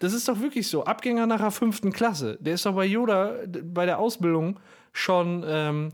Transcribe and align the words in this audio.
Das 0.00 0.14
ist 0.14 0.28
doch 0.28 0.40
wirklich 0.40 0.68
so. 0.68 0.84
Abgänger 0.84 1.26
nach 1.26 1.40
der 1.40 1.50
fünften 1.50 1.92
Klasse. 1.92 2.38
Der 2.40 2.54
ist 2.54 2.66
doch 2.66 2.74
bei 2.74 2.86
Yoda 2.86 3.34
bei 3.62 3.86
der 3.86 3.98
Ausbildung 3.98 4.58
schon, 4.92 5.44
ähm, 5.46 5.90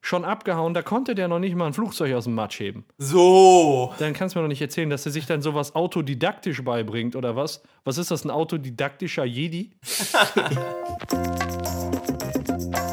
schon 0.00 0.24
abgehauen. 0.24 0.72
Da 0.72 0.82
konnte 0.82 1.14
der 1.14 1.28
noch 1.28 1.38
nicht 1.38 1.54
mal 1.54 1.66
ein 1.66 1.74
Flugzeug 1.74 2.14
aus 2.14 2.24
dem 2.24 2.34
Matsch 2.34 2.58
heben. 2.58 2.86
So. 2.96 3.92
Dann 3.98 4.14
kannst 4.14 4.34
du 4.34 4.38
mir 4.38 4.44
doch 4.44 4.48
nicht 4.48 4.62
erzählen, 4.62 4.88
dass 4.88 5.04
er 5.04 5.12
sich 5.12 5.26
dann 5.26 5.42
sowas 5.42 5.74
autodidaktisch 5.74 6.64
beibringt 6.64 7.14
oder 7.14 7.36
was? 7.36 7.62
Was 7.84 7.98
ist 7.98 8.10
das, 8.10 8.24
ein 8.24 8.30
autodidaktischer 8.30 9.26
Jedi? 9.26 9.72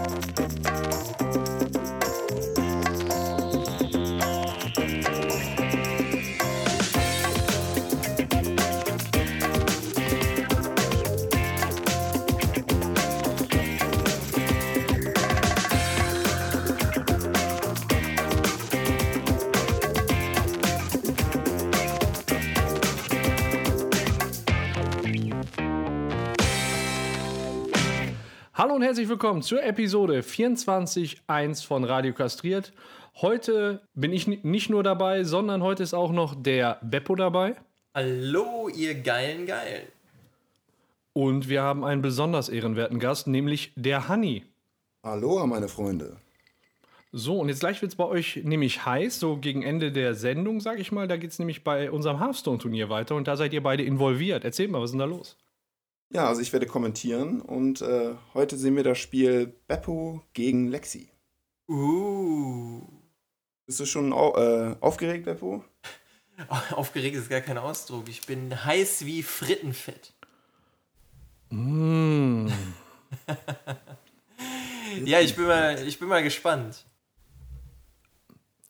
Hallo 28.58 28.74
und 28.74 28.82
herzlich 28.82 29.08
willkommen 29.08 29.44
zur 29.44 29.64
Episode 29.64 30.22
24.1 30.22 31.64
von 31.64 31.84
Radio 31.84 32.12
Kastriert. 32.12 32.74
Heute 33.22 33.82
bin 33.94 34.12
ich 34.12 34.26
ni- 34.26 34.40
nicht 34.42 34.72
nur 34.72 34.82
dabei, 34.82 35.24
sondern 35.24 35.62
heute 35.62 35.84
ist 35.84 35.94
auch 35.94 36.12
noch 36.12 36.34
der 36.36 36.80
Beppo 36.82 37.16
dabei. 37.16 37.56
Hallo, 37.94 38.68
ihr 38.70 38.96
geilen 38.96 39.46
Geilen. 39.46 39.84
Und 41.14 41.50
wir 41.50 41.62
haben 41.62 41.84
einen 41.84 42.02
besonders 42.02 42.50
ehrenwerten 42.50 42.98
Gast, 43.00 43.28
nämlich 43.28 43.74
der 43.76 44.08
Hanni. 44.08 44.44
Aloha, 45.04 45.46
meine 45.46 45.68
Freunde. 45.68 46.18
So, 47.12 47.40
und 47.40 47.50
jetzt 47.50 47.60
gleich 47.60 47.80
wird 47.84 47.92
es 47.92 47.96
bei 47.96 48.06
euch 48.06 48.42
nämlich 48.44 48.86
heiß, 48.88 49.20
so 49.20 49.38
gegen 49.38 49.62
Ende 49.62 49.92
der 49.92 50.16
Sendung, 50.16 50.62
sag 50.62 50.80
ich 50.80 50.92
mal. 50.92 51.08
Da 51.08 51.18
geht 51.18 51.30
es 51.30 51.38
nämlich 51.38 51.64
bei 51.64 51.92
unserem 51.92 52.20
Hearthstone-Turnier 52.20 52.90
weiter 52.90 53.14
und 53.14 53.28
da 53.28 53.38
seid 53.38 53.54
ihr 53.54 53.62
beide 53.62 53.84
involviert. 53.84 54.44
Erzählt 54.44 54.72
mal, 54.72 54.82
was 54.82 54.88
ist 54.90 54.94
denn 54.94 55.00
da 55.00 55.06
los? 55.06 55.38
Ja, 56.10 56.28
also 56.28 56.42
ich 56.42 56.54
werde 56.54 56.68
kommentieren 56.68 57.42
und 57.42 57.82
äh, 57.82 58.16
heute 58.34 58.58
sehen 58.58 58.76
wir 58.76 58.84
das 58.84 58.98
Spiel 58.98 59.48
Beppo 59.68 60.24
gegen 60.34 60.68
Lexi. 60.68 61.10
Uh. 61.68 62.82
Bist 63.66 63.82
du 63.82 63.86
schon 63.86 64.14
au 64.14 64.36
äh, 64.38 64.76
aufgeregt, 64.80 65.26
Beppo? 65.26 65.64
Aufgeregt 66.72 67.16
ist 67.16 67.30
gar 67.30 67.42
kein 67.42 67.58
Ausdruck. 67.58 68.08
Ich 68.08 68.26
bin 68.26 68.64
heiß 68.64 69.06
wie 69.06 69.24
Frittenfett. 69.24 70.14
Mm. 71.50 72.48
Ja, 75.06 75.20
ich 75.20 75.36
bin 75.36 75.46
mal, 75.46 75.88
ich 75.88 76.00
bin 76.00 76.08
mal 76.08 76.24
gespannt. 76.24 76.86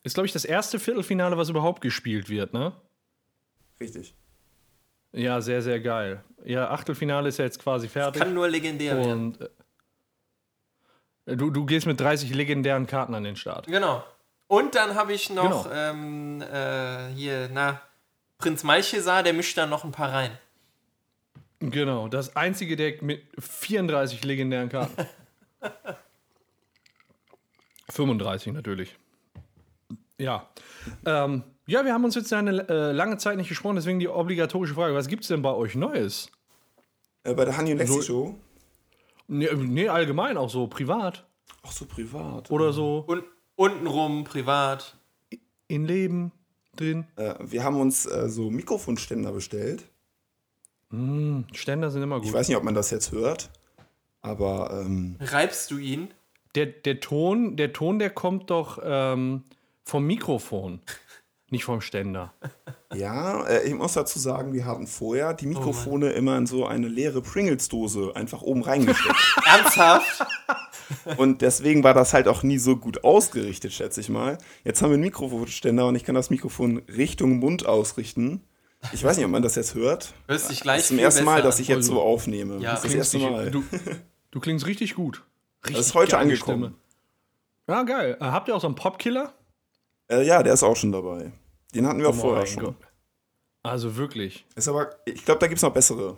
Ist, 0.03 0.13
glaube 0.13 0.25
ich, 0.25 0.33
das 0.33 0.45
erste 0.45 0.79
Viertelfinale, 0.79 1.37
was 1.37 1.49
überhaupt 1.49 1.81
gespielt 1.81 2.29
wird, 2.29 2.53
ne? 2.53 2.73
Richtig. 3.79 4.15
Ja, 5.13 5.41
sehr, 5.41 5.61
sehr 5.61 5.79
geil. 5.79 6.23
Ja, 6.43 6.69
Achtelfinale 6.69 7.29
ist 7.29 7.39
ja 7.39 7.45
jetzt 7.45 7.59
quasi 7.59 7.87
fertig. 7.87 8.21
Kann 8.21 8.33
nur 8.33 8.47
legendär 8.47 8.97
werden. 8.97 9.35
Und 9.35 9.49
äh, 11.25 11.35
du, 11.35 11.49
du 11.49 11.65
gehst 11.65 11.85
mit 11.87 11.99
30 11.99 12.33
legendären 12.33 12.87
Karten 12.87 13.15
an 13.15 13.23
den 13.23 13.35
Start. 13.35 13.67
Genau. 13.67 14.03
Und 14.47 14.75
dann 14.75 14.95
habe 14.95 15.13
ich 15.13 15.29
noch 15.29 15.63
Genau. 15.63 15.75
ähm, 15.75 16.41
äh, 16.41 17.09
hier, 17.13 17.49
na, 17.51 17.81
Prinz 18.37 18.63
Malchesar, 18.63 19.23
der 19.23 19.33
mischt 19.33 19.57
da 19.57 19.65
noch 19.65 19.83
ein 19.83 19.91
paar 19.91 20.13
rein. 20.13 20.37
Genau, 21.59 22.07
das 22.07 22.35
einzige 22.35 22.75
Deck 22.75 23.01
mit 23.01 23.23
34 23.39 24.23
legendären 24.23 24.69
Karten. 24.69 25.07
35 27.89 28.53
natürlich. 28.53 28.95
Ja. 30.19 30.47
Ähm, 31.05 31.43
ja, 31.67 31.85
wir 31.85 31.93
haben 31.93 32.03
uns 32.05 32.15
jetzt 32.15 32.33
eine 32.33 32.67
äh, 32.69 32.91
lange 32.91 33.17
Zeit 33.17 33.37
nicht 33.37 33.49
gesprochen, 33.49 33.75
deswegen 33.75 33.99
die 33.99 34.07
obligatorische 34.07 34.73
Frage: 34.73 34.93
Was 34.95 35.07
gibt 35.07 35.23
es 35.23 35.27
denn 35.27 35.41
bei 35.41 35.53
euch 35.53 35.75
Neues? 35.75 36.29
Äh, 37.23 37.33
bei 37.33 37.45
der 37.45 37.55
Hani 37.57 37.71
und 37.73 37.77
Lexi 37.77 37.93
So- 37.93 38.01
Show. 38.01 38.35
Nee, 39.27 39.49
nee, 39.55 39.89
allgemein 39.89 40.37
auch 40.37 40.49
so 40.49 40.67
privat 40.67 41.25
Ach 41.63 41.71
so, 41.71 41.85
privat. 41.85 42.49
oder 42.49 42.71
so 42.71 43.03
Und 43.07 43.23
untenrum, 43.57 44.23
privat. 44.23 44.95
in 45.67 45.83
Leben 45.85 46.31
drin. 46.77 47.05
Äh, 47.17 47.33
wir 47.41 47.63
haben 47.65 47.77
uns 47.81 48.05
äh, 48.05 48.29
so 48.29 48.49
Mikrofonständer 48.49 49.33
bestellt. 49.33 49.83
Mm, 50.91 51.41
Ständer 51.51 51.91
sind 51.91 52.03
immer 52.03 52.17
Ich 52.17 52.23
gut. 52.23 52.33
weiß 52.33 52.47
nicht, 52.47 52.55
ob 52.55 52.63
man 52.63 52.73
das 52.73 52.89
jetzt 52.91 53.11
hört, 53.11 53.49
aber 54.21 54.81
ähm, 54.85 55.17
Reibst 55.19 55.71
du 55.71 55.77
ihn? 55.77 56.07
Der, 56.55 56.67
der, 56.67 57.01
Ton, 57.01 57.57
der 57.57 57.73
Ton, 57.73 57.99
der 57.99 58.09
kommt 58.11 58.49
doch 58.49 58.79
ähm, 58.81 59.43
vom 59.83 60.05
Mikrofon, 60.07 60.79
nicht 61.49 61.63
vom 61.63 61.81
Ständer. 61.81 62.33
ja, 62.93 63.45
äh, 63.45 63.67
ich 63.67 63.73
muss 63.73 63.93
dazu 63.93 64.19
sagen, 64.19 64.53
wir 64.53 64.65
hatten 64.65 64.87
vorher 64.87 65.33
die 65.33 65.47
Mikrofone 65.47 66.11
immer 66.11 66.37
in 66.37 66.47
so 66.47 66.65
eine 66.65 66.87
leere 66.87 67.21
Pringles-Dose 67.21 68.11
einfach 68.15 68.41
oben 68.41 68.63
reingesteckt. 68.63 69.15
Ernsthaft? 69.45 70.25
Und 71.17 71.41
deswegen 71.41 71.83
war 71.83 71.93
das 71.93 72.13
halt 72.13 72.27
auch 72.27 72.43
nie 72.43 72.57
so 72.57 72.77
gut 72.77 73.03
ausgerichtet, 73.03 73.73
schätze 73.73 74.01
ich 74.01 74.09
mal. 74.09 74.37
Jetzt 74.63 74.81
haben 74.81 74.89
wir 74.89 74.95
einen 74.95 75.03
Mikrofonständer 75.03 75.85
und 75.85 75.95
ich 75.95 76.05
kann 76.05 76.15
das 76.15 76.29
Mikrofon 76.29 76.81
Richtung 76.87 77.39
Mund 77.39 77.65
ausrichten. 77.65 78.41
Ich 78.93 79.03
weiß 79.03 79.17
nicht, 79.17 79.25
ob 79.25 79.31
man 79.31 79.41
das 79.41 79.55
jetzt 79.55 79.75
hört. 79.75 80.13
Hörst 80.27 80.49
dich 80.49 80.61
gleich 80.61 80.77
Das 80.77 80.83
ist 80.83 80.87
zum 80.87 80.97
viel 80.97 81.03
ersten 81.05 81.25
Mal, 81.25 81.41
dass 81.41 81.59
ich 81.59 81.67
jetzt 81.67 81.87
so 81.87 82.01
aufnehme. 82.01 82.59
Ja. 82.59 82.71
das 82.71 82.85
ist 82.85 82.93
das 82.93 82.93
erste 82.93 83.19
Mal. 83.19 83.51
Du, 83.51 83.63
du 84.31 84.39
klingst 84.39 84.65
richtig 84.65 84.95
gut. 84.95 85.25
Richtig 85.63 85.77
Das 85.77 85.87
ist 85.87 85.93
heute 85.93 86.17
angekommen. 86.17 86.75
Ja, 87.67 87.83
geil. 87.83 88.17
Äh, 88.21 88.25
habt 88.25 88.47
ihr 88.47 88.55
auch 88.55 88.61
so 88.61 88.67
einen 88.67 88.75
Popkiller? 88.75 89.33
Äh, 90.09 90.23
ja, 90.25 90.41
der 90.43 90.53
ist 90.53 90.63
auch 90.63 90.75
schon 90.75 90.91
dabei. 90.91 91.31
Den 91.75 91.85
hatten 91.87 91.99
wir 91.99 92.09
auch 92.09 92.13
Oh 92.17 92.21
vorher 92.21 92.43
mein 92.43 92.47
schon. 92.47 92.63
Gott. 92.63 92.75
Also 93.63 93.97
wirklich. 93.97 94.45
Ist 94.55 94.67
aber, 94.67 94.89
ich 95.05 95.25
glaube, 95.25 95.39
da 95.39 95.47
gibt 95.47 95.57
es 95.57 95.63
noch 95.63 95.73
bessere. 95.73 96.17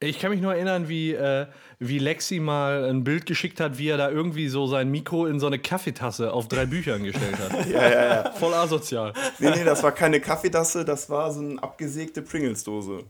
Ich 0.00 0.18
kann 0.18 0.30
mich 0.30 0.42
nur 0.42 0.54
erinnern, 0.54 0.88
wie, 0.88 1.12
äh, 1.14 1.46
wie 1.78 1.98
Lexi 1.98 2.38
mal 2.38 2.84
ein 2.84 3.02
Bild 3.02 3.24
geschickt 3.24 3.60
hat, 3.60 3.78
wie 3.78 3.88
er 3.88 3.96
da 3.96 4.10
irgendwie 4.10 4.48
so 4.48 4.66
sein 4.66 4.90
Mikro 4.90 5.24
in 5.26 5.40
so 5.40 5.46
eine 5.46 5.58
Kaffeetasse 5.58 6.32
auf 6.32 6.48
drei 6.48 6.66
Büchern 6.66 7.02
gestellt 7.04 7.38
hat. 7.38 7.66
Ja, 7.70 7.90
ja, 7.90 8.06
ja. 8.24 8.30
Voll 8.32 8.52
asozial. 8.52 9.14
Nee, 9.38 9.50
nee, 9.50 9.64
das 9.64 9.82
war 9.82 9.92
keine 9.92 10.20
Kaffeetasse, 10.20 10.84
das 10.84 11.08
war 11.08 11.32
so 11.32 11.40
eine 11.40 11.62
abgesägte 11.62 12.20
Pringles-Dose. 12.22 13.04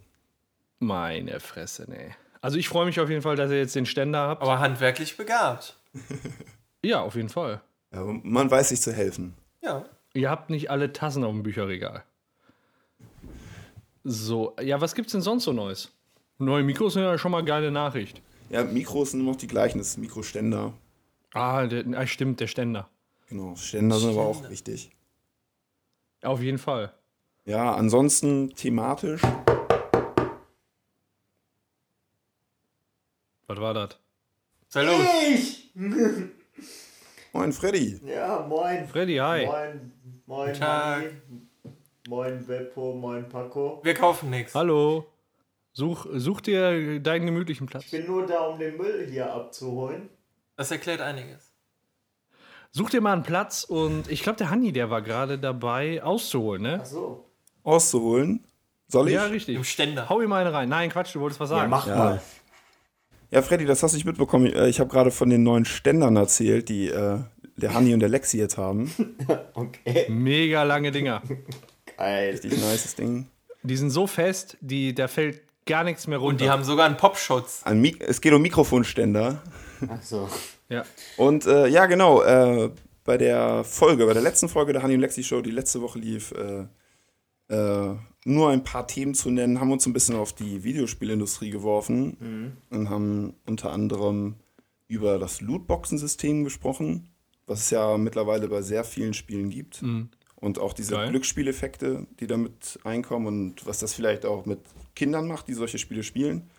Meine 0.79 1.41
Fresse, 1.41 1.87
nee. 1.89 2.15
Also 2.41 2.57
ich 2.59 2.69
freue 2.69 2.87
mich 2.87 3.01
auf 3.01 3.09
jeden 3.11 3.23
Fall, 3.23 3.35
dass 3.35 3.51
ihr 3.51 3.59
jetzt 3.59 3.75
den 3.75 3.87
Ständer 3.87 4.21
habt. 4.29 4.43
Aber 4.43 4.61
handwerklich 4.61 5.17
begabt. 5.17 5.77
ja, 6.85 7.01
auf 7.01 7.17
jeden 7.17 7.31
Fall. 7.31 7.63
Ja, 7.93 8.05
man 8.05 8.49
weiß 8.51 8.69
sich 8.69 8.81
zu 8.81 8.93
helfen. 8.93 9.35
Ja. 9.67 9.85
Ihr 10.15 10.31
habt 10.31 10.49
nicht 10.49 10.71
alle 10.71 10.93
Tassen 10.93 11.25
auf 11.25 11.33
dem 11.33 11.43
Bücherregal. 11.43 12.05
So, 14.05 14.55
ja, 14.63 14.81
was 14.81 14.95
gibt's 14.95 15.11
denn 15.13 15.21
sonst 15.21 15.43
so 15.45 15.53
Neues? 15.53 15.91
Neue 16.39 16.63
Mikros 16.63 16.93
sind 16.93 17.03
ja 17.03 17.19
schon 17.19 17.33
mal 17.33 17.45
geile 17.45 17.73
Nachricht. 17.73 18.23
Ja, 18.49 18.63
Mikros 18.63 19.11
sind 19.11 19.21
immer 19.21 19.33
noch 19.33 19.39
die 19.39 19.49
gleichen, 19.49 19.79
das 19.79 19.89
ist 19.89 19.99
Mikroständer. 19.99 20.73
Ah, 21.35 21.67
der, 21.67 21.85
ah, 21.99 22.07
stimmt, 22.07 22.39
der 22.39 22.47
Ständer. 22.47 22.89
Genau, 23.29 23.57
Ständer 23.57 23.99
sind 23.99 24.11
aber 24.11 24.23
auch 24.27 24.49
wichtig. 24.49 24.91
Auf 26.23 26.41
jeden 26.41 26.59
Fall. 26.59 26.95
Ja, 27.45 27.75
ansonsten 27.75 28.55
thematisch. 28.55 29.23
Was 33.49 33.59
war 33.59 33.75
das? 33.75 33.99
Salut. 34.69 35.05
Ich! 35.29 35.73
Moin, 37.37 37.53
Freddy. 37.53 38.01
Ja, 38.03 38.47
moin. 38.49 38.87
Freddy, 38.89 39.17
hi. 39.19 39.45
Moin, 39.45 39.93
moin, 40.25 40.47
Guten 40.49 40.59
Tag. 40.61 41.03
Manni. 41.03 41.47
Moin, 42.09 42.47
Beppo, 42.47 42.95
moin, 42.95 43.29
Paco. 43.29 43.81
Wir 43.85 43.93
kaufen 43.93 44.31
nichts. 44.31 44.55
Hallo. 44.55 45.05
Such, 45.73 46.07
such 46.15 46.41
dir 46.41 46.99
deinen 47.01 47.27
gemütlichen 47.27 47.67
Platz. 47.67 47.85
Ich 47.85 47.91
bin 47.91 48.07
nur 48.07 48.25
da, 48.27 48.41
um 48.47 48.59
den 48.59 48.79
Müll 48.79 49.07
hier 49.11 49.31
abzuholen. 49.31 50.09
Das 50.57 50.71
erklärt 50.71 51.03
einiges. 51.03 51.53
Such 52.71 52.89
dir 52.89 53.03
mal 53.03 53.13
einen 53.13 53.23
Platz 53.23 53.65
und 53.65 54.11
ich 54.11 54.23
glaube, 54.23 54.39
der 54.39 54.49
Hanni, 54.49 54.73
der 54.73 54.89
war 54.89 55.03
gerade 55.03 55.39
dabei 55.39 56.03
auszuholen, 56.03 56.63
ne? 56.63 56.79
Ach 56.81 56.87
so. 56.87 57.29
Auszuholen. 57.65 58.47
Soll 58.89 59.09
ich? 59.09 59.15
Ja, 59.15 59.27
Im 59.27 59.33
richtig. 59.33 59.69
Ständer. 59.69 60.09
Hau 60.09 60.23
ihm 60.23 60.33
eine 60.33 60.55
rein. 60.55 60.71
Nein, 60.71 60.89
Quatsch, 60.89 61.15
du 61.15 61.21
wolltest 61.21 61.41
was 61.41 61.51
Ja, 61.51 61.57
sagen. 61.59 61.71
mach 61.71 61.87
Ja. 61.87 61.97
mal. 61.97 62.23
Ja, 63.37 63.43
Freddy, 63.43 63.67
das 63.67 63.83
hast 63.83 63.93
du 63.93 63.97
nicht 63.99 64.07
mitbekommen. 64.07 64.47
Äh, 64.47 64.71
Ich 64.71 64.81
habe 64.81 64.89
gerade 64.89 65.11
von 65.11 65.29
den 65.29 65.43
neuen 65.43 65.67
Ständern 65.67 66.17
erzählt, 66.17 66.71
die 66.71 66.89
äh, 66.89 67.19
der 67.57 67.75
Hanni 67.75 67.93
und 67.93 68.01
der 68.01 68.09
Lexi 68.09 68.39
jetzt 68.39 68.57
haben. 68.57 68.91
Okay, 69.53 70.07
Mega 70.09 70.63
lange 70.63 70.91
Dinger. 70.91 71.21
geil. 71.99 72.31
Richtig 72.31 72.53
nices 72.53 72.95
Ding. 72.95 73.27
Die 73.63 73.77
sind 73.77 73.91
so 73.91 74.07
fest, 74.07 74.57
die, 74.63 74.95
da 74.95 75.07
fällt 75.07 75.43
gar 75.67 75.85
nichts 75.85 76.07
mehr 76.07 76.17
runter. 76.17 76.31
Und 76.33 76.41
die 76.41 76.49
haben 76.49 76.65
sogar 76.65 76.87
einen 76.87 76.97
Popschutz. 76.97 77.61
Ein 77.65 77.83
Mik 77.83 78.03
es 78.09 78.23
geht 78.23 78.33
um 78.33 78.41
Mikrofonständer. 78.41 79.43
Ach 79.87 80.03
so. 80.03 80.31
ja. 80.71 80.85
Und 81.19 81.45
äh, 81.45 81.67
ja, 81.67 81.85
genau, 81.85 82.23
äh, 82.23 82.71
bei 83.05 83.19
der 83.19 83.65
Folge, 83.65 84.07
bei 84.07 84.15
der 84.15 84.23
letzten 84.23 84.49
Folge 84.49 84.73
der 84.73 84.83
Honey 84.83 84.95
und 84.95 85.01
Lexi 85.03 85.23
Show, 85.23 85.43
die 85.43 85.51
letzte 85.51 85.83
Woche 85.83 85.99
lief, 85.99 86.33
äh, 86.33 87.55
äh, 87.55 87.97
nur 88.27 88.51
ein 88.51 88.65
paar 88.65 88.87
Themen 88.89 89.15
zu 89.15 89.31
nennen, 89.31 89.61
haben 89.61 89.69
wir 89.69 89.75
uns 89.75 89.87
ein 89.87 89.93
bisschen 89.93 90.17
auf 90.17 90.33
die 90.33 90.65
Videospielindustrie 90.65 91.51
geworfen 91.51 92.57
und 92.71 92.91
haben 92.91 93.35
unter 93.47 93.71
anderem 93.73 94.35
über 94.89 95.19
das 95.19 95.41
Lootboxen-System 95.41 96.43
gesprochen, 96.45 97.09
was 97.47 97.61
es 97.61 97.71
ja 97.71 97.97
mittlerweile 97.97 98.49
bei 98.49 98.63
sehr 98.63 98.83
vielen 98.85 99.15
Spielen 99.15 99.51
gibt. 99.51 99.83
Und 100.35 100.59
auch 100.59 100.73
diese 100.73 100.95
Geil. 100.95 101.11
Glücksspieleffekte, 101.11 102.07
die 102.21 102.27
damit 102.27 102.79
einkommen 102.85 103.27
und 103.27 103.65
was 103.67 103.79
das 103.79 103.95
vielleicht 103.95 104.27
auch 104.27 104.45
mit 104.45 104.59
Kindern 104.95 105.27
macht, 105.29 105.49
die 105.49 105.55
solche 105.55 105.79
Spiele 105.79 106.03
spielen. 106.03 106.51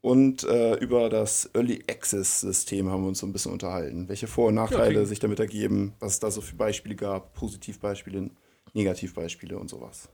Und 0.00 0.44
äh, 0.44 0.74
über 0.76 1.08
das 1.10 1.50
Early 1.54 1.84
Access-System 1.88 2.90
haben 2.90 3.02
wir 3.02 3.08
uns 3.08 3.18
so 3.18 3.26
ein 3.26 3.32
bisschen 3.32 3.52
unterhalten. 3.52 4.08
Welche 4.08 4.26
Vor- 4.28 4.48
und 4.48 4.54
Nachteile 4.54 4.94
klingt- 4.94 5.08
sich 5.08 5.18
damit 5.20 5.40
ergeben, 5.40 5.92
was 6.00 6.14
es 6.14 6.20
da 6.20 6.30
so 6.30 6.40
für 6.40 6.56
Beispiele 6.56 6.96
gab, 6.96 7.34
Positivbeispiele, 7.34 8.30
Negativbeispiele 8.72 9.58
und 9.58 9.68
sowas. 9.68 10.08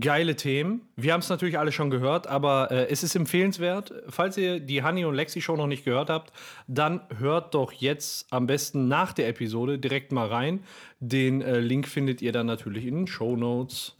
Geile 0.00 0.34
Themen. 0.34 0.88
Wir 0.96 1.12
haben 1.12 1.20
es 1.20 1.28
natürlich 1.28 1.58
alle 1.58 1.70
schon 1.70 1.90
gehört, 1.90 2.26
aber 2.26 2.70
äh, 2.70 2.88
es 2.88 3.02
ist 3.02 3.14
empfehlenswert. 3.14 3.92
Falls 4.08 4.38
ihr 4.38 4.58
die 4.58 4.82
Honey 4.82 5.04
und 5.04 5.14
Lexi 5.14 5.42
Show 5.42 5.56
noch 5.56 5.66
nicht 5.66 5.84
gehört 5.84 6.08
habt, 6.08 6.32
dann 6.66 7.02
hört 7.18 7.54
doch 7.54 7.70
jetzt 7.70 8.32
am 8.32 8.46
besten 8.46 8.88
nach 8.88 9.12
der 9.12 9.28
Episode 9.28 9.78
direkt 9.78 10.10
mal 10.10 10.28
rein. 10.28 10.64
Den 11.00 11.42
äh, 11.42 11.60
Link 11.60 11.86
findet 11.86 12.22
ihr 12.22 12.32
dann 12.32 12.46
natürlich 12.46 12.86
in 12.86 12.94
den 12.94 13.06
Show 13.06 13.36
Notes. 13.36 13.94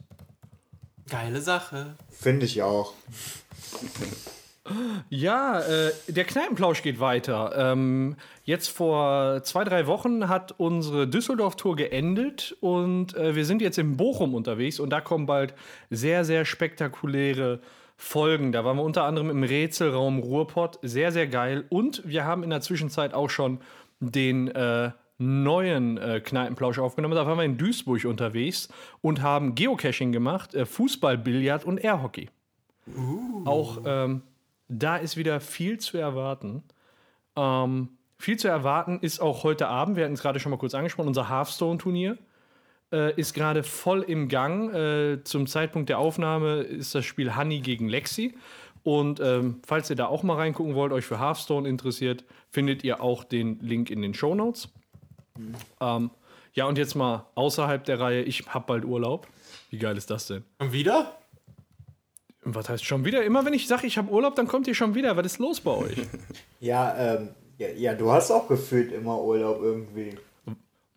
Geile 1.07 1.39
Sache. 1.39 1.95
Finde 2.09 2.47
ich 2.47 2.63
auch. 2.63 2.93
Ja, 5.09 5.59
äh, 5.59 5.91
der 6.07 6.23
Kneipenplausch 6.23 6.81
geht 6.81 6.99
weiter. 6.99 7.53
Ähm, 7.55 8.15
jetzt 8.43 8.69
vor 8.69 9.43
zwei, 9.43 9.63
drei 9.63 9.85
Wochen 9.85 10.27
hat 10.27 10.55
unsere 10.57 11.07
Düsseldorf-Tour 11.07 11.75
geendet 11.75 12.55
und 12.61 13.15
äh, 13.15 13.35
wir 13.35 13.45
sind 13.45 13.61
jetzt 13.61 13.77
in 13.77 13.95
Bochum 13.95 14.33
unterwegs 14.33 14.79
und 14.79 14.89
da 14.89 15.01
kommen 15.01 15.27
bald 15.27 15.53
sehr, 15.91 16.25
sehr 16.25 16.45
spektakuläre 16.45 17.59
Folgen. 17.95 18.51
Da 18.51 18.65
waren 18.65 18.77
wir 18.77 18.83
unter 18.83 19.03
anderem 19.03 19.29
im 19.29 19.43
Rätselraum 19.43 20.19
Ruhrpott. 20.19 20.79
Sehr, 20.81 21.11
sehr 21.11 21.27
geil. 21.27 21.65
Und 21.69 22.01
wir 22.05 22.25
haben 22.25 22.43
in 22.43 22.49
der 22.49 22.61
Zwischenzeit 22.61 23.13
auch 23.13 23.29
schon 23.29 23.59
den 23.99 24.47
äh, 24.49 24.91
neuen 25.17 25.97
äh, 25.97 26.19
Kneipenplausch 26.19 26.79
aufgenommen. 26.79 27.15
Da 27.15 27.25
waren 27.25 27.37
wir 27.37 27.45
in 27.45 27.57
Duisburg 27.57 28.03
unterwegs 28.05 28.67
und 29.01 29.21
haben 29.21 29.55
Geocaching 29.55 30.11
gemacht, 30.11 30.55
äh, 30.55 30.65
Fußball, 30.65 31.17
Billard 31.17 31.63
und 31.65 31.77
Airhockey. 31.77 32.29
Auch 33.45 33.79
ähm, 33.85 34.21
da 34.67 34.97
ist 34.97 35.17
wieder 35.17 35.39
viel 35.39 35.79
zu 35.79 35.97
erwarten. 35.97 36.63
Ähm, 37.35 37.89
viel 38.17 38.37
zu 38.37 38.47
erwarten 38.47 38.99
ist 39.01 39.19
auch 39.19 39.43
heute 39.43 39.67
Abend, 39.67 39.97
wir 39.97 40.05
hatten 40.05 40.13
es 40.13 40.21
gerade 40.21 40.39
schon 40.39 40.51
mal 40.51 40.57
kurz 40.57 40.73
angesprochen, 40.73 41.07
unser 41.07 41.29
Hearthstone-Turnier 41.29 42.17
äh, 42.91 43.13
ist 43.19 43.33
gerade 43.33 43.63
voll 43.63 44.01
im 44.03 44.29
Gang. 44.29 44.73
Äh, 44.73 45.23
zum 45.23 45.47
Zeitpunkt 45.47 45.89
der 45.89 45.99
Aufnahme 45.99 46.61
ist 46.61 46.95
das 46.95 47.05
Spiel 47.05 47.35
Honey 47.35 47.59
gegen 47.59 47.89
Lexi. 47.89 48.35
Und 48.83 49.19
ähm, 49.19 49.61
falls 49.65 49.89
ihr 49.89 49.95
da 49.95 50.05
auch 50.05 50.23
mal 50.23 50.35
reingucken 50.35 50.75
wollt, 50.75 50.93
euch 50.93 51.05
für 51.05 51.19
Hearthstone 51.19 51.67
interessiert, 51.67 52.23
findet 52.51 52.83
ihr 52.83 53.01
auch 53.01 53.23
den 53.23 53.59
Link 53.59 53.89
in 53.89 54.01
den 54.01 54.13
Show 54.13 54.35
Notes. 54.35 54.69
Ähm, 55.81 56.11
ja, 56.53 56.65
und 56.65 56.77
jetzt 56.77 56.95
mal 56.95 57.25
außerhalb 57.35 57.83
der 57.83 57.99
Reihe, 57.99 58.21
ich 58.21 58.45
hab 58.47 58.67
bald 58.67 58.85
Urlaub. 58.85 59.27
Wie 59.71 59.77
geil 59.79 59.97
ist 59.97 60.09
das 60.09 60.27
denn? 60.27 60.43
Und 60.59 60.71
wieder? 60.71 61.17
Was 62.45 62.69
heißt 62.69 62.85
schon 62.85 63.03
wieder? 63.05 63.23
Immer 63.23 63.43
wenn 63.43 63.53
ich 63.53 63.67
sage, 63.67 63.87
ich 63.87 63.97
habe 63.97 64.11
Urlaub, 64.11 64.35
dann 64.35 64.47
kommt 64.47 64.67
ihr 64.67 64.75
schon 64.75 64.93
wieder. 64.93 65.17
Was 65.17 65.25
ist 65.25 65.39
los 65.39 65.59
bei 65.59 65.71
euch? 65.71 65.97
Ja, 66.61 66.95
ähm, 66.97 67.29
ja, 67.59 67.67
ja, 67.69 67.93
du 67.93 68.11
hast 68.11 68.31
auch 68.31 68.47
gefühlt 68.47 68.91
immer 68.91 69.21
Urlaub 69.21 69.61
irgendwie. 69.61 70.17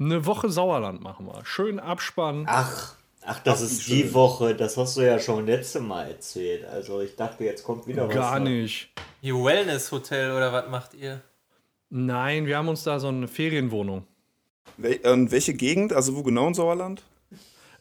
Eine 0.01 0.25
Woche 0.25 0.49
Sauerland 0.49 1.03
machen 1.03 1.27
wir. 1.27 1.45
Schön 1.45 1.79
abspannen. 1.79 2.47
Ach, 2.49 2.95
ach, 3.23 3.41
das 3.41 3.61
ist 3.61 3.87
die 3.89 4.15
Woche. 4.15 4.55
Das 4.55 4.77
hast 4.79 4.97
du 4.97 5.03
ja 5.03 5.19
schon 5.19 5.45
letzte 5.45 5.81
Mal 5.81 6.09
erzählt. 6.09 6.65
Also 6.65 7.01
ich 7.03 7.17
dachte, 7.17 7.45
jetzt 7.45 7.65
kommt 7.65 7.87
wieder 7.87 8.09
was. 8.09 8.15
Gar 8.15 8.41
nicht. 8.41 8.89
Die 9.23 9.35
Wellness-Hotel 9.35 10.31
oder 10.31 10.53
was 10.53 10.71
macht 10.71 10.95
ihr? 10.95 11.21
Nein, 11.91 12.47
wir 12.47 12.57
haben 12.57 12.69
uns 12.69 12.85
da 12.85 12.99
so 12.99 13.09
eine 13.09 13.29
Ferienwohnung. 13.29 14.07
Wel 14.79 15.01
und 15.05 15.31
welche 15.31 15.55
Gegend, 15.55 15.93
also 15.93 16.17
wo 16.17 16.23
genau 16.23 16.47
in 16.49 16.55
Sauerland? 16.55 17.03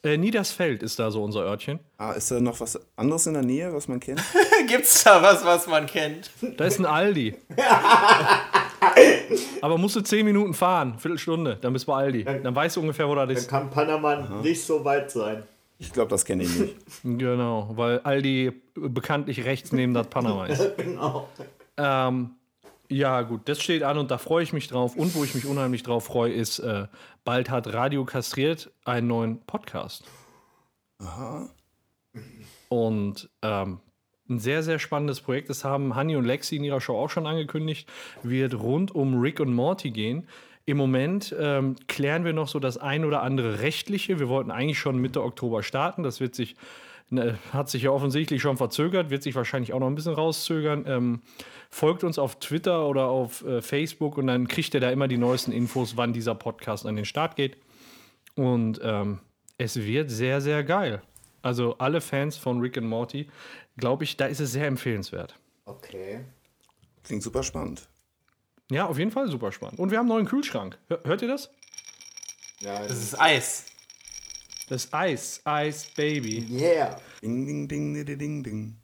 Äh, 0.04 0.16
Niedersfeld 0.16 0.82
ist 0.84 0.98
da 0.98 1.10
so 1.10 1.24
unser 1.24 1.40
Örtchen. 1.40 1.80
Ah, 1.96 2.12
ist 2.12 2.30
da 2.30 2.38
noch 2.40 2.60
was 2.60 2.78
anderes 2.96 3.26
in 3.26 3.34
der 3.34 3.42
Nähe, 3.42 3.72
was 3.74 3.88
man 3.88 3.98
kennt? 3.98 4.22
Gibt's 4.68 5.02
da 5.02 5.20
was, 5.20 5.44
was 5.44 5.66
man 5.66 5.86
kennt? 5.86 6.30
Da 6.56 6.64
ist 6.66 6.78
ein 6.78 6.86
Aldi. 6.86 7.34
Aber 9.60 9.76
musst 9.76 9.96
du 9.96 10.00
10 10.00 10.24
Minuten 10.24 10.54
fahren, 10.54 10.94
Viertelstunde, 10.98 11.58
dann 11.60 11.72
bist 11.72 11.86
du 11.86 11.92
bei 11.92 11.98
Aldi. 11.98 12.24
Dann 12.24 12.54
weißt 12.54 12.76
du 12.76 12.80
ungefähr, 12.80 13.08
wo 13.08 13.14
das 13.14 13.26
Dann 13.26 13.36
ist. 13.36 13.48
kann 13.48 13.70
Panama 13.70 14.40
nicht 14.42 14.64
so 14.64 14.84
weit 14.84 15.10
sein. 15.10 15.42
Ich 15.78 15.92
glaube, 15.92 16.10
das 16.10 16.24
kenne 16.24 16.42
ich 16.44 16.56
nicht. 16.58 16.76
Genau, 17.04 17.70
weil 17.74 18.00
Aldi 18.00 18.52
bekanntlich 18.74 19.44
rechts 19.44 19.72
neben 19.72 19.94
das 19.94 20.06
Panama 20.08 20.46
ist. 20.46 20.76
Genau. 20.76 21.28
Ähm, 21.76 22.30
ja, 22.88 23.22
gut, 23.22 23.48
das 23.48 23.62
steht 23.62 23.82
an 23.82 23.98
und 23.98 24.10
da 24.10 24.18
freue 24.18 24.42
ich 24.42 24.52
mich 24.52 24.68
drauf. 24.68 24.96
Und 24.96 25.14
wo 25.14 25.24
ich 25.24 25.34
mich 25.34 25.46
unheimlich 25.46 25.82
drauf 25.82 26.04
freue, 26.06 26.32
ist, 26.32 26.58
äh, 26.58 26.86
bald 27.24 27.50
hat 27.50 27.72
Radio 27.72 28.04
Kastriert 28.04 28.70
einen 28.84 29.06
neuen 29.06 29.40
Podcast. 29.40 30.04
Und 32.68 33.28
ähm, 33.42 33.80
ein 34.28 34.38
sehr, 34.38 34.62
sehr 34.62 34.78
spannendes 34.78 35.20
Projekt. 35.20 35.50
Das 35.50 35.64
haben 35.64 35.94
Hanni 35.94 36.16
und 36.16 36.24
Lexi 36.24 36.56
in 36.56 36.64
ihrer 36.64 36.80
Show 36.80 36.96
auch 36.96 37.10
schon 37.10 37.26
angekündigt. 37.26 37.88
Wird 38.22 38.54
rund 38.54 38.94
um 38.94 39.20
Rick 39.20 39.40
und 39.40 39.54
Morty 39.54 39.90
gehen. 39.90 40.26
Im 40.66 40.76
Moment 40.76 41.34
ähm, 41.38 41.76
klären 41.86 42.24
wir 42.24 42.34
noch 42.34 42.48
so 42.48 42.58
das 42.58 42.76
ein 42.76 43.06
oder 43.06 43.22
andere 43.22 43.60
Rechtliche. 43.60 44.18
Wir 44.18 44.28
wollten 44.28 44.50
eigentlich 44.50 44.78
schon 44.78 44.98
Mitte 44.98 45.22
Oktober 45.22 45.62
starten. 45.62 46.02
Das 46.02 46.20
wird 46.20 46.34
sich, 46.34 46.56
hat 47.52 47.70
sich 47.70 47.82
ja 47.84 47.90
offensichtlich 47.90 48.42
schon 48.42 48.56
verzögert, 48.56 49.10
wird 49.10 49.22
sich 49.22 49.34
wahrscheinlich 49.34 49.72
auch 49.72 49.80
noch 49.80 49.86
ein 49.86 49.94
bisschen 49.94 50.14
rauszögern. 50.14 50.84
Ähm, 50.86 51.22
folgt 51.70 52.04
uns 52.04 52.18
auf 52.18 52.38
Twitter 52.38 52.86
oder 52.86 53.08
auf 53.08 53.44
äh, 53.44 53.62
Facebook 53.62 54.18
und 54.18 54.26
dann 54.26 54.46
kriegt 54.48 54.74
ihr 54.74 54.80
da 54.80 54.90
immer 54.90 55.08
die 55.08 55.16
neuesten 55.16 55.52
Infos, 55.52 55.96
wann 55.96 56.12
dieser 56.12 56.34
Podcast 56.34 56.86
an 56.86 56.96
den 56.96 57.04
Start 57.04 57.36
geht. 57.36 57.56
Und 58.34 58.80
ähm, 58.82 59.20
es 59.56 59.76
wird 59.76 60.10
sehr, 60.10 60.40
sehr 60.40 60.62
geil. 60.64 61.02
Also 61.42 61.76
alle 61.78 62.00
Fans 62.00 62.36
von 62.36 62.60
Rick 62.60 62.76
and 62.78 62.86
Morty, 62.86 63.28
glaube 63.76 64.04
ich, 64.04 64.16
da 64.16 64.26
ist 64.26 64.40
es 64.40 64.52
sehr 64.52 64.66
empfehlenswert. 64.66 65.34
Okay. 65.64 66.20
Klingt 67.04 67.22
super 67.22 67.42
spannend. 67.42 67.88
Ja, 68.70 68.86
auf 68.86 68.98
jeden 68.98 69.10
Fall 69.10 69.28
super 69.28 69.50
spannend. 69.50 69.78
Und 69.78 69.90
wir 69.90 69.98
haben 69.98 70.04
einen 70.06 70.14
neuen 70.16 70.26
Kühlschrank. 70.26 70.78
Hör, 70.88 71.00
hört 71.04 71.22
ihr 71.22 71.28
das? 71.28 71.50
Ja, 72.60 72.86
Das 72.86 72.98
ist 73.02 73.18
Eis. 73.18 73.64
Das 74.68 74.92
Eis, 74.92 75.40
Eis 75.44 75.86
Baby. 75.96 76.46
yeah. 76.50 76.96
Ding, 77.22 77.46
ding, 77.46 77.68
ding, 77.68 78.04
ding, 78.04 78.18
ding, 78.18 78.42
ding. 78.42 78.76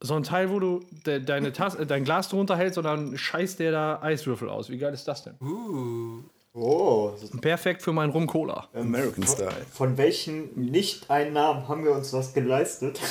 So 0.00 0.14
ein 0.14 0.22
Teil, 0.22 0.50
wo 0.50 0.58
du 0.60 0.80
de, 1.06 1.20
deine 1.20 1.52
Tasse, 1.52 1.78
äh, 1.78 1.86
dein 1.86 2.04
Glas 2.04 2.28
drunter 2.28 2.56
hältst 2.56 2.76
und 2.78 2.84
dann 2.84 3.16
scheißt 3.16 3.58
der 3.60 3.72
da 3.72 4.02
Eiswürfel 4.02 4.48
aus. 4.48 4.68
Wie 4.68 4.76
geil 4.78 4.92
ist 4.92 5.06
das 5.08 5.22
denn? 5.24 5.34
Uh. 5.40 6.22
Oh, 6.56 7.10
Perfekt 7.40 7.82
für 7.82 7.92
meinen 7.92 8.10
Rum 8.10 8.28
Cola. 8.28 8.68
American 8.74 9.26
Style. 9.26 9.66
von 9.72 9.96
welchen 9.98 10.54
Nicht-Einnahmen 10.70 11.66
haben 11.66 11.84
wir 11.84 11.90
uns 11.92 12.12
was 12.12 12.32
geleistet? 12.32 13.00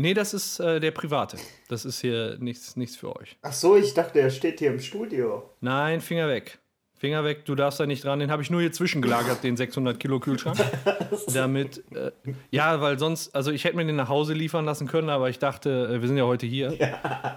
Nee, 0.00 0.14
das 0.14 0.32
ist 0.32 0.60
äh, 0.60 0.78
der 0.78 0.92
private. 0.92 1.38
Das 1.68 1.84
ist 1.84 2.00
hier 2.00 2.36
nichts, 2.38 2.76
nichts 2.76 2.94
für 2.94 3.16
euch. 3.16 3.36
Ach 3.42 3.52
so, 3.52 3.74
ich 3.74 3.94
dachte, 3.94 4.20
er 4.20 4.30
steht 4.30 4.60
hier 4.60 4.70
im 4.70 4.78
Studio. 4.78 5.50
Nein, 5.60 6.00
Finger 6.00 6.28
weg. 6.28 6.60
Finger 6.98 7.22
weg, 7.22 7.44
du 7.44 7.54
darfst 7.54 7.78
da 7.78 7.86
nicht 7.86 8.04
dran. 8.04 8.18
Den 8.18 8.30
habe 8.30 8.42
ich 8.42 8.50
nur 8.50 8.60
hier 8.60 8.72
zwischengelagert, 8.72 9.44
den 9.44 9.56
600 9.56 10.00
Kilo 10.00 10.18
Kühlschrank. 10.18 10.58
Damit, 11.32 11.84
äh, 11.94 12.10
ja, 12.50 12.80
weil 12.80 12.98
sonst, 12.98 13.34
also 13.34 13.52
ich 13.52 13.64
hätte 13.64 13.76
mir 13.76 13.86
den 13.86 13.96
nach 13.96 14.08
Hause 14.08 14.34
liefern 14.34 14.64
lassen 14.64 14.88
können, 14.88 15.08
aber 15.08 15.30
ich 15.30 15.38
dachte, 15.38 15.88
äh, 15.92 16.00
wir 16.00 16.08
sind 16.08 16.16
ja 16.16 16.24
heute 16.24 16.46
hier. 16.46 16.76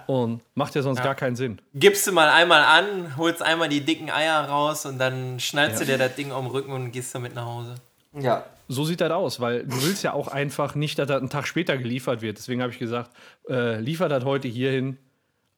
Und 0.06 0.40
macht 0.54 0.74
ja 0.74 0.82
sonst 0.82 1.02
gar 1.02 1.14
keinen 1.14 1.36
Sinn. 1.36 1.60
Gibst 1.74 2.06
du 2.06 2.12
mal 2.12 2.28
einmal 2.28 2.62
an, 2.62 3.16
holst 3.16 3.42
einmal 3.42 3.68
die 3.68 3.82
dicken 3.82 4.10
Eier 4.10 4.48
raus 4.48 4.84
und 4.84 4.98
dann 4.98 5.38
schnallst 5.38 5.80
du 5.80 5.84
dir 5.84 5.98
das 5.98 6.14
Ding 6.16 6.32
um 6.32 6.46
den 6.46 6.50
Rücken 6.50 6.72
und 6.72 6.90
gehst 6.90 7.14
damit 7.14 7.34
nach 7.34 7.46
Hause. 7.46 7.76
Ja. 8.18 8.44
So 8.68 8.84
sieht 8.84 9.00
das 9.00 9.10
aus, 9.10 9.40
weil 9.40 9.64
du 9.64 9.82
willst 9.82 10.02
ja 10.02 10.12
auch 10.12 10.28
einfach 10.28 10.74
nicht, 10.74 10.98
dass 10.98 11.06
das 11.06 11.18
einen 11.18 11.30
Tag 11.30 11.46
später 11.46 11.76
geliefert 11.76 12.22
wird. 12.22 12.38
Deswegen 12.38 12.62
habe 12.62 12.72
ich 12.72 12.78
gesagt, 12.78 13.10
äh, 13.48 13.78
liefer 13.80 14.08
das 14.08 14.24
heute 14.24 14.48
hier 14.48 14.70
hin, 14.70 14.98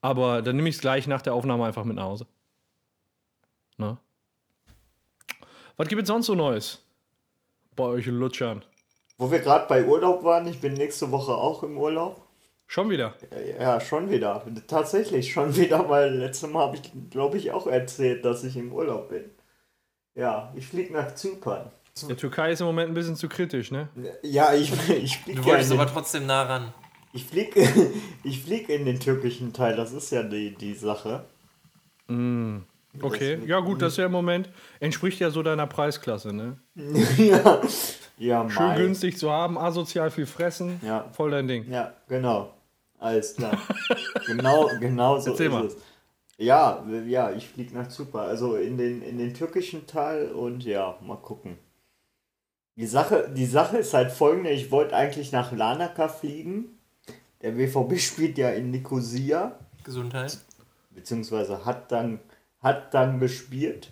aber 0.01 0.41
dann 0.41 0.55
nehme 0.55 0.69
ich 0.69 0.75
es 0.75 0.81
gleich 0.81 1.07
nach 1.07 1.21
der 1.21 1.33
Aufnahme 1.33 1.65
einfach 1.65 1.83
mit 1.83 1.95
nach 1.95 2.03
Hause. 2.03 2.27
Ne? 3.77 3.97
Was 5.77 5.87
gibt 5.87 6.01
es 6.03 6.07
sonst 6.07 6.27
so 6.27 6.35
Neues? 6.35 6.81
Bei 7.75 7.83
euch 7.83 8.05
Lutschern. 8.05 8.63
Wo 9.17 9.31
wir 9.31 9.39
gerade 9.39 9.67
bei 9.67 9.85
Urlaub 9.85 10.23
waren, 10.23 10.47
ich 10.47 10.59
bin 10.61 10.73
nächste 10.73 11.11
Woche 11.11 11.33
auch 11.33 11.63
im 11.63 11.77
Urlaub. 11.77 12.21
Schon 12.67 12.89
wieder. 12.89 13.15
Ja, 13.59 13.79
schon 13.79 14.09
wieder. 14.09 14.43
Tatsächlich 14.67 15.31
schon 15.31 15.55
wieder, 15.57 15.87
weil 15.89 16.15
letztes 16.15 16.49
Mal 16.49 16.67
habe 16.67 16.77
ich, 16.77 16.91
glaube 17.09 17.37
ich, 17.37 17.51
auch 17.51 17.67
erzählt, 17.67 18.25
dass 18.25 18.43
ich 18.43 18.57
im 18.57 18.71
Urlaub 18.71 19.09
bin. 19.09 19.25
Ja, 20.15 20.51
ich 20.55 20.67
fliege 20.67 20.93
nach 20.93 21.13
Zypern. 21.15 21.71
Der 22.09 22.17
Türkei 22.17 22.51
ist 22.51 22.59
im 22.59 22.67
Moment 22.67 22.89
ein 22.91 22.93
bisschen 22.93 23.15
zu 23.15 23.29
kritisch, 23.29 23.71
ne? 23.71 23.87
Ja, 24.21 24.53
ich, 24.53 24.71
ich 24.89 25.17
fliege 25.19 25.41
Du 25.41 25.47
ja 25.47 25.53
wolltest 25.53 25.71
in 25.71 25.79
aber 25.79 25.89
trotzdem 25.89 26.25
nah 26.25 26.43
ran. 26.43 26.73
ich 27.13 27.25
flieg, 27.25 27.55
ich 28.23 28.43
flieg 28.43 28.67
in 28.69 28.85
den 28.85 28.99
türkischen 28.99 29.53
Teil, 29.53 29.75
das 29.75 29.91
ist 29.93 30.11
ja 30.11 30.23
die, 30.23 30.55
die 30.55 30.73
Sache. 30.73 31.25
Okay. 33.01 33.39
Ja, 33.45 33.59
gut, 33.59 33.81
das 33.81 33.93
ist 33.93 33.97
ja 33.97 34.05
im 34.05 34.11
Moment, 34.11 34.49
entspricht 34.79 35.19
ja 35.19 35.29
so 35.29 35.43
deiner 35.43 35.67
Preisklasse, 35.67 36.33
ne? 36.33 36.57
ja, 37.17 37.61
Ja, 38.17 38.49
Schön 38.49 38.65
Mai. 38.67 38.77
günstig 38.77 39.17
zu 39.17 39.29
haben, 39.29 39.57
asozial 39.57 40.09
viel 40.09 40.25
fressen. 40.25 40.79
Ja. 40.81 41.09
Voll 41.11 41.31
dein 41.31 41.47
Ding. 41.49 41.69
Ja, 41.69 41.93
genau. 42.07 42.53
Alles 42.97 43.35
klar. 43.35 43.57
genau, 44.25 44.69
genau 44.79 45.19
so 45.19 45.31
Erzähl 45.31 45.47
ist 45.47 45.51
mal. 45.51 45.65
es. 45.65 45.75
Ja, 46.37 46.85
ja, 47.07 47.31
ich 47.31 47.47
fliege 47.49 47.73
nach 47.75 47.89
Zypern. 47.89 48.25
Also 48.27 48.55
in 48.55 48.77
den, 48.77 49.01
in 49.01 49.17
den 49.17 49.33
türkischen 49.33 49.85
Teil 49.85 50.31
und 50.31 50.63
ja, 50.63 50.97
mal 51.05 51.17
gucken. 51.17 51.57
Die 52.77 52.87
Sache, 52.87 53.29
die 53.35 53.45
Sache 53.45 53.77
ist 53.77 53.93
halt 53.93 54.11
folgende, 54.11 54.49
ich 54.49 54.71
wollte 54.71 54.95
eigentlich 54.95 55.31
nach 55.33 55.51
Larnaca 55.51 56.07
fliegen. 56.07 56.77
Der 57.41 57.51
BVB 57.51 57.99
spielt 57.99 58.37
ja 58.37 58.49
in 58.49 58.71
Nicosia, 58.71 59.57
Gesundheit. 59.83 60.37
beziehungsweise 60.91 61.65
hat 61.65 61.91
dann, 61.91 62.19
hat 62.65 62.95
dann 62.95 63.19
gespielt. 63.19 63.91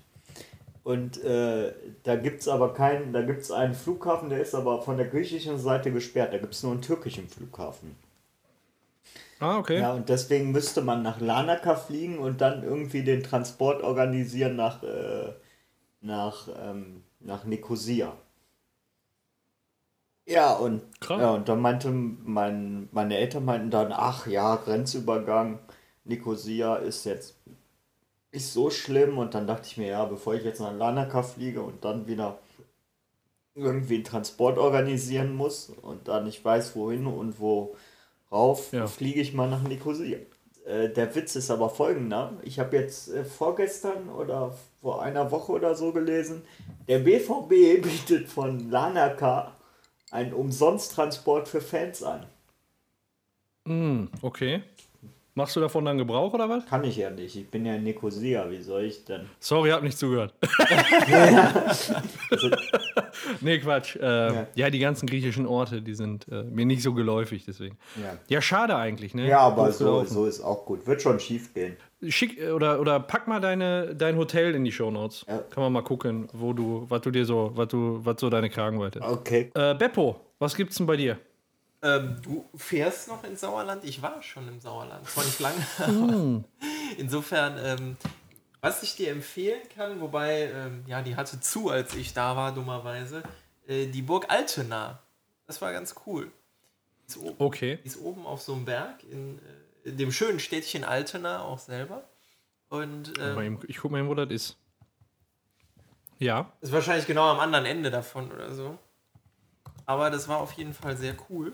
Und 0.84 1.24
äh, 1.24 1.74
da 2.02 2.16
gibt 2.16 2.42
es 2.42 2.48
aber 2.48 2.74
keinen, 2.74 3.14
da 3.14 3.22
gibt 3.22 3.42
es 3.42 3.52
einen 3.52 3.76
Flughafen, 3.76 4.30
der 4.30 4.42
ist 4.42 4.56
aber 4.56 4.82
von 4.82 4.98
der 4.98 5.08
griechischen 5.08 5.60
Seite 5.60 5.92
gesperrt. 5.94 6.34
Da 6.34 6.40
gibt 6.40 6.56
es 6.56 6.64
nur 6.64 6.74
einen 6.74 6.82
türkischen 6.82 7.30
Flughafen. 7.30 7.96
Ah, 9.40 9.60
okay. 9.60 9.80
Ja, 9.80 9.94
und 9.94 10.10
deswegen 10.10 10.52
müsste 10.52 10.82
man 10.82 11.04
nach 11.04 11.22
Larnaca 11.22 11.76
fliegen 11.76 12.18
und 12.18 12.42
dann 12.42 12.64
irgendwie 12.64 13.04
den 13.04 13.22
Transport 13.22 13.84
organisieren 13.84 14.56
nach, 14.56 14.82
äh, 14.82 15.34
nach, 16.02 16.48
ähm, 16.60 17.04
nach 17.20 17.46
Nicosia. 17.46 18.14
Ja, 20.26 20.54
und, 20.54 20.82
Krass. 21.00 21.22
ja, 21.22 21.32
und 21.32 21.48
dann 21.48 21.60
meinte 21.62 21.92
mein, 21.92 22.90
meine 22.92 23.18
Eltern 23.18 23.46
meinten 23.46 23.70
dann, 23.70 23.92
ach 23.92 24.26
ja, 24.26 24.56
Grenzübergang, 24.56 25.60
Nicosia 26.06 26.78
ist 26.78 27.06
jetzt 27.06 27.36
ist 28.34 28.52
so 28.54 28.70
schlimm 28.70 29.18
und 29.18 29.34
dann 29.36 29.48
dachte 29.48 29.68
ich 29.68 29.78
mir, 29.78 29.88
ja, 29.88 30.06
bevor 30.06 30.34
ich 30.34 30.44
jetzt 30.44 30.60
nach 30.60 30.74
Larnaca 30.76 31.24
fliege 31.24 31.62
und 31.62 31.86
dann 31.86 32.08
wieder 32.08 32.40
irgendwie 33.56 33.96
einen 33.96 34.04
Transport 34.04 34.58
organisieren 34.58 35.36
muss 35.36 35.70
und 35.70 36.08
dann 36.08 36.24
nicht 36.26 36.44
weiß, 36.44 36.76
wohin 36.76 37.06
und 37.06 37.40
wo 37.40 37.76
rauf, 38.32 38.74
Ja. 38.74 38.88
fliege 38.88 39.22
ich 39.22 39.34
mal 39.34 39.48
nach 39.50 39.62
Nicosia. 39.62 40.18
Äh, 40.66 40.90
der 40.90 41.14
Witz 41.14 41.36
ist 41.36 41.52
aber 41.52 41.70
folgender. 41.70 42.34
Ich 42.42 42.58
habe 42.60 42.76
jetzt 42.78 43.10
äh, 43.10 43.24
vorgestern 43.24 44.10
oder 44.10 44.56
vor 44.82 45.04
einer 45.04 45.30
Woche 45.30 45.52
oder 45.52 45.76
so 45.76 45.92
gelesen, 45.92 46.42
der 46.88 47.00
BVB 47.00 47.50
bietet 47.84 48.28
von 48.30 48.72
Larnaca 48.72 49.56
einen 50.10 50.34
Umsonsttransport 50.34 51.48
für 51.48 51.62
Fans 51.62 52.02
an. 52.02 52.26
Hm, 53.68 54.10
okay. 54.24 54.64
Machst 55.36 55.56
du 55.56 55.62
davon 55.62 55.84
dann 55.86 55.98
Gebrauch 55.98 56.32
oder 56.34 56.48
was? 56.48 56.66
Kann 56.68 56.84
ich 56.84 56.98
ja 56.98 57.10
nicht. 57.10 57.36
Ich 57.36 57.50
bin 57.50 57.66
ja 57.66 57.74
in 57.76 57.84
Nicosia. 57.84 58.50
Wie 58.52 58.62
soll 58.62 58.84
ich 58.84 59.04
denn? 59.06 59.28
Sorry, 59.40 59.72
hab 59.72 59.82
nicht 59.82 59.98
zugehört. 59.98 60.34
Nee, 63.42 63.60
Quatsch. 63.60 63.96
Äh, 63.96 64.02
ja. 64.02 64.48
Ja. 64.56 64.70
die 64.70 64.80
ganzen 64.80 65.08
griechischen 65.08 65.46
Orte, 65.46 65.82
die 65.82 65.94
sind 65.94 66.28
äh, 66.30 66.44
mir 66.44 66.66
nicht 66.66 66.84
so 66.84 66.94
geläufig, 66.94 67.46
deswegen. 67.46 67.78
ja. 68.02 68.18
Ja, 68.28 68.42
schade 68.42 68.76
eigentlich, 68.76 69.14
ne? 69.14 69.28
ja, 69.28 69.40
aber 69.40 69.72
so, 69.72 69.86
gelaufen. 69.86 70.14
so 70.14 70.26
ist 70.26 70.42
auch 70.42 70.66
gut. 70.66 70.88
Wird 70.88 71.02
schon 71.02 71.20
schief 71.20 71.54
gehen. 71.54 71.78
Schick 72.08 72.40
äh, 72.40 72.52
oder, 72.52 72.80
oder 72.80 73.00
pack 73.00 73.28
mal 73.28 73.40
deine, 73.40 73.96
dein 73.96 74.18
Hotel 74.18 74.56
in 74.56 74.64
die 74.64 74.72
Shownotes. 74.72 75.26
Ja. 75.28 75.40
Kann 75.50 75.64
man 75.64 75.74
mal 75.74 75.84
gucken, 75.84 76.28
wo 76.34 76.54
du, 76.54 76.86
was 76.90 77.02
du 77.02 77.12
dir 77.12 77.26
so, 77.26 77.52
was 77.56 77.68
du, 77.68 78.00
was 78.04 78.20
so 78.20 78.30
deine 78.30 78.50
Kragenweite 78.50 79.00
ist. 79.00 79.06
Okay. 79.06 79.52
Äh, 79.54 79.76
Beppo, 79.76 80.20
was 80.40 80.56
gibt's 80.56 80.78
denn 80.78 80.88
bei 80.88 80.98
dir? 80.98 81.18
Ähm, 81.84 82.16
du 82.22 82.50
fährst 82.56 83.10
noch 83.10 83.24
ins 83.26 83.42
Sauerland? 83.42 83.84
Ich 83.84 84.02
war 84.02 84.22
schon 84.24 84.48
im 84.48 84.60
Sauerland. 84.60 85.08
Zwar 85.08 85.26
nicht 85.26 85.40
lange, 85.40 85.66
Hm. 85.86 86.44
insofern, 86.98 87.58
ähm, 87.58 87.98
was 88.62 88.82
ich 88.84 88.96
dir 88.96 89.12
empfehlen 89.12 89.62
kann, 89.76 90.00
wobei, 90.00 90.50
ähm, 90.54 90.84
ja, 90.88 91.02
die 91.02 91.16
hatte 91.18 91.40
zu, 91.42 91.70
als 91.70 91.94
ich 91.96 92.14
da 92.14 92.36
war, 92.38 92.54
dummerweise, 92.54 93.22
äh, 93.68 93.88
die 93.88 94.02
Burg 94.02 94.26
Altena. 94.30 95.00
Das 95.46 95.62
war 95.62 95.74
ganz 95.74 95.94
cool. 96.06 96.32
Ist 97.06 97.18
oben, 97.18 97.36
Okay. 97.38 97.80
die 97.84 97.88
ist 97.88 98.00
oben 98.00 98.26
auf 98.26 98.42
so 98.42 98.54
einem 98.54 98.64
Berg 98.64 99.04
in, 99.04 99.40
äh, 99.84 99.90
in 99.90 99.98
dem 99.98 100.12
schönen 100.14 100.40
Städtchen 100.40 100.86
Altena 100.86 101.42
auch 101.42 101.60
selber. 101.60 102.06
Und 102.70 103.12
ähm, 103.20 103.60
Ich 103.68 103.78
guck 103.78 103.92
mal 103.92 104.00
eben, 104.00 104.08
wo 104.08 104.16
das 104.16 104.30
ist. 104.32 104.58
Ja. 106.20 106.54
ist 106.62 106.72
wahrscheinlich 106.72 107.06
genau 107.06 107.30
am 107.30 107.40
anderen 107.42 107.66
Ende 107.66 107.92
davon 107.92 108.32
oder 108.32 108.54
so. 108.54 108.78
Aber 109.86 110.10
das 110.10 110.30
war 110.30 110.38
auf 110.40 110.54
jeden 110.54 110.74
Fall 110.74 110.96
sehr 110.96 111.16
cool. 111.30 111.52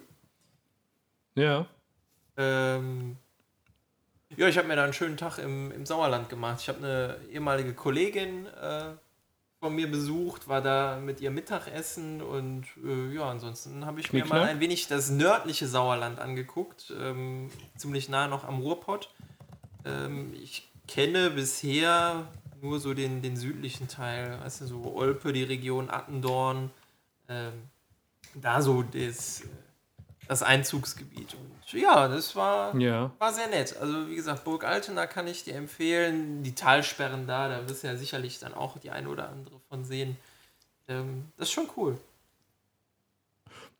Ja. 1.36 1.65
Ähm, 2.38 3.17
ja, 4.36 4.48
ich 4.48 4.57
habe 4.57 4.67
mir 4.67 4.75
da 4.75 4.83
einen 4.83 4.93
schönen 4.93 5.17
Tag 5.17 5.38
im, 5.39 5.71
im 5.71 5.86
Sauerland 5.86 6.29
gemacht. 6.29 6.59
Ich 6.62 6.69
habe 6.69 6.79
eine 6.79 7.17
ehemalige 7.31 7.74
Kollegin 7.74 8.45
äh, 8.45 8.93
von 9.59 9.75
mir 9.75 9.91
besucht, 9.91 10.48
war 10.48 10.62
da 10.62 11.00
mit 11.00 11.19
ihr 11.19 11.31
Mittagessen 11.31 12.21
und 12.21 12.65
äh, 12.86 13.13
ja, 13.13 13.29
ansonsten 13.29 13.86
habe 13.86 14.00
ich 14.00 14.13
mir 14.13 14.21
Knickknack? 14.21 14.43
mal 14.43 14.50
ein 14.50 14.59
wenig 14.59 14.88
das 14.88 15.09
nördliche 15.09 15.67
Sauerland 15.67 16.19
angeguckt, 16.19 16.93
ähm, 16.98 17.50
ziemlich 17.75 18.07
nah 18.07 18.27
noch 18.27 18.45
am 18.45 18.59
Ruhrpott. 18.59 19.13
Ähm, 19.83 20.33
ich 20.41 20.69
kenne 20.88 21.31
bisher 21.31 22.27
nur 22.62 22.79
so 22.79 22.93
den, 22.93 23.21
den 23.21 23.36
südlichen 23.36 23.88
Teil, 23.88 24.39
weißt 24.41 24.62
du, 24.62 24.67
so 24.67 24.95
Olpe, 24.95 25.33
die 25.33 25.43
Region 25.43 25.89
Attendorn, 25.89 26.71
ähm, 27.27 27.53
da 28.36 28.62
so 28.62 28.83
das, 28.83 29.43
das 30.29 30.43
Einzugsgebiet. 30.43 31.33
Und 31.33 31.74
ja, 31.74 32.07
das 32.07 32.36
war, 32.36 32.75
Ja. 32.77 33.12
war 33.17 33.33
sehr 33.33 33.48
nett. 33.48 33.75
Also 33.81 34.07
wie 34.07 34.15
gesagt, 34.15 34.43
Burg 34.43 34.63
Altena 34.63 35.07
kann 35.07 35.25
ich 35.27 35.43
dir 35.43 35.55
empfehlen. 35.55 36.43
Die 36.43 36.53
Talsperren 36.53 37.25
da, 37.25 37.50
da 37.50 37.67
wirst 37.67 37.83
du 37.83 37.88
ja 37.88 37.98
sicherlich 37.98 38.38
dann 38.38 38.53
auch 38.53 38.77
die 38.77 38.91
eine 38.91 39.09
oder 39.09 39.27
andere 39.29 39.59
von 39.69 39.83
sehen. 39.83 40.17
Ähm, 40.88 41.25
das 41.36 41.48
ist 41.48 41.53
schon 41.53 41.67
cool. 41.75 41.98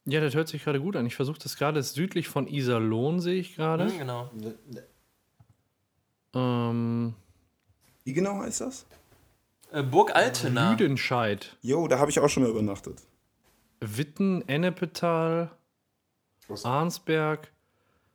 Ja, 0.06 0.22
das 0.22 0.34
hört 0.34 0.48
sich 0.48 0.64
gerade 0.64 0.82
gut 0.82 0.96
an. 0.96 1.06
Ich 1.06 1.16
versuche 1.16 1.38
das 1.38 1.56
gerade, 1.56 1.80
ist 1.80 1.94
südlich 1.94 2.28
von 2.28 2.48
Iserlohn, 2.48 3.20
sehe 3.20 3.40
ich 3.40 3.56
gerade. 3.56 3.86
Mhm, 3.86 3.98
genau. 4.00 4.32
Ähm, 6.34 7.14
Wie 8.06 8.14
genau 8.14 8.40
heißt 8.40 8.62
das? 8.62 8.88
Äh, 9.72 9.84
Burg 9.84 10.16
Altena. 10.16 10.72
Lüdenscheid, 10.72 11.56
Jo, 11.62 11.88
da 11.88 12.00
habe 12.00 12.10
ich 12.10 12.20
auch 12.20 12.28
schon 12.30 12.42
mal 12.42 12.50
übernachtet. 12.50 13.04
Witten, 13.82 14.48
Ennepetal, 14.48 15.52
Was? 16.50 16.66
Arnsberg, 16.66 17.48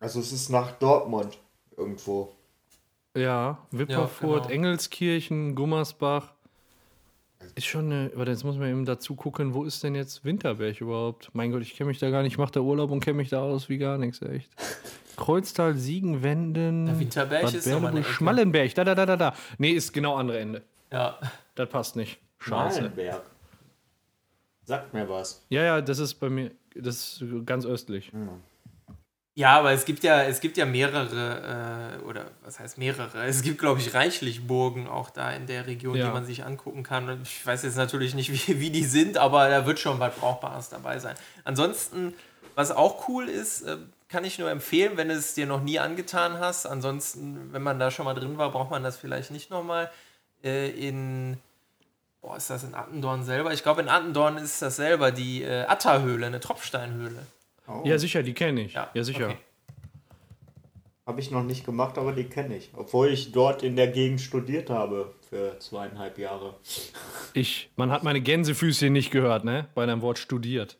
Also 0.00 0.20
es 0.20 0.32
ist 0.32 0.50
nach 0.50 0.72
Dortmund 0.72 1.38
irgendwo. 1.76 2.32
ja, 3.16 3.58
Wipperfurt, 3.70 4.42
genau. 4.44 4.54
Engelskirchen, 4.54 5.54
Gummersbach. 5.54 6.32
Ist 7.56 7.66
schon 7.66 7.92
eine, 7.92 8.10
warte, 8.14 8.30
jetzt 8.30 8.42
muss 8.44 8.56
man 8.56 8.68
eben 8.70 8.84
dazu 8.86 9.14
gucken, 9.14 9.52
wo 9.54 9.64
ist 9.64 9.82
denn 9.84 9.94
jetzt 9.94 10.24
Winterberg 10.24 10.80
überhaupt? 10.80 11.30
Mein 11.34 11.52
Gott, 11.52 11.62
ich 11.62 11.76
kenne 11.76 11.88
mich 11.88 11.98
da 11.98 12.10
gar 12.10 12.22
nicht, 12.22 12.32
ich 12.32 12.38
mache 12.38 12.52
da 12.52 12.60
Urlaub 12.60 12.90
und 12.90 13.00
kenne 13.00 13.18
mich 13.18 13.28
da 13.28 13.42
aus 13.42 13.68
wie 13.68 13.78
gar 13.78 13.98
nichts, 13.98 14.22
echt. 14.22 14.48
Kreuztal, 15.16 15.74
Siegenwenden, 15.74 16.86
Ja, 16.88 16.98
Winterberg 16.98 17.42
Bad 17.42 17.54
ist 17.54 17.66
eine 17.68 17.76
Berleburg, 17.80 18.00
Ecke. 18.04 18.12
Schmallenberg, 18.14 18.74
da, 18.74 18.84
da, 18.84 18.94
da, 18.94 19.06
da, 19.06 19.16
da. 19.16 19.34
Nee, 19.58 19.70
ist 19.72 19.92
genau 19.92 20.16
andere 20.16 20.38
Ende. 20.40 20.62
Ja. 20.90 21.18
Das 21.54 21.68
passt 21.68 21.96
nicht. 21.96 22.18
Scheiße. 22.38 22.80
Malenberg. 22.80 23.22
Sagt 24.64 24.94
mir 24.94 25.08
was. 25.08 25.44
Ja, 25.50 25.62
ja, 25.62 25.80
das 25.80 25.98
ist 25.98 26.14
bei 26.14 26.30
mir, 26.30 26.50
das 26.74 27.20
ist 27.20 27.24
ganz 27.46 27.66
östlich. 27.66 28.10
Ja, 29.36 29.58
aber 29.58 29.72
es 29.72 29.84
gibt 29.84 30.04
ja, 30.04 30.22
es 30.22 30.40
gibt 30.40 30.56
ja 30.56 30.64
mehrere, 30.64 31.98
äh, 32.00 32.04
oder 32.04 32.26
was 32.44 32.60
heißt 32.60 32.78
mehrere? 32.78 33.24
Es 33.24 33.42
gibt, 33.42 33.58
glaube 33.58 33.80
ich, 33.80 33.92
reichlich 33.92 34.46
Burgen 34.46 34.86
auch 34.86 35.10
da 35.10 35.32
in 35.32 35.46
der 35.46 35.66
Region, 35.66 35.96
Ja. 35.96 36.06
die 36.06 36.12
man 36.12 36.24
sich 36.24 36.44
angucken 36.44 36.84
kann. 36.84 37.20
Ich 37.22 37.44
weiß 37.44 37.64
jetzt 37.64 37.76
natürlich 37.76 38.14
nicht, 38.14 38.30
wie, 38.48 38.60
wie 38.60 38.70
die 38.70 38.84
sind, 38.84 39.18
aber 39.18 39.48
da 39.48 39.66
wird 39.66 39.80
schon 39.80 39.98
was 39.98 40.14
Brauchbares 40.14 40.68
dabei 40.68 41.00
sein. 41.00 41.16
Ansonsten, 41.42 42.14
was 42.54 42.70
auch 42.70 43.08
cool 43.08 43.28
ist, 43.28 43.62
äh, 43.62 43.76
kann 44.08 44.24
ich 44.24 44.38
nur 44.38 44.48
empfehlen, 44.50 44.96
wenn 44.96 45.08
du 45.08 45.14
es 45.14 45.34
dir 45.34 45.46
noch 45.46 45.62
nie 45.62 45.80
angetan 45.80 46.38
hast. 46.38 46.66
Ansonsten, 46.66 47.52
wenn 47.52 47.62
man 47.62 47.80
da 47.80 47.90
schon 47.90 48.04
mal 48.04 48.14
drin 48.14 48.38
war, 48.38 48.52
braucht 48.52 48.70
man 48.70 48.84
das 48.84 48.96
vielleicht 48.96 49.32
nicht 49.32 49.50
nochmal. 49.50 49.90
Äh, 50.44 50.70
in, 50.70 51.38
boah, 52.24 52.36
ist 52.38 52.48
das 52.48 52.64
in 52.64 52.74
Attendorn 52.74 53.22
selber? 53.22 53.52
Ich 53.52 53.62
glaube, 53.62 53.82
in 53.82 53.88
Attendorn 53.88 54.38
ist 54.38 54.62
das 54.62 54.76
selber 54.76 55.12
die 55.12 55.42
äh, 55.42 55.64
Atta-Höhle, 55.66 56.26
eine 56.26 56.40
Tropfsteinhöhle. 56.40 57.26
Oh, 57.68 57.82
Ja, 57.84 57.98
sicher, 57.98 58.22
die 58.22 58.32
kenne 58.32 58.62
ich. 58.62 58.72
Ja, 58.72 58.90
Ja, 58.94 59.04
sicher. 59.04 59.26
okay. 59.26 59.36
Habe 61.06 61.20
ich 61.20 61.30
noch 61.30 61.42
nicht 61.42 61.66
gemacht, 61.66 61.98
aber 61.98 62.12
die 62.12 62.24
kenne 62.24 62.56
ich. 62.56 62.70
Obwohl 62.74 63.08
ich 63.08 63.30
dort 63.30 63.62
in 63.62 63.76
der 63.76 63.88
Gegend 63.88 64.22
studiert 64.22 64.70
habe 64.70 65.12
für 65.28 65.58
zweieinhalb 65.58 66.16
Jahre. 66.16 66.54
Ich, 67.34 67.70
man 67.76 67.90
hat 67.90 68.04
meine 68.04 68.22
Gänsefüßchen 68.22 68.90
nicht 68.90 69.10
gehört, 69.10 69.44
ne? 69.44 69.68
Bei 69.74 69.84
deinem 69.84 70.00
Wort 70.00 70.18
studiert. 70.18 70.78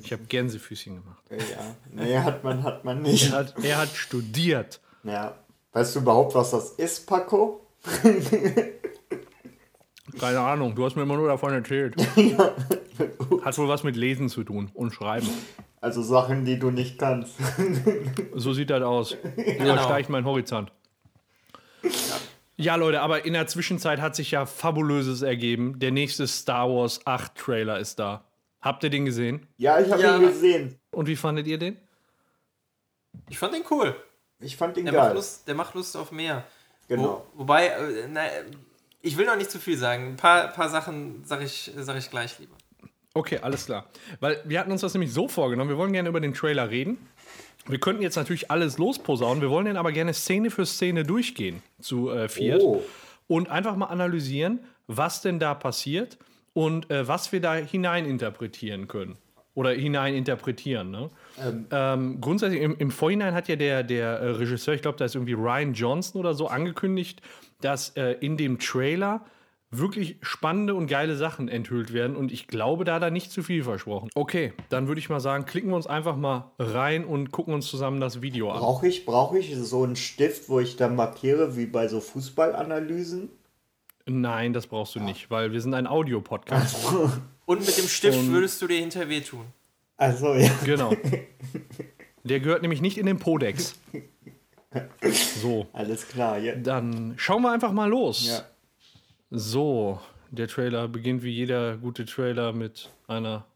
Ich 0.00 0.12
habe 0.12 0.22
Gänsefüßchen 0.24 0.94
gemacht. 0.94 1.24
Ja, 1.30 1.74
nee, 1.90 2.18
hat 2.18 2.44
man, 2.44 2.62
hat 2.62 2.84
man 2.84 3.02
nicht. 3.02 3.32
Er 3.32 3.38
hat, 3.38 3.54
er 3.64 3.78
hat 3.78 3.88
studiert. 3.88 4.80
Ja. 5.02 5.34
Weißt 5.72 5.96
du 5.96 6.00
überhaupt, 6.00 6.36
was 6.36 6.52
das 6.52 6.70
ist, 6.72 7.06
Paco? 7.08 7.66
Keine 10.18 10.40
Ahnung, 10.40 10.74
du 10.74 10.84
hast 10.84 10.96
mir 10.96 11.02
immer 11.02 11.16
nur 11.16 11.28
davon 11.28 11.52
erzählt. 11.52 11.94
Hat 13.44 13.58
wohl 13.58 13.68
was 13.68 13.82
mit 13.82 13.96
Lesen 13.96 14.28
zu 14.28 14.44
tun 14.44 14.70
und 14.74 14.92
Schreiben. 14.92 15.28
Also 15.80 16.02
Sachen, 16.02 16.44
die 16.44 16.58
du 16.58 16.70
nicht 16.70 16.98
kannst. 16.98 17.34
So 18.34 18.52
sieht 18.52 18.70
das 18.70 18.82
aus. 18.82 19.16
Übersteigt 19.58 20.08
mein 20.08 20.24
Horizont. 20.24 20.70
Ja, 22.56 22.76
Leute, 22.76 23.00
aber 23.00 23.24
in 23.24 23.32
der 23.32 23.46
Zwischenzeit 23.46 24.00
hat 24.00 24.14
sich 24.14 24.30
ja 24.30 24.46
Fabulöses 24.46 25.22
ergeben. 25.22 25.78
Der 25.80 25.90
nächste 25.90 26.26
Star 26.26 26.68
Wars 26.68 27.00
8 27.06 27.34
Trailer 27.34 27.78
ist 27.78 27.98
da. 27.98 28.24
Habt 28.60 28.84
ihr 28.84 28.90
den 28.90 29.04
gesehen? 29.04 29.46
Ja, 29.58 29.80
ich 29.80 29.90
habe 29.90 30.02
Ja. 30.02 30.16
ihn 30.16 30.22
gesehen. 30.28 30.78
Und 30.92 31.08
wie 31.08 31.16
fandet 31.16 31.46
ihr 31.48 31.58
den? 31.58 31.76
Ich 33.28 33.38
fand 33.38 33.54
den 33.54 33.64
cool. 33.70 33.96
Ich 34.38 34.56
fand 34.56 34.76
ihn 34.76 34.84
Der 34.84 34.94
macht, 34.94 35.06
geil. 35.08 35.14
Lust, 35.16 35.48
der 35.48 35.54
macht 35.54 35.74
Lust 35.74 35.96
auf 35.96 36.12
mehr. 36.12 36.44
Genau. 36.88 37.26
Wo, 37.34 37.40
wobei, 37.40 37.66
äh, 37.66 38.08
na, 38.08 38.20
ich 39.02 39.16
will 39.18 39.26
noch 39.26 39.36
nicht 39.36 39.50
zu 39.50 39.58
viel 39.58 39.76
sagen. 39.76 40.08
Ein 40.10 40.16
paar, 40.16 40.48
paar 40.48 40.68
Sachen 40.68 41.24
sage 41.24 41.44
ich, 41.44 41.70
sag 41.76 41.96
ich 41.98 42.08
gleich 42.10 42.38
lieber. 42.38 42.54
Okay, 43.14 43.38
alles 43.42 43.66
klar. 43.66 43.86
Weil 44.20 44.40
wir 44.44 44.58
hatten 44.58 44.72
uns 44.72 44.80
das 44.80 44.94
nämlich 44.94 45.12
so 45.12 45.28
vorgenommen, 45.28 45.68
wir 45.68 45.76
wollen 45.76 45.92
gerne 45.92 46.08
über 46.08 46.20
den 46.20 46.32
Trailer 46.32 46.70
reden. 46.70 46.98
Wir 47.66 47.78
könnten 47.78 48.02
jetzt 48.02 48.16
natürlich 48.16 48.50
alles 48.50 48.78
losposaunen, 48.78 49.42
wir 49.42 49.50
wollen 49.50 49.66
den 49.66 49.76
aber 49.76 49.92
gerne 49.92 50.14
Szene 50.14 50.50
für 50.50 50.66
Szene 50.66 51.04
durchgehen 51.04 51.62
zu 51.80 52.10
äh, 52.10 52.28
Fiat 52.28 52.60
Oh. 52.60 52.82
und 53.28 53.50
einfach 53.50 53.76
mal 53.76 53.86
analysieren, 53.86 54.60
was 54.86 55.20
denn 55.20 55.38
da 55.38 55.54
passiert 55.54 56.18
und 56.54 56.90
äh, 56.90 57.06
was 57.06 57.30
wir 57.32 57.40
da 57.40 57.54
hineininterpretieren 57.54 58.88
können. 58.88 59.16
Oder 59.54 59.72
hineininterpretieren. 59.72 60.90
Ne? 60.90 61.10
Ähm, 61.70 62.20
grundsätzlich, 62.22 62.62
im, 62.62 62.74
im 62.78 62.90
Vorhinein 62.90 63.34
hat 63.34 63.48
ja 63.48 63.56
der, 63.56 63.82
der 63.82 64.08
äh, 64.18 64.28
Regisseur, 64.30 64.72
ich 64.74 64.80
glaube, 64.80 64.96
da 64.96 65.04
ist 65.04 65.14
irgendwie 65.14 65.34
Ryan 65.34 65.74
Johnson 65.74 66.18
oder 66.18 66.32
so, 66.32 66.46
angekündigt, 66.48 67.20
dass 67.64 67.90
äh, 67.90 68.12
in 68.20 68.36
dem 68.36 68.58
Trailer 68.58 69.24
wirklich 69.72 70.18
spannende 70.20 70.74
und 70.74 70.86
geile 70.86 71.16
Sachen 71.16 71.48
enthüllt 71.48 71.92
werden. 71.92 72.14
Und 72.14 72.30
ich 72.30 72.46
glaube, 72.46 72.84
da 72.84 72.96
hat 72.96 73.02
er 73.02 73.10
nicht 73.10 73.32
zu 73.32 73.42
viel 73.42 73.64
versprochen. 73.64 74.10
Okay, 74.14 74.52
dann 74.68 74.86
würde 74.86 74.98
ich 74.98 75.08
mal 75.08 75.20
sagen, 75.20 75.46
klicken 75.46 75.70
wir 75.70 75.76
uns 75.76 75.86
einfach 75.86 76.16
mal 76.16 76.52
rein 76.58 77.04
und 77.04 77.32
gucken 77.32 77.54
uns 77.54 77.66
zusammen 77.66 78.00
das 78.00 78.20
Video 78.20 78.50
an. 78.50 78.58
Brauche 78.58 78.86
ich, 78.86 79.06
brauch 79.06 79.34
ich 79.34 79.56
so 79.56 79.82
einen 79.82 79.96
Stift, 79.96 80.48
wo 80.50 80.60
ich 80.60 80.76
dann 80.76 80.94
markiere, 80.94 81.56
wie 81.56 81.66
bei 81.66 81.88
so 81.88 82.00
Fußballanalysen? 82.00 83.30
Nein, 84.06 84.52
das 84.52 84.66
brauchst 84.66 84.94
du 84.94 85.00
nicht, 85.00 85.30
weil 85.30 85.52
wir 85.52 85.60
sind 85.60 85.74
ein 85.74 85.86
Audiopodcast. 85.86 86.92
Und 87.46 87.60
mit 87.66 87.76
dem 87.78 87.88
Stift 87.88 88.26
würdest 88.28 88.60
du 88.60 88.66
dir 88.66 88.78
hinter 88.78 89.08
weh 89.08 89.20
tun. 89.20 89.46
Also, 89.96 90.34
ja. 90.34 90.50
genau. 90.64 90.92
Der 92.24 92.40
gehört 92.40 92.62
nämlich 92.62 92.80
nicht 92.80 92.98
in 92.98 93.06
den 93.06 93.18
Podex. 93.18 93.78
So, 95.40 95.66
Alles 95.72 96.08
klar. 96.08 96.38
Ja. 96.38 96.54
dann 96.56 97.14
schauen 97.16 97.42
wir 97.42 97.50
einfach 97.52 97.72
mal 97.72 97.88
los. 97.88 98.26
ja. 98.26 98.42
So, 99.34 99.98
der 100.30 100.46
Trailer 100.46 100.88
beginnt 100.88 101.22
wie 101.22 101.30
jeder 101.30 101.78
gute 101.78 102.04
Trailer 102.04 102.52
mit 102.52 102.90
einer, 103.06 103.46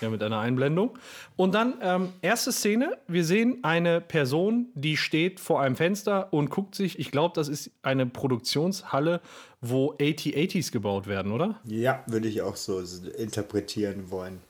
ja, 0.00 0.10
mit 0.10 0.22
einer 0.22 0.38
Einblendung. 0.40 0.98
Und 1.36 1.54
dann, 1.54 1.74
ähm, 1.82 2.12
erste 2.20 2.52
Szene, 2.52 2.98
wir 3.08 3.24
sehen 3.24 3.60
eine 3.62 4.00
Person, 4.02 4.68
die 4.74 4.98
steht 4.98 5.40
vor 5.40 5.62
einem 5.62 5.76
Fenster 5.76 6.32
und 6.34 6.50
guckt 6.50 6.74
sich, 6.74 6.98
ich 6.98 7.10
glaube, 7.10 7.32
das 7.34 7.48
ist 7.48 7.70
eine 7.82 8.04
Produktionshalle, 8.06 9.22
wo 9.62 9.92
AT-80s 9.92 10.70
gebaut 10.70 11.06
werden, 11.06 11.32
oder? 11.32 11.58
Ja, 11.64 12.02
würde 12.06 12.28
ich 12.28 12.42
auch 12.42 12.56
so 12.56 12.82
interpretieren 13.18 14.10
wollen. 14.10 14.40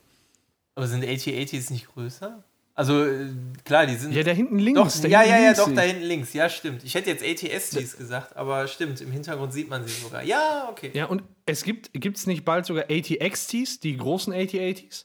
Aber 0.75 0.87
sind 0.88 1.04
AT-80s 1.04 1.73
nicht 1.73 1.88
größer? 1.94 2.42
Also, 2.81 3.05
äh, 3.05 3.27
klar, 3.63 3.85
die 3.85 3.95
sind. 3.95 4.15
Ja, 4.15 4.23
da 4.23 4.31
hinten 4.31 4.59
links. 4.59 4.81
doch, 4.81 5.03
da 5.03 5.09
ja, 5.09 5.21
hinten 5.21 5.33
ja, 5.33 5.39
ja, 5.39 5.47
links 5.49 5.59
doch, 5.59 5.75
da 5.75 5.83
hinten 5.83 6.03
links. 6.03 6.33
Ja, 6.33 6.49
stimmt. 6.49 6.83
Ich 6.83 6.95
hätte 6.95 7.11
jetzt 7.11 7.23
AT-STs 7.23 7.99
gesagt, 7.99 8.35
aber 8.39 8.67
stimmt, 8.69 9.03
im 9.03 9.13
Hintergrund 9.13 9.53
sieht 9.53 9.69
man 9.69 9.87
sie 9.87 9.93
sogar. 10.01 10.23
Ja, 10.23 10.67
okay. 10.71 10.91
Ja, 10.95 11.05
und 11.05 11.23
es 11.45 11.63
gibt 11.63 11.91
es 11.95 12.27
nicht 12.27 12.47
bald 12.47 12.65
sogar 12.65 12.85
AT-XTs, 12.85 13.81
die 13.81 13.99
großen 13.99 14.33
AT-80s? 14.33 15.05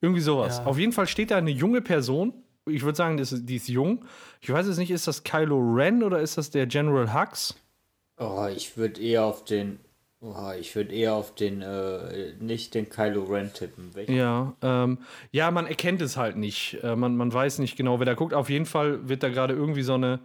Irgendwie 0.00 0.20
sowas. 0.20 0.58
Ja. 0.58 0.66
Auf 0.66 0.78
jeden 0.78 0.92
Fall 0.92 1.08
steht 1.08 1.32
da 1.32 1.38
eine 1.38 1.50
junge 1.50 1.82
Person. 1.82 2.34
Ich 2.66 2.84
würde 2.84 2.94
sagen, 2.94 3.16
das 3.16 3.32
ist, 3.32 3.46
die 3.46 3.56
ist 3.56 3.66
jung. 3.66 4.04
Ich 4.40 4.52
weiß 4.52 4.68
jetzt 4.68 4.76
nicht, 4.76 4.92
ist 4.92 5.08
das 5.08 5.24
Kylo 5.24 5.58
Ren 5.58 6.04
oder 6.04 6.20
ist 6.20 6.38
das 6.38 6.50
der 6.50 6.68
General 6.68 7.12
Hux? 7.12 7.56
Oh, 8.16 8.46
ich 8.54 8.76
würde 8.76 9.00
eher 9.00 9.24
auf 9.24 9.44
den. 9.44 9.80
Oh, 10.28 10.52
ich 10.58 10.74
würde 10.74 10.92
eher 10.92 11.14
auf 11.14 11.34
den, 11.36 11.62
äh, 11.62 12.32
nicht 12.40 12.74
den 12.74 12.88
Kylo 12.88 13.24
Ren 13.24 13.52
tippen. 13.52 13.94
Welchen? 13.94 14.16
Ja, 14.16 14.54
ähm, 14.60 14.98
ja, 15.30 15.52
man 15.52 15.66
erkennt 15.66 16.02
es 16.02 16.16
halt 16.16 16.36
nicht. 16.36 16.78
Äh, 16.82 16.96
man, 16.96 17.16
man 17.16 17.32
weiß 17.32 17.60
nicht 17.60 17.76
genau, 17.76 18.00
wer 18.00 18.06
da 18.06 18.14
guckt. 18.14 18.34
Auf 18.34 18.50
jeden 18.50 18.66
Fall 18.66 19.08
wird 19.08 19.22
da 19.22 19.28
gerade 19.28 19.54
irgendwie 19.54 19.82
so 19.82 19.94
eine, 19.94 20.18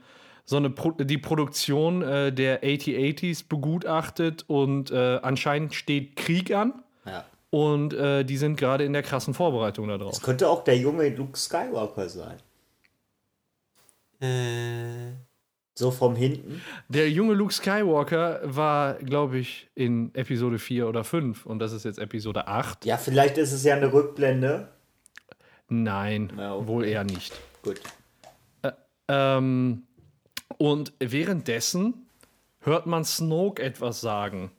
so 0.44 0.58
eine 0.58 0.72
Pro 0.72 0.92
die 0.92 1.20
Produktion 1.20 2.02
äh, 2.02 2.34
der 2.34 2.64
AT-80s 2.64 3.48
begutachtet 3.48 4.44
und 4.48 4.90
äh, 4.90 5.20
anscheinend 5.22 5.76
steht 5.76 6.16
Krieg 6.16 6.52
an. 6.52 6.82
Ja. 7.06 7.26
Und 7.52 7.94
äh, 7.94 8.24
die 8.24 8.38
sind 8.38 8.56
gerade 8.56 8.86
in 8.86 8.94
der 8.94 9.04
krassen 9.04 9.36
Vorbereitung 9.36 9.88
darauf. 9.88 10.14
Es 10.14 10.22
könnte 10.22 10.50
auch 10.50 10.64
der 10.64 10.78
junge 10.78 11.10
Luke 11.10 11.38
Skywalker 11.38 12.10
sein. 12.10 12.38
Äh, 14.20 15.14
So 15.82 15.90
vom 15.90 16.16
hinten. 16.16 16.62
Der 16.90 17.10
junge 17.10 17.34
Luke 17.34 17.52
Skywalker 17.52 18.40
war, 18.44 18.94
glaube 19.00 19.40
ich, 19.40 19.68
in 19.74 20.14
Episode 20.14 20.60
4 20.60 20.88
oder 20.88 21.04
5 21.04 21.48
und 21.48 21.58
das 21.58 21.72
ist 21.74 21.86
jetzt 21.86 21.98
Episode 21.98 22.48
8. 22.48 22.86
Ja, 22.86 22.98
vielleicht 22.98 23.40
ist 23.40 23.52
es 23.52 23.64
ja 23.64 23.74
eine 23.74 23.92
Rückblende. 23.92 24.70
Nein, 25.70 26.32
Ja, 26.38 26.54
okay. 26.54 26.68
wohl 26.68 26.86
eher 26.86 27.04
nicht. 27.04 27.34
Gut. 27.64 27.82
Ähm, 29.08 29.88
und 30.60 30.94
währenddessen 31.00 32.06
hört 32.60 32.86
man 32.86 33.04
Snoke 33.04 33.64
etwas 33.64 34.02
sagen. 34.02 34.52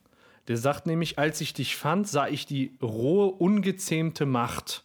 Der 0.49 0.57
sagt 0.57 0.87
nämlich, 0.87 1.21
als 1.21 1.41
ich 1.41 1.55
dich 1.55 1.77
fand, 1.77 2.09
sah 2.09 2.27
ich 2.27 2.47
die 2.47 2.77
rohe, 2.83 3.31
ungezähmte 3.31 4.27
Macht. 4.27 4.85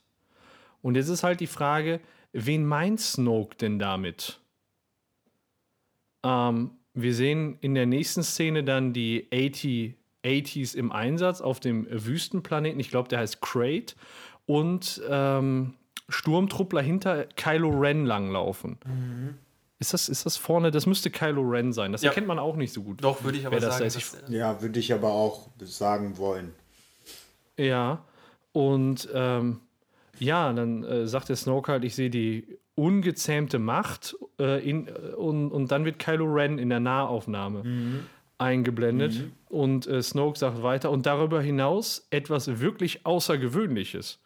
Und 0.83 0.93
jetzt 0.97 1.09
ist 1.09 1.23
halt 1.23 1.39
die 1.39 1.47
Frage, 1.47 1.99
wen 2.31 2.63
meint 2.63 3.01
Snoke 3.01 3.55
denn 3.57 3.79
damit? 3.79 4.39
Ähm, 6.23 6.71
wir 6.93 7.13
sehen 7.13 7.57
in 7.61 7.75
der 7.75 7.85
nächsten 7.85 8.23
Szene 8.23 8.63
dann 8.63 8.93
die 8.93 9.27
80, 9.33 9.95
80s 10.25 10.75
im 10.75 10.91
Einsatz 10.91 11.41
auf 11.41 11.59
dem 11.59 11.87
Wüstenplaneten. 11.89 12.79
Ich 12.79 12.89
glaube, 12.89 13.07
der 13.09 13.19
heißt 13.19 13.41
Crate. 13.41 13.95
Und 14.45 15.01
ähm, 15.09 15.73
Sturmtruppler 16.09 16.81
hinter 16.81 17.25
Kylo 17.35 17.69
Ren 17.69 18.05
langlaufen. 18.05 18.77
Ist 19.79 19.93
das, 19.93 20.09
ist 20.09 20.25
das 20.25 20.37
vorne? 20.37 20.71
Das 20.71 20.85
müsste 20.85 21.11
Kylo 21.11 21.41
Ren 21.41 21.71
sein. 21.73 21.91
Das 21.91 22.01
Ja. 22.01 22.09
erkennt 22.09 22.27
man 22.27 22.39
auch 22.39 22.55
nicht 22.55 22.73
so 22.73 22.81
gut. 22.81 23.03
doch, 23.03 23.23
würde 23.23 23.37
ich 23.37 23.45
aber 23.45 23.59
sagen. 23.59 23.85
Ich- 23.85 24.11
Ja, 24.29 24.61
würde 24.61 24.79
ich 24.79 24.91
aber 24.93 25.11
auch 25.11 25.49
sagen 25.59 26.17
wollen. 26.17 26.53
Ja. 27.57 28.03
Und 28.53 29.07
ähm, 29.13 29.59
ja, 30.19 30.51
dann 30.53 30.83
äh, 30.83 31.07
sagt 31.07 31.29
der 31.29 31.35
Snoke 31.35 31.71
halt, 31.71 31.83
ich 31.83 31.93
sehe 31.93 32.09
die 32.09 32.57
ungezähmte 32.77 33.57
Macht 33.57 34.15
äh, 34.39 34.67
in, 34.67 34.87
äh, 34.87 34.91
und, 35.15 35.51
und 35.51 35.71
dann 35.71 35.83
wird 35.83 35.99
Kylo 35.99 36.25
Ren 36.25 36.59
in 36.59 36.69
der 36.69 36.79
Nahaufnahme 36.79 37.63
eingeblendet 38.37 39.31
und 39.49 39.87
äh, 39.87 40.01
Snoke 40.03 40.37
sagt 40.37 40.61
weiter 40.61 40.91
und 40.91 41.07
darüber 41.07 41.41
hinaus 41.41 42.05
etwas 42.11 42.59
wirklich 42.59 43.03
Außergewöhnliches. 43.03 44.19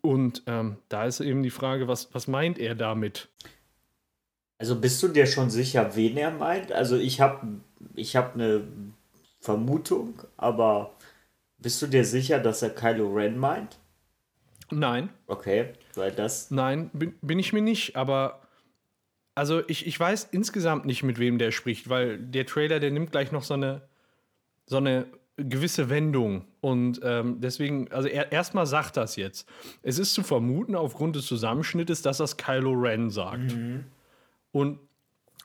Und 0.00 0.42
ähm, 0.46 0.78
da 0.88 1.04
ist 1.04 1.20
eben 1.20 1.42
die 1.42 1.50
Frage, 1.50 1.86
was, 1.86 2.12
was 2.14 2.28
meint 2.28 2.58
er 2.58 2.74
damit? 2.74 3.28
Also 4.58 4.80
bist 4.80 5.02
du 5.02 5.08
dir 5.08 5.26
schon 5.26 5.50
sicher, 5.50 5.94
wen 5.94 6.16
er 6.16 6.30
meint? 6.30 6.72
Also 6.72 6.96
ich 6.96 7.20
habe 7.20 7.46
ich 7.94 8.16
hab 8.16 8.34
eine 8.34 8.64
Vermutung, 9.40 10.22
aber 10.38 10.94
bist 11.58 11.82
du 11.82 11.86
dir 11.86 12.04
sicher, 12.04 12.38
dass 12.38 12.62
er 12.62 12.70
Kylo 12.70 13.12
Ren 13.12 13.36
meint? 13.36 13.78
Nein, 14.72 15.10
Okay, 15.26 15.72
weil 15.94 16.12
das. 16.12 16.50
Nein, 16.50 16.90
bin, 16.92 17.14
bin 17.22 17.38
ich 17.38 17.52
mir 17.52 17.62
nicht, 17.62 17.96
aber 17.96 18.42
also 19.34 19.62
ich, 19.68 19.86
ich 19.86 19.98
weiß 19.98 20.28
insgesamt 20.30 20.84
nicht, 20.84 21.02
mit 21.02 21.18
wem 21.18 21.38
der 21.38 21.52
spricht, 21.52 21.88
weil 21.88 22.18
der 22.18 22.46
Trailer, 22.46 22.80
der 22.80 22.90
nimmt 22.90 23.12
gleich 23.12 23.32
noch 23.32 23.44
so 23.44 23.54
eine, 23.54 23.82
so 24.66 24.76
eine 24.76 25.06
gewisse 25.36 25.88
Wendung. 25.88 26.44
Und 26.60 27.00
ähm, 27.02 27.40
deswegen, 27.40 27.90
also 27.90 28.08
er, 28.08 28.30
erstmal 28.30 28.66
sagt 28.66 28.96
das 28.96 29.16
jetzt. 29.16 29.48
Es 29.82 29.98
ist 29.98 30.14
zu 30.14 30.22
vermuten, 30.22 30.74
aufgrund 30.74 31.16
des 31.16 31.26
Zusammenschnittes, 31.26 32.02
dass 32.02 32.18
das 32.18 32.36
Kylo 32.36 32.72
Ren 32.72 33.10
sagt. 33.10 33.52
Und 34.52 34.78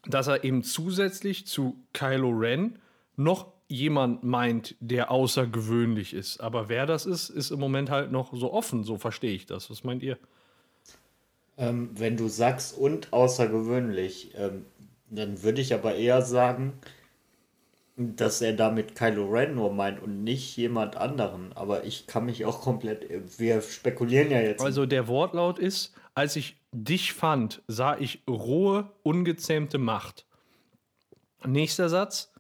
dass 0.06 0.28
er 0.28 0.44
eben 0.44 0.64
zusätzlich 0.64 1.48
zu 1.48 1.82
Kylo 1.94 2.30
Ren 2.30 2.80
noch 3.16 3.54
jemand 3.68 4.24
meint, 4.24 4.76
der 4.80 5.12
außergewöhnlich 5.12 6.14
ist. 6.14 6.40
Aber 6.40 6.70
wer 6.70 6.86
das 6.86 7.06
ist, 7.06 7.30
ist 7.30 7.52
im 7.52 7.60
Moment 7.60 7.90
halt 7.90 8.12
noch 8.12 8.34
so 8.34 8.54
offen. 8.54 8.84
So 8.84 8.98
verstehe 8.98 9.34
ich 9.34 9.46
das. 9.46 9.70
Was 9.70 9.84
meint 9.84 10.04
ihr? 10.04 10.18
Ähm, 11.58 11.90
wenn 11.94 12.18
du 12.18 12.28
sagst 12.28 12.78
und 12.78 13.12
außergewöhnlich, 13.12 14.34
ähm, 14.38 14.66
dann 15.10 15.44
würde 15.44 15.62
ich 15.62 15.74
aber 15.74 15.96
eher 15.96 16.22
sagen, 16.22 16.74
dass 17.98 18.42
er 18.42 18.54
damit 18.54 18.96
Kylo 18.96 19.26
Ren 19.26 19.56
nur 19.56 19.74
meint 19.74 20.02
und 20.02 20.24
nicht 20.24 20.56
jemand 20.56 20.98
anderen. 20.98 21.52
Aber 21.54 21.84
ich 21.84 22.06
kann 22.06 22.26
mich 22.26 22.46
auch 22.46 22.62
komplett. 22.62 23.08
Wir 23.40 23.62
spekulieren 23.62 24.30
ja 24.30 24.40
jetzt. 24.40 24.62
Also 24.62 24.86
der 24.86 25.08
Wortlaut 25.08 25.58
ist, 25.58 25.94
als 26.14 26.36
ich 26.36 26.58
dich 26.72 27.14
fand, 27.14 27.64
sah 27.68 27.98
ich 27.98 28.22
rohe, 28.30 28.92
ungezähmte 29.02 29.80
Macht. 29.80 30.26
Nächster 31.46 31.90
Satz. 31.90 32.32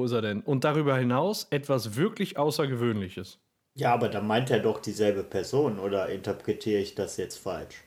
Wo 0.00 0.06
ist 0.06 0.12
er 0.12 0.22
denn? 0.22 0.40
Und 0.40 0.64
darüber 0.64 0.96
hinaus 0.96 1.46
etwas 1.50 1.94
wirklich 1.94 2.38
Außergewöhnliches. 2.38 3.38
ja, 3.74 3.92
aber 3.92 4.08
da 4.08 4.22
meint 4.22 4.50
er 4.50 4.60
doch 4.60 4.80
dieselbe 4.80 5.22
Person 5.22 5.78
oder 5.78 6.08
interpretiere 6.08 6.80
ich 6.80 6.94
das 6.94 7.18
jetzt 7.18 7.36
falsch? 7.36 7.84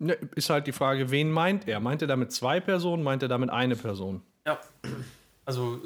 Ne, 0.00 0.18
ist 0.34 0.50
halt 0.50 0.66
die 0.66 0.72
Frage, 0.72 1.12
wen 1.12 1.30
meint 1.30 1.68
er? 1.68 1.78
Meint 1.78 2.02
er 2.02 2.08
damit 2.08 2.32
zwei 2.32 2.58
Personen? 2.58 3.04
Meint 3.04 3.22
er 3.22 3.28
damit 3.28 3.48
eine 3.48 3.76
Person? 3.76 4.22
Ja. 4.44 4.58
Also, 5.44 5.80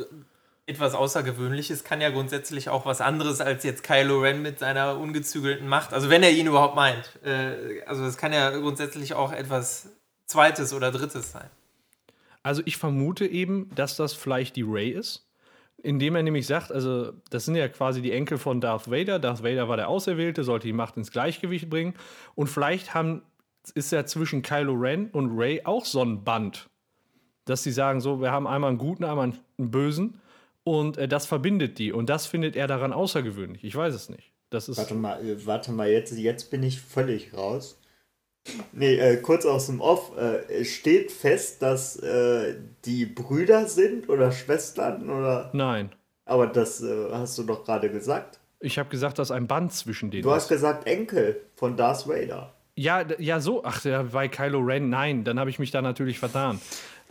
etwas 0.65 0.95
Außergewöhnliches 0.95 1.85
kann 1.85 2.01
ja 2.01 2.09
grundsätzlich 2.09 2.71
auch 2.71 2.87
was 2.87 3.03
anderes 3.03 3.43
als 3.43 3.65
jetzt 3.65 3.83
Kylo 3.83 4.21
Ren 4.21 4.41
mit 4.41 4.61
seiner 4.61 4.97
ungezügelten 4.97 5.69
Macht. 5.69 5.93
Also 5.93 6.09
wenn 6.09 6.23
er 6.23 6.31
ihn 6.31 6.47
überhaupt 6.47 6.75
meint. 6.75 7.23
Äh, 7.23 7.83
also 7.83 8.07
es 8.07 8.17
kann 8.17 8.33
ja 8.33 8.49
grundsätzlich 8.49 9.13
auch 9.13 9.31
etwas 9.31 9.91
Zweites 10.25 10.73
oder 10.73 10.91
Drittes 10.91 11.33
sein. 11.33 11.51
Also 12.43 12.63
ich 12.65 12.79
vermute 12.79 13.27
eben, 13.27 13.71
dass 13.75 13.97
das 13.97 14.15
vielleicht 14.15 14.57
die 14.57 14.65
Ray 14.67 14.89
ist. 14.89 15.24
Indem 15.85 16.17
er 16.17 16.23
nämlich 16.23 16.47
sagt, 16.47 16.73
also 16.73 17.13
das 17.29 17.45
sind 17.45 17.57
ja 17.57 17.69
quasi 17.69 18.01
die 18.01 18.13
Enkel 18.13 18.39
von 18.39 18.63
Darth 18.63 18.91
Vader. 18.91 19.19
Darth 19.19 19.43
Vader 19.43 19.69
war 19.69 19.77
der 19.77 19.89
Auserwählte, 19.89 20.43
sollte 20.43 20.67
die 20.67 20.73
Macht 20.73 20.97
ins 20.97 21.11
Gleichgewicht 21.11 21.69
bringen. 21.69 21.93
Und 22.35 22.47
vielleicht 22.47 22.95
haben, 22.95 23.21
ist 23.75 23.93
ja 23.93 24.07
zwischen 24.07 24.41
Kylo 24.41 24.73
Ren 24.73 25.11
und 25.11 25.39
Ray 25.39 25.61
auch 25.65 25.85
so 25.85 26.03
ein 26.03 26.25
Band. 26.25 26.71
Dass 27.45 27.63
sie 27.63 27.71
sagen, 27.71 28.01
so, 28.01 28.23
wir 28.23 28.33
haben 28.33 28.47
einmal 28.47 28.71
einen 28.71 28.79
Guten, 28.79 29.05
einmal 29.05 29.33
einen 29.59 29.71
Bösen. 29.71 30.23
Und 30.63 30.97
äh, 30.97 31.07
das 31.07 31.27
verbindet 31.27 31.79
die. 31.79 31.93
Und 31.93 32.09
das 32.09 32.27
findet 32.27 32.57
er 32.57 32.67
daran 32.67 32.95
außergewöhnlich. 32.95 33.63
Ich 33.63 33.77
weiß 33.77 33.95
es 33.95 34.09
nicht. 34.09 34.33
Das 34.49 34.71
ist 34.71 34.79
Warte 34.79 34.95
mal, 34.95 35.23
äh, 35.23 35.45
warte 35.45 35.71
mal, 35.71 35.91
jetzt, 35.91 36.17
jetzt 36.17 36.51
bin 36.51 36.63
ich 36.63 36.81
völlig 36.81 37.35
raus. 37.35 37.79
Nee, 38.73 38.97
äh, 38.97 39.17
kurz 39.17 39.47
aus 39.47 39.67
dem 39.67 39.81
Off. 39.81 40.13
Äh, 40.17 40.65
steht 40.65 41.13
fest, 41.13 41.63
dass 41.63 41.97
äh, 41.97 42.57
die 42.85 43.07
Brüder 43.07 43.67
sind 43.67 44.09
oder 44.09 44.33
Schwestern 44.33 45.09
oder. 45.09 45.51
Nein. 45.53 45.91
Aber 46.27 46.47
das 46.47 46.83
äh, 46.83 47.11
hast 47.13 47.39
du 47.39 47.45
doch 47.45 47.65
gerade 47.65 47.91
gesagt. 47.91 48.41
Ich 48.61 48.79
habe 48.79 48.89
gesagt, 48.89 49.19
dass 49.19 49.31
ein 49.31 49.47
Band 49.47 49.73
zwischen 49.73 50.11
denen 50.11 50.23
Du 50.23 50.31
hast 50.33 50.45
ist. 50.45 50.49
gesagt 50.51 50.87
Enkel 50.87 51.41
von 51.57 51.77
Darth 51.77 52.09
Vader. 52.09 52.53
Ja, 52.77 53.05
ja, 53.19 53.41
so. 53.41 53.63
Ach, 53.65 53.85
ja, 53.85 54.03
bei 54.03 54.27
Kylo 54.29 54.59
Ren, 54.59 54.89
nein, 54.89 55.23
dann 55.25 55.39
habe 55.39 55.49
ich 55.51 55.59
mich 55.59 55.71
da 55.71 55.81
natürlich 55.81 56.19
vertan. 56.19 56.61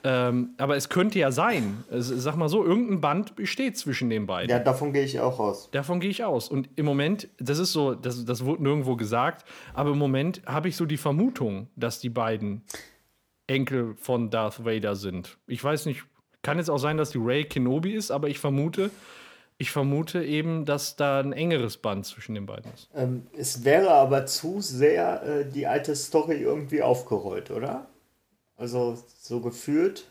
Ähm, 0.06 0.50
aber 0.58 0.76
es 0.76 0.90
könnte 0.90 1.18
ja 1.20 1.32
sein, 1.32 1.84
sag 1.90 2.36
mal 2.36 2.50
so, 2.50 2.64
irgendein 2.64 3.00
Band 3.00 3.36
besteht 3.36 3.78
zwischen 3.78 4.10
den 4.10 4.26
beiden. 4.26 4.50
Ja, 4.50 4.60
davon 4.60 4.92
gehe 4.92 5.04
ich 5.04 5.20
auch 5.22 5.40
aus. 5.40 5.72
Davon 5.72 6.02
gehe 6.02 6.10
ich 6.10 6.26
aus. 6.26 6.50
Und 6.50 6.70
im 6.76 6.86
Moment, 6.86 7.30
das 7.40 7.58
ist 7.58 7.72
so, 7.72 7.96
das, 7.96 8.26
das 8.26 8.44
wurde 8.44 8.64
nirgendwo 8.64 8.98
gesagt, 8.98 9.46
aber 9.74 9.92
im 9.92 9.98
Moment 9.98 10.42
habe 10.46 10.68
ich 10.68 10.76
so 10.76 10.86
die 10.86 10.98
Vermutung, 10.98 11.68
dass 11.78 12.00
die 12.00 12.10
beiden 12.10 12.64
Enkel 13.48 13.96
von 13.96 14.30
Darth 14.30 14.66
Vader 14.66 14.96
sind. 14.96 15.38
Ich 15.48 15.64
weiß 15.64 15.86
nicht, 15.86 16.04
kann 16.42 16.58
jetzt 16.58 16.70
auch 16.70 16.78
sein, 16.78 16.98
dass 16.98 17.12
die 17.12 17.20
Ray 17.22 17.46
Kenobi 17.46 17.94
ist, 17.94 18.12
aber 18.12 18.28
ich 18.28 18.40
vermute, 18.40 18.90
ich 19.58 19.72
vermute 19.72 20.24
eben, 20.24 20.66
dass 20.66 20.98
da 20.98 21.22
ein 21.22 21.32
engeres 21.32 21.78
Band 21.78 22.06
zwischen 22.06 22.36
den 22.36 22.46
beiden 22.46 22.72
ist. 22.74 22.90
Ähm, 22.94 23.28
es 23.38 23.64
wäre 23.64 23.92
aber 23.92 24.26
zu 24.26 24.60
sehr 24.60 25.24
äh, 25.24 25.46
die 25.50 25.68
alte 25.68 25.96
Story 25.96 26.42
irgendwie 26.42 26.82
aufgerollt, 26.82 27.52
oder? 27.52 27.88
Also 28.58 28.98
so 29.20 29.40
gefühlt. 29.42 30.10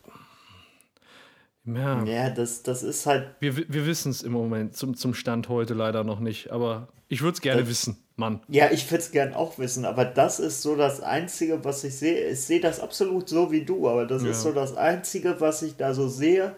Ja. 1.64 2.02
Ja, 2.04 2.30
das, 2.30 2.62
das 2.64 2.82
ist 2.82 3.06
halt. 3.06 3.28
Wir, 3.38 3.56
wir 3.56 3.86
wissen 3.86 4.10
es 4.10 4.22
im 4.22 4.32
Moment 4.32 4.76
zum, 4.76 4.96
zum 4.96 5.14
Stand 5.14 5.48
heute 5.48 5.74
leider 5.74 6.02
noch 6.02 6.18
nicht, 6.18 6.50
aber 6.50 6.88
ich 7.08 7.22
würde 7.22 7.34
es 7.34 7.40
gerne 7.40 7.60
Das- 7.60 7.70
wissen, 7.70 7.96
Mann. 8.16 8.40
Ja, 8.48 8.70
ich 8.72 8.90
würde 8.90 9.02
es 9.02 9.12
gern 9.12 9.32
auch 9.32 9.58
wissen, 9.58 9.84
aber 9.84 10.04
das 10.04 10.40
ist 10.40 10.62
so 10.62 10.74
das 10.74 11.00
Einzige, 11.00 11.64
was 11.64 11.84
ich 11.84 11.96
sehe. 11.96 12.28
Ich 12.30 12.40
sehe 12.40 12.60
das 12.60 12.80
absolut 12.80 13.28
so 13.28 13.52
wie 13.52 13.64
du, 13.64 13.88
aber 13.88 14.06
das 14.06 14.24
Ja. 14.24 14.30
ist 14.30 14.42
so 14.42 14.50
das 14.52 14.76
Einzige, 14.76 15.40
was 15.40 15.62
ich 15.62 15.76
da 15.76 15.94
so 15.94 16.08
sehe. 16.08 16.56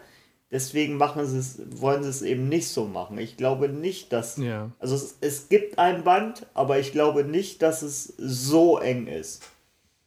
Deswegen 0.51 0.95
machen 0.97 1.25
sie 1.27 1.37
es, 1.37 1.59
wollen 1.81 2.01
sie 2.03 2.09
es 2.09 2.21
eben 2.23 2.49
nicht 2.49 2.69
so 2.69 2.85
machen. 2.85 3.17
Ich 3.19 3.37
glaube 3.37 3.69
nicht, 3.69 4.11
dass. 4.11 4.37
Ja. 4.37 4.71
Also 4.79 4.95
es, 4.95 5.17
es 5.21 5.49
gibt 5.49 5.77
ein 5.77 6.03
Band, 6.03 6.47
aber 6.55 6.79
ich 6.79 6.91
glaube 6.91 7.23
nicht, 7.25 7.61
dass 7.61 7.83
es 7.83 8.05
so 8.17 8.79
eng 8.79 9.05
ist. 9.05 9.43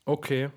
Okay. 0.07 0.51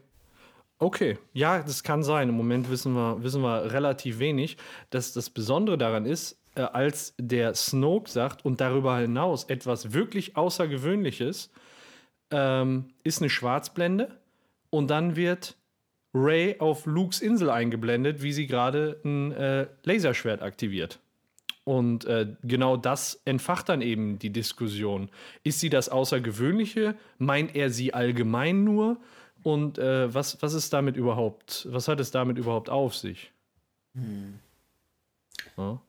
Okay, 0.82 1.20
ja, 1.34 1.62
das 1.62 1.84
kann 1.84 2.02
sein. 2.02 2.30
Im 2.30 2.36
Moment 2.36 2.72
wissen 2.72 2.94
wir, 2.94 3.22
wissen 3.22 3.44
wir 3.44 3.72
relativ 3.72 4.18
wenig. 4.18 4.58
Das, 4.90 5.14
das 5.14 5.30
Besondere 5.30 5.78
daran 5.78 6.08
ist, 6.08 6.40
äh, 6.56 6.62
als 6.62 7.14
der 7.20 7.54
Snoke 7.54 8.10
sagt 8.10 8.44
und 8.44 8.62
darüber 8.62 8.98
hinaus 8.98 9.44
etwas 9.44 9.94
wirklich 9.94 10.36
Außergewöhnliches, 10.36 11.52
ähm, 12.32 12.86
ist 13.04 13.22
eine 13.22 13.30
Schwarzblende 13.30 14.18
und 14.72 14.90
dann 14.90 15.16
wird 15.16 15.56
Ray 16.16 16.56
auf 16.58 16.88
Lukes 16.88 17.22
Insel 17.22 17.52
eingeblendet, 17.52 18.24
wie 18.24 18.34
sie 18.34 18.48
gerade 18.48 19.00
ein 19.06 19.34
äh, 19.34 19.68
Laserschwert 19.84 20.42
aktiviert. 20.42 21.00
Und 21.64 22.06
äh, 22.06 22.26
genau 22.42 22.76
das 22.76 23.22
entfacht 23.26 23.70
dann 23.70 23.84
eben 23.84 24.18
die 24.18 24.32
Diskussion. 24.32 25.12
Ist 25.44 25.60
sie 25.60 25.70
das 25.70 25.90
Außergewöhnliche? 25.90 26.96
Meint 27.20 27.56
er 27.56 27.70
sie 27.70 27.94
allgemein 27.94 28.64
nur? 28.64 28.98
Und 29.44 29.78
äh, 29.78 30.14
was, 30.14 30.42
was 30.42 30.54
ist 30.54 30.72
damit 30.74 30.98
überhaupt, 30.98 31.68
was 31.72 31.88
hat 31.88 32.00
es 32.00 32.12
damit 32.12 32.38
überhaupt 32.38 32.70
auf 32.70 32.96
sich? 32.96 33.32
Ja. 35.58 35.82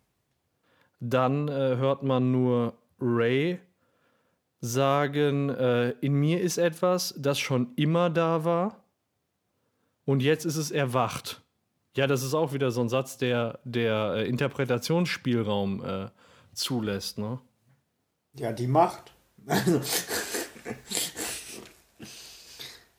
Dann 1.00 1.48
äh, 1.48 1.76
hört 1.76 2.02
man 2.02 2.30
nur 2.30 2.74
Ray 3.00 3.58
sagen, 4.60 5.50
äh, 5.50 5.90
in 6.00 6.14
mir 6.14 6.40
ist 6.40 6.56
etwas, 6.56 7.14
das 7.18 7.38
schon 7.38 7.72
immer 7.76 8.08
da 8.08 8.44
war 8.44 8.82
und 10.04 10.22
jetzt 10.22 10.44
ist 10.44 10.56
es 10.56 10.70
erwacht. 10.70 11.42
Ja, 11.96 12.06
das 12.06 12.22
ist 12.22 12.34
auch 12.34 12.52
wieder 12.52 12.70
so 12.70 12.80
ein 12.80 12.88
Satz, 12.88 13.18
der, 13.18 13.58
der 13.64 14.14
äh, 14.16 14.28
Interpretationsspielraum 14.28 15.84
äh, 15.84 16.08
zulässt, 16.54 17.18
ne? 17.18 17.38
Ja, 18.34 18.52
die 18.52 18.66
Macht. 18.66 19.12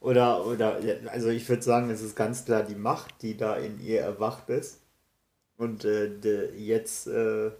oder, 0.03 0.45
oder, 0.45 0.79
also 1.11 1.29
ich 1.29 1.47
würde 1.47 1.63
sagen, 1.63 1.89
es 1.89 2.01
ist 2.01 2.15
ganz 2.17 2.43
klar 2.43 2.63
die 2.63 2.75
Macht, 2.75 3.21
die 3.21 3.37
da 3.37 3.55
in 3.55 3.79
ihr 3.79 4.01
erwacht 4.01 4.49
ist. 4.49 4.81
Und 5.55 5.85
äh, 5.85 6.09
de, 6.09 6.53
jetzt, 6.57 7.07
äh, 7.07 7.51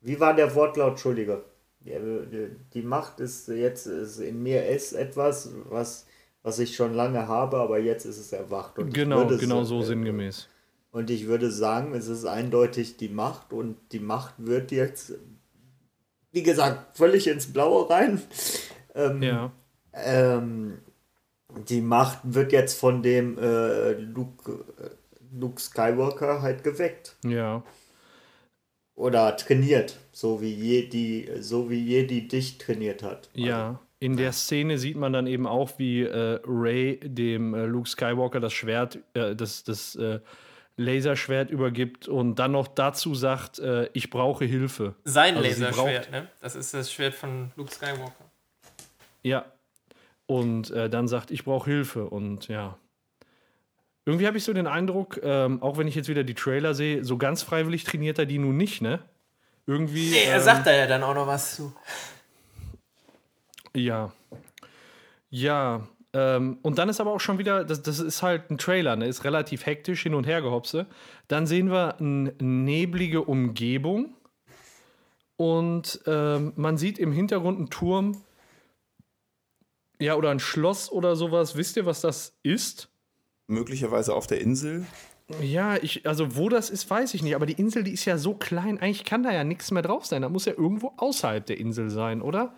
wie 0.00 0.18
war 0.18 0.34
der 0.34 0.54
Wortlaut, 0.54 0.92
Entschuldige? 0.92 1.44
Die, 1.80 2.48
die 2.72 2.82
Macht 2.82 3.20
ist 3.20 3.48
jetzt, 3.48 3.86
ist 3.86 4.18
in 4.18 4.42
mir 4.42 4.66
ist 4.66 4.94
etwas, 4.94 5.50
was, 5.68 6.06
was 6.42 6.58
ich 6.58 6.74
schon 6.74 6.94
lange 6.94 7.28
habe, 7.28 7.58
aber 7.58 7.78
jetzt 7.78 8.06
ist 8.06 8.18
es 8.18 8.32
erwacht. 8.32 8.78
Und 8.78 8.94
Genau, 8.94 9.26
genau 9.26 9.64
so 9.64 9.80
äh, 9.80 9.84
sinngemäß. 9.84 10.48
Und 10.92 11.10
ich 11.10 11.26
würde 11.26 11.50
sagen, 11.50 11.92
es 11.94 12.08
ist 12.08 12.24
eindeutig 12.24 12.96
die 12.96 13.10
Macht 13.10 13.52
und 13.52 13.76
die 13.92 14.00
Macht 14.00 14.34
wird 14.38 14.72
jetzt, 14.72 15.12
wie 16.32 16.42
gesagt, 16.42 16.96
völlig 16.96 17.26
ins 17.26 17.52
Blaue 17.52 17.90
rein. 17.90 18.22
Ähm, 18.94 19.22
Ja, 19.22 19.52
ähm, 19.92 20.78
die 21.68 21.80
Macht 21.80 22.18
wird 22.22 22.52
jetzt 22.52 22.78
von 22.78 23.02
dem 23.02 23.38
äh, 23.38 23.92
Luke, 23.92 24.64
Luke 25.32 25.60
Skywalker 25.60 26.42
halt 26.42 26.64
geweckt. 26.64 27.16
ja, 27.24 27.62
Oder 28.94 29.36
trainiert, 29.36 29.96
so 30.12 30.40
wie 30.40 30.52
Jedi, 30.52 31.28
so 31.40 31.70
wie 31.70 31.82
Jedi 31.82 32.28
dich 32.28 32.58
trainiert 32.58 33.02
hat. 33.02 33.28
ja. 33.34 33.80
In 34.02 34.16
der 34.16 34.32
Szene 34.32 34.78
sieht 34.78 34.96
man 34.96 35.12
dann 35.12 35.26
eben 35.26 35.46
auch, 35.46 35.72
wie 35.78 36.00
äh, 36.04 36.40
Ray 36.46 36.98
dem 37.02 37.52
äh, 37.52 37.66
Luke 37.66 37.86
Skywalker 37.86 38.40
das 38.40 38.54
Schwert, 38.54 38.98
äh, 39.12 39.36
das, 39.36 39.62
das 39.62 39.94
äh, 39.94 40.20
Laserschwert 40.78 41.50
übergibt 41.50 42.08
und 42.08 42.36
dann 42.36 42.52
noch 42.52 42.66
dazu 42.68 43.14
sagt, 43.14 43.58
äh, 43.58 43.90
ich 43.92 44.08
brauche 44.08 44.46
Hilfe. 44.46 44.94
Sein 45.04 45.36
Also 45.36 45.46
Laserschwert, 45.46 46.10
ne? 46.10 46.28
Das 46.40 46.56
ist 46.56 46.72
das 46.72 46.90
Schwert 46.90 47.12
von 47.12 47.52
Luke 47.56 47.70
Skywalker. 47.70 48.24
Ja. 49.22 49.44
Und 50.30 50.70
äh, 50.70 50.88
dann 50.88 51.08
sagt, 51.08 51.32
ich 51.32 51.42
brauche 51.42 51.68
Hilfe. 51.68 52.08
Und 52.08 52.46
ja. 52.46 52.78
Irgendwie 54.06 54.28
habe 54.28 54.38
ich 54.38 54.44
so 54.44 54.52
den 54.52 54.68
Eindruck, 54.68 55.18
ähm, 55.24 55.60
auch 55.60 55.76
wenn 55.76 55.88
ich 55.88 55.96
jetzt 55.96 56.08
wieder 56.08 56.22
die 56.22 56.34
Trailer 56.34 56.72
sehe, 56.72 57.04
so 57.04 57.18
ganz 57.18 57.42
freiwillig 57.42 57.82
trainiert 57.82 58.16
er 58.20 58.26
die 58.26 58.38
nun 58.38 58.56
nicht, 58.56 58.80
ne? 58.80 59.00
Irgendwie. 59.66 60.08
Nee, 60.10 60.22
er 60.26 60.36
ähm, 60.36 60.42
sagt 60.42 60.68
da 60.68 60.72
ja 60.72 60.86
dann 60.86 61.02
auch 61.02 61.16
noch 61.16 61.26
was 61.26 61.56
zu. 61.56 61.74
Ja. 63.74 64.12
Ja. 65.30 65.88
Ähm, 66.12 66.58
und 66.62 66.78
dann 66.78 66.88
ist 66.88 67.00
aber 67.00 67.12
auch 67.12 67.20
schon 67.20 67.38
wieder, 67.38 67.64
das, 67.64 67.82
das 67.82 67.98
ist 67.98 68.22
halt 68.22 68.52
ein 68.52 68.58
Trailer, 68.58 68.94
ne? 68.94 69.08
Ist 69.08 69.24
relativ 69.24 69.66
hektisch 69.66 70.04
hin 70.04 70.14
und 70.14 70.28
her 70.28 70.42
gehopse. 70.42 70.86
Dann 71.26 71.48
sehen 71.48 71.72
wir 71.72 71.98
eine 71.98 72.34
neblige 72.40 73.22
Umgebung. 73.22 74.14
Und 75.36 76.00
ähm, 76.06 76.52
man 76.54 76.78
sieht 76.78 77.00
im 77.00 77.10
Hintergrund 77.10 77.58
einen 77.58 77.70
Turm. 77.70 78.22
Ja, 80.00 80.16
oder 80.16 80.30
ein 80.30 80.40
Schloss 80.40 80.90
oder 80.90 81.14
sowas. 81.16 81.56
Wisst 81.56 81.76
ihr, 81.76 81.86
was 81.86 82.00
das 82.00 82.34
ist? 82.42 82.88
Möglicherweise 83.46 84.14
auf 84.14 84.26
der 84.26 84.40
Insel. 84.40 84.86
Ja, 85.40 85.76
ich, 85.76 86.06
also 86.06 86.36
wo 86.36 86.48
das 86.48 86.70
ist, 86.70 86.88
weiß 86.90 87.14
ich 87.14 87.22
nicht. 87.22 87.34
Aber 87.36 87.46
die 87.46 87.52
Insel, 87.52 87.84
die 87.84 87.92
ist 87.92 88.04
ja 88.04 88.18
so 88.18 88.34
klein, 88.34 88.78
eigentlich 88.80 89.04
kann 89.04 89.22
da 89.22 89.32
ja 89.32 89.44
nichts 89.44 89.70
mehr 89.70 89.82
drauf 89.82 90.06
sein. 90.06 90.22
Da 90.22 90.28
muss 90.28 90.44
ja 90.46 90.54
irgendwo 90.56 90.92
außerhalb 90.96 91.44
der 91.46 91.58
Insel 91.58 91.90
sein, 91.90 92.20
oder? 92.22 92.54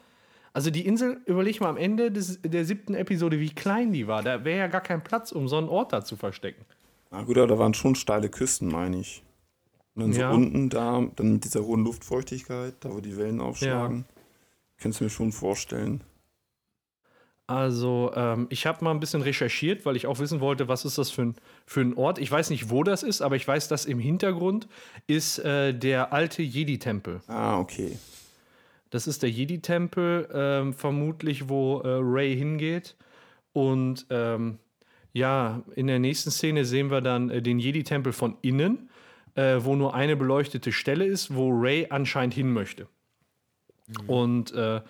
Also 0.55 0.71
die 0.71 0.87
Insel, 0.87 1.21
überleg 1.27 1.61
mal 1.61 1.69
am 1.71 1.77
Ende 1.77 2.11
des, 2.11 2.41
der 2.43 2.65
siebten 2.65 2.95
Episode, 2.95 3.41
wie 3.41 3.51
klein 3.51 3.93
die 3.93 4.07
war. 4.07 4.23
Da 4.23 4.45
wäre 4.45 4.59
ja 4.59 4.67
gar 4.69 4.81
kein 4.83 5.03
Platz, 5.03 5.33
um 5.33 5.49
so 5.49 5.57
einen 5.59 5.69
Ort 5.69 5.93
da 5.93 6.05
zu 6.05 6.17
verstecken. 6.17 6.65
Na 7.11 7.23
gut, 7.23 7.37
aber 7.39 7.47
da 7.49 7.59
waren 7.59 7.75
schon 7.75 7.95
steile 7.95 8.29
Küsten, 8.29 8.69
meine 8.69 8.99
ich. 9.01 9.23
Und 9.95 10.03
dann 10.03 10.13
so 10.13 10.21
Ja. 10.21 10.31
unten 10.31 10.71
da, 10.71 11.03
dann 11.17 11.33
mit 11.35 11.45
dieser 11.45 11.65
hohen 11.65 11.85
Luftfeuchtigkeit, 11.85 12.75
da 12.81 12.93
wo 12.95 13.01
die 13.01 13.17
Wellen 13.17 13.41
aufschlagen. 13.41 14.05
Kannst 14.79 15.01
du 15.01 15.05
mir 15.05 15.11
schon 15.11 15.33
vorstellen. 15.33 16.03
Also, 17.47 18.13
ähm, 18.15 18.47
ich 18.51 18.67
habe 18.67 18.85
mal 18.85 18.93
ein 18.93 19.01
bisschen 19.01 19.23
recherchiert, 19.23 19.85
weil 19.85 19.97
ich 19.97 20.07
auch 20.07 20.19
wissen 20.21 20.41
wollte, 20.41 20.69
was 20.69 20.85
ist 20.85 20.97
das 20.97 21.11
für 21.11 21.23
ein, 21.23 21.35
für 21.67 21.81
ein 21.81 21.95
Ort. 21.95 22.19
Ich 22.19 22.31
weiß 22.31 22.51
nicht, 22.51 22.71
wo 22.71 22.83
das 22.85 23.03
ist, 23.03 23.21
aber 23.21 23.37
ich 23.37 23.47
weiß, 23.47 23.69
dass 23.69 23.85
im 23.85 23.99
Hintergrund 23.99 24.69
ist 25.07 25.39
äh, 25.41 25.75
der 25.75 26.13
alte 26.13 26.43
Jedi-Tempel. 26.43 27.21
Ah, 27.27 27.59
okay. 27.59 27.99
Das 28.91 29.07
ist 29.07 29.23
der 29.23 29.31
Jedi-Tempel, 29.31 30.29
ähm, 30.33 30.75
vermutlich, 30.75 31.49
wo 31.49 31.81
äh, 31.81 31.99
Ray 32.01 32.37
hingeht. 32.37 32.95
Und 33.53 34.07
ähm, 34.11 34.59
ja, 35.13 35.63
in 35.75 35.89
der 35.89 35.99
nächsten 35.99 36.31
Szene 36.31 36.65
sehen 36.65 36.91
wir 36.91 37.01
dann 37.01 37.29
äh, 37.29 37.43
den 37.43 37.59
Jedi-Tempel 37.59 38.13
von 38.13 38.37
innen, 38.43 38.89
äh, 39.35 39.57
wo 39.61 39.75
nur 39.77 39.95
eine 39.95 40.17
beleuchtete 40.17 40.73
Stelle 40.73 41.05
ist, 41.05 41.35
wo 41.35 41.51
Ray 41.51 41.89
anscheinend 41.91 42.35
hin 42.35 42.53
möchte. 42.53 42.87
Und 44.07 44.53
äh, 44.53 44.81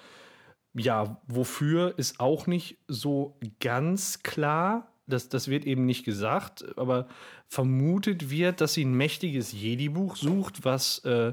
ja, 0.74 1.20
wofür 1.26 1.94
ist 1.98 2.20
auch 2.20 2.46
nicht 2.46 2.78
so 2.88 3.36
ganz 3.60 4.22
klar. 4.22 4.88
Das, 5.06 5.28
das 5.28 5.48
wird 5.48 5.66
eben 5.66 5.84
nicht 5.84 6.04
gesagt, 6.04 6.64
aber 6.78 7.08
vermutet 7.48 8.30
wird, 8.30 8.60
dass 8.60 8.74
sie 8.74 8.84
ein 8.84 8.94
mächtiges 8.94 9.52
Jedi-Buch 9.52 10.16
sucht, 10.16 10.64
was 10.64 11.00
äh, 11.00 11.32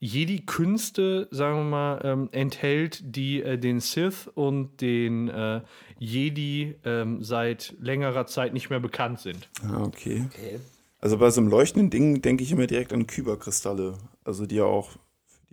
Jedi-Künste, 0.00 1.28
sagen 1.30 1.56
wir 1.56 1.64
mal, 1.64 2.00
ähm, 2.04 2.28
enthält, 2.32 3.16
die 3.16 3.42
äh, 3.42 3.56
den 3.56 3.80
Sith 3.80 4.28
und 4.34 4.82
den 4.82 5.28
äh, 5.28 5.62
Jedi 5.98 6.74
ähm, 6.84 7.22
seit 7.22 7.74
längerer 7.80 8.26
Zeit 8.26 8.52
nicht 8.52 8.68
mehr 8.68 8.80
bekannt 8.80 9.20
sind. 9.20 9.48
Ah, 9.62 9.82
okay. 9.82 10.26
Okay. 10.30 10.60
Also 11.00 11.18
bei 11.18 11.30
so 11.30 11.40
einem 11.40 11.48
leuchtenden 11.48 11.90
Ding 11.90 12.20
denke 12.20 12.42
ich 12.42 12.52
immer 12.52 12.66
direkt 12.66 12.92
an 12.92 13.06
Kyberkristalle. 13.06 13.96
Also 14.24 14.46
die 14.46 14.56
ja 14.56 14.64
auch 14.64 14.90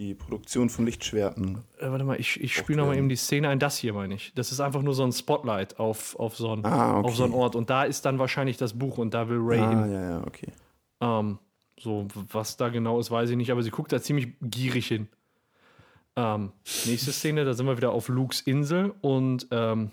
die 0.02 0.16
Produktion 0.16 0.70
von 0.70 0.86
Lichtschwerten. 0.86 1.60
Äh, 1.80 1.92
warte 1.92 2.04
mal, 2.04 2.20
ich, 2.20 2.42
ich 2.42 2.56
spiele 2.56 2.80
nochmal 2.80 2.98
eben 2.98 3.08
die 3.08 3.16
Szene 3.16 3.50
ein. 3.50 3.60
Das 3.60 3.78
hier 3.78 3.94
meine 3.94 4.16
ich. 4.16 4.34
Das 4.34 4.52
ist 4.52 4.60
einfach 4.60 4.82
nur 4.82 4.96
so 4.96 5.04
ein 5.04 5.12
Spotlight 5.12 5.80
auf, 5.80 6.16
auf, 6.20 6.36
so 6.36 6.52
einen, 6.52 6.66
Ah, 6.66 6.98
okay. 6.98 7.08
auf 7.08 7.16
so 7.16 7.24
einen 7.24 7.34
Ort. 7.34 7.56
Und 7.56 7.70
da 7.70 7.84
ist 7.84 8.04
dann 8.06 8.18
wahrscheinlich 8.18 8.58
das 8.58 8.74
Buch 8.78 8.98
und 8.98 9.14
da 9.14 9.30
will 9.30 9.38
Ray 9.40 9.60
Ah, 9.60 9.70
hin. 9.70 9.92
ja, 9.94 10.10
ja, 10.10 10.24
okay. 10.26 10.48
Ähm, 11.02 11.38
so, 11.80 12.08
was 12.32 12.58
da 12.58 12.70
genau 12.70 13.00
ist, 13.00 13.12
weiß 13.12 13.30
ich 13.30 13.38
nicht, 13.38 13.52
aber 13.52 13.62
sie 13.62 13.70
guckt 13.72 13.92
da 13.92 14.02
ziemlich 14.02 14.30
gierig 14.42 14.88
hin. 14.88 15.08
Ähm, 16.16 16.52
nächste 16.86 17.12
Szene, 17.12 17.46
da 17.46 17.54
sind 17.54 17.68
wir 17.68 17.78
wieder 17.78 17.92
auf 17.92 18.08
Lukes 18.08 18.42
Insel 18.42 18.94
und 19.02 19.48
ähm, 19.52 19.92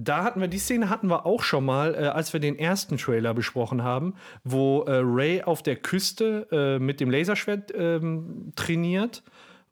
da 0.00 0.24
hatten 0.24 0.40
wir, 0.40 0.48
die 0.48 0.58
Szene 0.58 0.88
hatten 0.88 1.08
wir 1.08 1.26
auch 1.26 1.42
schon 1.42 1.64
mal, 1.64 1.94
äh, 1.94 2.06
als 2.06 2.32
wir 2.32 2.40
den 2.40 2.58
ersten 2.58 2.96
Trailer 2.96 3.34
besprochen 3.34 3.82
haben, 3.82 4.14
wo 4.44 4.82
äh, 4.82 5.00
Ray 5.02 5.42
auf 5.42 5.62
der 5.62 5.76
Küste 5.76 6.48
äh, 6.50 6.78
mit 6.78 7.00
dem 7.00 7.10
Laserschwert 7.10 7.72
ähm, 7.74 8.52
trainiert 8.56 9.22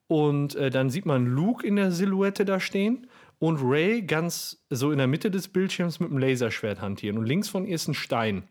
und 0.06 0.54
äh, 0.56 0.70
dann 0.70 0.90
sieht 0.90 1.06
man 1.06 1.26
Luke 1.26 1.66
in 1.66 1.76
der 1.76 1.90
Silhouette 1.90 2.44
da 2.44 2.60
stehen 2.60 3.06
und 3.38 3.58
Ray 3.62 4.02
ganz 4.02 4.64
so 4.68 4.92
in 4.92 4.98
der 4.98 5.06
Mitte 5.06 5.30
des 5.30 5.48
Bildschirms 5.48 5.98
mit 5.98 6.10
dem 6.10 6.18
Laserschwert 6.18 6.80
hantieren 6.80 7.16
und 7.16 7.24
links 7.24 7.48
von 7.48 7.64
ihr 7.64 7.74
ist 7.74 7.88
ein 7.88 7.94
Stein. 7.94 8.44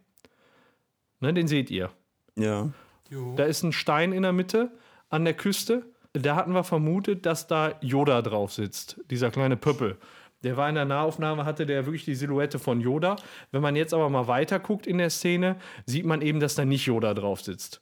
Ne, 1.19 1.33
den 1.33 1.47
seht 1.47 1.69
ihr. 1.69 1.91
Ja. 2.35 2.71
Jo. 3.09 3.35
Da 3.35 3.45
ist 3.45 3.63
ein 3.63 3.71
Stein 3.71 4.13
in 4.13 4.23
der 4.23 4.33
Mitte 4.33 4.71
an 5.09 5.25
der 5.25 5.33
Küste. 5.33 5.85
Da 6.13 6.35
hatten 6.35 6.53
wir 6.53 6.63
vermutet, 6.63 7.25
dass 7.25 7.47
da 7.47 7.75
Yoda 7.81 8.21
drauf 8.21 8.53
sitzt, 8.53 8.99
dieser 9.09 9.29
kleine 9.31 9.57
Pöppel. 9.57 9.97
Der 10.43 10.55
war 10.55 10.69
in 10.69 10.75
der 10.75 10.85
Nahaufnahme, 10.85 11.45
hatte 11.45 11.65
der 11.65 11.85
wirklich 11.85 12.05
die 12.05 12.15
Silhouette 12.15 12.59
von 12.59 12.79
Yoda. 12.79 13.15
Wenn 13.51 13.61
man 13.61 13.75
jetzt 13.75 13.93
aber 13.93 14.09
mal 14.09 14.27
weiter 14.27 14.59
guckt 14.59 14.85
in 14.85 14.99
der 14.99 15.09
Szene, 15.09 15.57
sieht 15.85 16.05
man 16.05 16.21
eben, 16.21 16.39
dass 16.39 16.55
da 16.55 16.65
nicht 16.65 16.85
Yoda 16.85 17.13
drauf 17.13 17.41
sitzt. 17.41 17.81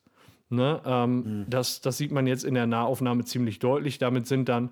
Ne? 0.50 0.82
Ähm, 0.86 1.46
das, 1.50 1.82
das 1.82 1.98
sieht 1.98 2.12
man 2.12 2.28
jetzt 2.28 2.44
in 2.44 2.54
der 2.54 2.68
Nahaufnahme 2.68 3.26
ziemlich 3.26 3.60
deutlich. 3.60 3.98
Damit 3.98 4.28
sind 4.28 4.48
dann, 4.48 4.70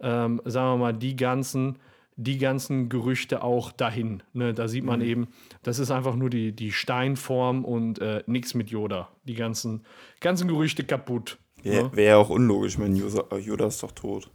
ähm, 0.00 0.40
sagen 0.44 0.74
wir 0.74 0.76
mal, 0.78 0.92
die 0.92 1.16
ganzen, 1.16 1.78
die 2.16 2.38
ganzen 2.38 2.88
Gerüchte 2.88 3.42
auch 3.42 3.72
dahin. 3.72 4.22
Ne? 4.32 4.54
Da 4.54 4.68
sieht 4.68 4.84
man 4.84 5.02
eben, 5.02 5.28
das 5.62 5.78
ist 5.78 5.90
einfach 5.90 6.16
nur 6.16 6.30
die, 6.30 6.52
die 6.52 6.72
Steinform 6.72 7.64
und 7.64 7.98
äh, 7.98 8.22
nichts 8.26 8.54
mit 8.54 8.70
Yoda. 8.70 9.08
Die 9.24 9.34
ganzen, 9.34 9.84
ganzen 10.20 10.48
Gerüchte 10.48 10.84
kaputt. 10.84 11.38
Wäre 11.62 11.84
ne? 11.84 11.90
wär 11.96 12.04
ja 12.04 12.16
auch 12.16 12.30
unlogisch, 12.30 12.78
meine, 12.78 12.96
Yoda, 12.96 13.36
Yoda 13.36 13.66
ist 13.66 13.82
doch 13.82 13.92
tot. 13.92 14.30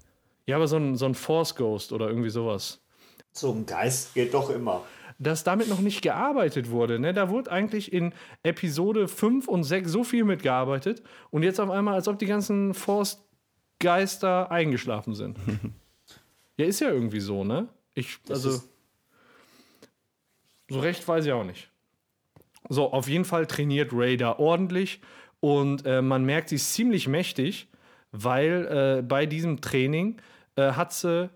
Ja, 0.45 0.57
aber 0.57 0.67
so 0.67 0.77
ein, 0.77 0.95
so 0.95 1.05
ein 1.05 1.15
Force 1.15 1.55
Ghost 1.55 1.93
oder 1.93 2.07
irgendwie 2.07 2.29
sowas. 2.29 2.83
So 3.33 3.51
ein 3.51 3.65
Geist 3.65 4.13
geht 4.13 4.33
doch 4.33 4.49
immer. 4.49 4.83
dass 5.19 5.43
damit 5.43 5.69
noch 5.69 5.81
nicht 5.81 6.01
gearbeitet 6.01 6.71
wurde. 6.71 6.97
Ne? 6.97 7.13
Da 7.13 7.29
wurde 7.29 7.51
eigentlich 7.51 7.93
in 7.93 8.11
Episode 8.41 9.07
5 9.07 9.47
und 9.47 9.63
6 9.63 9.91
so 9.91 10.03
viel 10.03 10.23
mitgearbeitet 10.23 11.03
und 11.29 11.43
jetzt 11.43 11.59
auf 11.59 11.69
einmal, 11.69 11.93
als 11.93 12.07
ob 12.07 12.17
die 12.17 12.25
ganzen 12.25 12.73
Forstgeister 12.73 14.49
eingeschlafen 14.49 15.13
sind. 15.13 15.37
ja, 16.57 16.65
ist 16.65 16.79
ja 16.79 16.89
irgendwie 16.89 17.19
so, 17.19 17.43
ne? 17.43 17.67
Ich, 17.93 18.17
also, 18.29 18.61
so 20.69 20.79
recht 20.79 21.07
weiß 21.07 21.25
ich 21.25 21.31
auch 21.31 21.43
nicht. 21.43 21.69
So, 22.69 22.91
auf 22.91 23.07
jeden 23.07 23.25
Fall 23.25 23.45
trainiert 23.45 23.91
Ray 23.93 24.17
da 24.17 24.39
ordentlich 24.39 25.01
und 25.39 25.85
äh, 25.85 26.01
man 26.01 26.23
merkt, 26.25 26.49
sie 26.49 26.55
ist 26.55 26.73
ziemlich 26.73 27.07
mächtig, 27.07 27.67
weil 28.11 28.99
äh, 28.99 29.01
bei 29.03 29.25
diesem 29.27 29.61
Training 29.61 30.21
äh, 30.55 30.71
hat 30.71 30.93
sie 30.93 31.29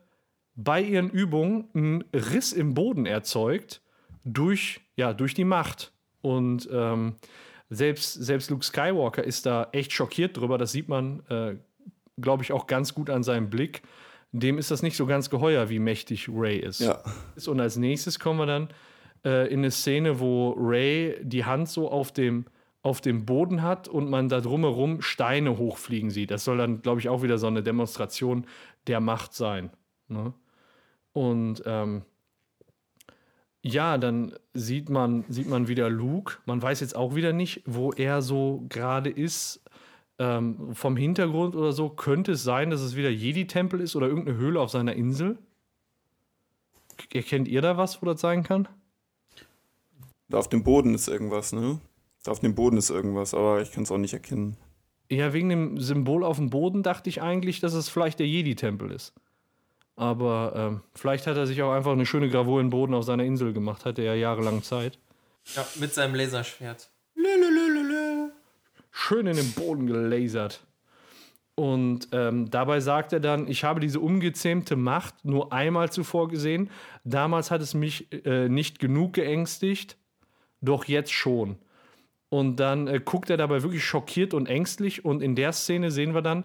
bei 0.55 0.81
ihren 0.81 1.09
Übungen 1.09 1.69
einen 1.73 2.03
Riss 2.13 2.53
im 2.53 2.73
Boden 2.73 3.05
erzeugt 3.05 3.81
durch, 4.23 4.81
ja, 4.95 5.13
durch 5.13 5.33
die 5.33 5.43
Macht. 5.43 5.91
Und 6.21 6.67
ähm, 6.71 7.15
selbst, 7.69 8.13
selbst 8.13 8.49
Luke 8.49 8.65
Skywalker 8.65 9.23
ist 9.23 9.45
da 9.45 9.69
echt 9.71 9.91
schockiert 9.91 10.37
drüber. 10.37 10.57
Das 10.57 10.71
sieht 10.71 10.87
man, 10.87 11.23
äh, 11.29 11.55
glaube 12.19 12.43
ich, 12.43 12.51
auch 12.51 12.67
ganz 12.67 12.93
gut 12.93 13.09
an 13.09 13.23
seinem 13.23 13.49
Blick. 13.49 13.81
Dem 14.31 14.57
ist 14.57 14.71
das 14.71 14.81
nicht 14.81 14.97
so 14.97 15.05
ganz 15.05 15.29
geheuer, 15.29 15.69
wie 15.69 15.79
mächtig 15.79 16.27
Ray 16.29 16.57
ist. 16.57 16.81
Ja. 16.81 17.03
Und 17.47 17.59
als 17.59 17.77
nächstes 17.77 18.19
kommen 18.19 18.39
wir 18.39 18.45
dann 18.45 18.69
äh, 19.23 19.47
in 19.51 19.59
eine 19.59 19.71
Szene, 19.71 20.19
wo 20.19 20.51
Ray 20.57 21.17
die 21.21 21.45
Hand 21.45 21.69
so 21.69 21.89
auf 21.89 22.11
dem, 22.11 22.45
auf 22.81 23.01
dem 23.01 23.25
Boden 23.25 23.61
hat 23.61 23.87
und 23.87 24.09
man 24.09 24.29
da 24.29 24.41
drumherum 24.41 25.01
Steine 25.01 25.57
hochfliegen 25.57 26.09
sieht. 26.09 26.31
Das 26.31 26.43
soll 26.43 26.57
dann, 26.57 26.81
glaube 26.81 26.99
ich, 26.99 27.09
auch 27.09 27.23
wieder 27.23 27.37
so 27.37 27.47
eine 27.47 27.63
Demonstration 27.63 28.45
der 28.87 28.99
Macht 28.99 29.33
sein. 29.33 29.71
Ne? 30.07 30.33
Und 31.15 31.63
ähm, 31.65 32.01
ja, 33.61 33.97
dann 33.97 34.33
sieht 34.53 34.89
man, 34.89 35.23
sieht 35.29 35.47
man 35.47 35.69
wieder 35.69 35.89
Luke. 35.89 36.39
Man 36.45 36.61
weiß 36.61 36.81
jetzt 36.81 36.95
auch 36.95 37.15
wieder 37.15 37.31
nicht, 37.31 37.63
wo 37.65 37.93
er 37.93 38.21
so 38.21 38.65
gerade 38.67 39.09
ist. 39.09 39.63
Ähm, 40.19 40.75
vom 40.75 40.97
Hintergrund 40.97 41.55
oder 41.55 41.71
so 41.71 41.89
könnte 41.89 42.33
es 42.33 42.43
sein, 42.43 42.69
dass 42.69 42.81
es 42.81 42.97
wieder 42.97 43.09
Jedi-Tempel 43.09 43.79
ist 43.79 43.95
oder 43.95 44.07
irgendeine 44.07 44.37
Höhle 44.37 44.59
auf 44.59 44.71
seiner 44.71 44.93
Insel. 44.93 45.37
Erkennt 47.13 47.47
ihr 47.47 47.61
da 47.61 47.77
was, 47.77 48.01
wo 48.01 48.05
das 48.05 48.19
sein 48.19 48.43
kann? 48.43 48.67
Da 50.27 50.37
auf 50.37 50.49
dem 50.49 50.63
Boden 50.63 50.93
ist 50.93 51.07
irgendwas, 51.07 51.53
ne? 51.53 51.79
Da 52.23 52.31
auf 52.31 52.41
dem 52.41 52.55
Boden 52.55 52.75
ist 52.75 52.89
irgendwas, 52.89 53.33
aber 53.33 53.61
ich 53.61 53.71
kann 53.71 53.83
es 53.83 53.91
auch 53.91 53.97
nicht 53.97 54.13
erkennen. 54.13 54.57
Ja, 55.09 55.31
wegen 55.31 55.47
dem 55.47 55.77
Symbol 55.79 56.25
auf 56.25 56.37
dem 56.37 56.49
Boden 56.49 56.83
dachte 56.83 57.09
ich 57.09 57.21
eigentlich, 57.21 57.61
dass 57.61 57.73
es 57.73 57.87
vielleicht 57.87 58.19
der 58.19 58.27
Jedi-Tempel 58.27 58.91
ist. 58.91 59.13
Aber 59.95 60.53
ähm, 60.55 60.81
vielleicht 60.93 61.25
hat 61.27 61.37
er 61.37 61.47
sich 61.47 61.61
auch 61.61 61.71
einfach 61.71 61.93
eine 61.93 62.05
schöne 62.05 62.29
Gravur 62.29 62.59
in 62.59 62.67
den 62.67 62.71
Boden 62.71 62.93
auf 62.93 63.05
seiner 63.05 63.23
Insel 63.23 63.53
gemacht. 63.53 63.85
Hatte 63.85 64.01
er 64.01 64.15
jahrelang 64.15 64.61
Zeit. 64.61 64.99
Ja, 65.55 65.65
mit 65.75 65.93
seinem 65.93 66.15
Laserschwert. 66.15 66.89
Schön 68.91 69.27
in 69.27 69.37
den 69.37 69.51
Boden 69.53 69.87
gelasert. 69.87 70.65
Und 71.55 72.09
ähm, 72.11 72.49
dabei 72.49 72.81
sagt 72.81 73.13
er 73.13 73.21
dann, 73.21 73.47
ich 73.47 73.63
habe 73.63 73.79
diese 73.79 74.01
ungezähmte 74.01 74.75
Macht 74.75 75.23
nur 75.23 75.53
einmal 75.53 75.89
zuvor 75.89 76.27
gesehen. 76.27 76.69
Damals 77.05 77.49
hat 77.49 77.61
es 77.61 77.73
mich 77.73 78.11
äh, 78.25 78.49
nicht 78.49 78.79
genug 78.79 79.13
geängstigt, 79.13 79.97
doch 80.59 80.83
jetzt 80.85 81.13
schon. 81.13 81.57
Und 82.27 82.57
dann 82.57 82.87
äh, 82.87 82.99
guckt 83.03 83.29
er 83.29 83.37
dabei 83.37 83.63
wirklich 83.63 83.85
schockiert 83.85 84.33
und 84.33 84.47
ängstlich. 84.47 85.05
Und 85.05 85.21
in 85.21 85.35
der 85.35 85.53
Szene 85.53 85.91
sehen 85.91 86.13
wir 86.13 86.21
dann 86.21 86.43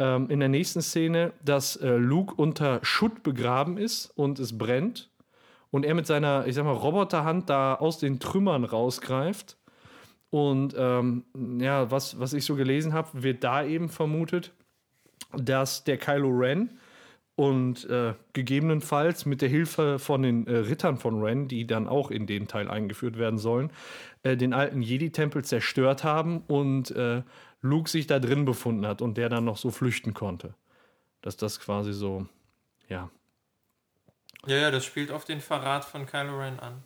ähm, 0.00 0.30
in 0.30 0.40
der 0.40 0.48
nächsten 0.48 0.80
Szene, 0.80 1.32
dass 1.44 1.76
äh, 1.76 1.90
Luke 1.90 2.34
unter 2.34 2.80
Schutt 2.82 3.22
begraben 3.22 3.76
ist 3.76 4.06
und 4.16 4.38
es 4.38 4.56
brennt. 4.56 5.10
Und 5.70 5.84
er 5.84 5.94
mit 5.94 6.06
seiner, 6.06 6.46
ich 6.46 6.56
sag 6.56 6.64
mal, 6.64 6.72
Roboterhand 6.72 7.48
da 7.48 7.74
aus 7.74 7.98
den 7.98 8.18
Trümmern 8.18 8.64
rausgreift. 8.64 9.56
Und 10.30 10.74
ähm, 10.76 11.24
ja, 11.60 11.90
was, 11.90 12.18
was 12.18 12.32
ich 12.32 12.44
so 12.44 12.56
gelesen 12.56 12.92
habe, 12.92 13.22
wird 13.22 13.44
da 13.44 13.62
eben 13.62 13.88
vermutet, 13.88 14.52
dass 15.36 15.84
der 15.84 15.98
Kylo 15.98 16.30
Ren 16.30 16.70
und 17.36 17.88
äh, 17.88 18.14
gegebenenfalls 18.32 19.26
mit 19.26 19.42
der 19.42 19.48
Hilfe 19.48 19.98
von 19.98 20.22
den 20.22 20.46
äh, 20.46 20.56
Rittern 20.56 20.98
von 20.98 21.22
Ren, 21.22 21.46
die 21.48 21.66
dann 21.66 21.88
auch 21.88 22.10
in 22.10 22.26
den 22.26 22.48
Teil 22.48 22.68
eingeführt 22.68 23.18
werden 23.18 23.38
sollen, 23.38 23.70
äh, 24.22 24.36
den 24.36 24.52
alten 24.52 24.82
Jedi-Tempel 24.82 25.44
zerstört 25.44 26.04
haben 26.04 26.42
und 26.48 26.90
äh, 26.90 27.22
Luke 27.62 27.88
sich 27.90 28.06
da 28.06 28.18
drin 28.18 28.44
befunden 28.44 28.86
hat 28.86 29.02
und 29.02 29.16
der 29.16 29.28
dann 29.28 29.44
noch 29.44 29.56
so 29.56 29.70
flüchten 29.70 30.14
konnte. 30.14 30.54
Dass 31.22 31.36
das 31.36 31.60
quasi 31.60 31.92
so, 31.92 32.26
ja, 32.88 33.10
Ja, 34.46 34.56
ja, 34.56 34.70
das 34.70 34.84
spielt 34.84 35.10
auf 35.10 35.24
den 35.24 35.40
Verrat 35.40 35.84
von 35.84 36.06
Kylo 36.06 36.38
Ren 36.38 36.58
an. 36.60 36.82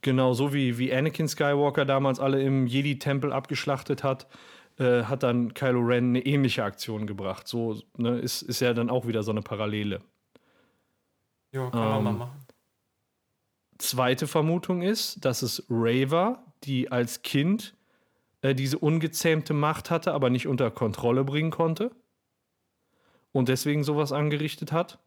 Genau, 0.00 0.32
so 0.34 0.52
wie, 0.52 0.78
wie 0.78 0.92
Anakin 0.92 1.28
Skywalker 1.28 1.84
damals 1.84 2.18
alle 2.18 2.42
im 2.42 2.66
Jedi-Tempel 2.66 3.32
abgeschlachtet 3.32 4.02
hat, 4.02 4.26
äh, 4.78 5.04
hat 5.04 5.22
dann 5.22 5.54
Kylo 5.54 5.80
Ren 5.80 6.08
eine 6.08 6.26
ähnliche 6.26 6.64
Aktion 6.64 7.06
gebracht. 7.06 7.46
So 7.46 7.80
ne, 7.96 8.18
ist, 8.18 8.42
ist 8.42 8.60
ja 8.60 8.74
dann 8.74 8.90
auch 8.90 9.06
wieder 9.06 9.22
so 9.22 9.30
eine 9.30 9.42
Parallele. 9.42 10.00
Ja, 11.52 11.70
kann 11.70 11.80
man 11.80 12.04
mal 12.04 12.10
Ähm, 12.10 12.18
machen. 12.18 12.46
Zweite 13.78 14.26
Vermutung 14.26 14.82
ist, 14.82 15.24
dass 15.24 15.42
es 15.42 15.64
Ray 15.68 16.10
war, 16.10 16.52
die 16.64 16.90
als 16.90 17.22
Kind 17.22 17.74
äh, 18.42 18.54
diese 18.54 18.78
ungezähmte 18.78 19.54
Macht 19.54 19.90
hatte, 19.90 20.12
aber 20.12 20.28
nicht 20.28 20.46
unter 20.46 20.70
Kontrolle 20.70 21.24
bringen 21.24 21.50
konnte. 21.50 21.90
Und 23.32 23.48
deswegen 23.48 23.82
sowas 23.82 24.12
angerichtet 24.12 24.72
hat. 24.72 24.98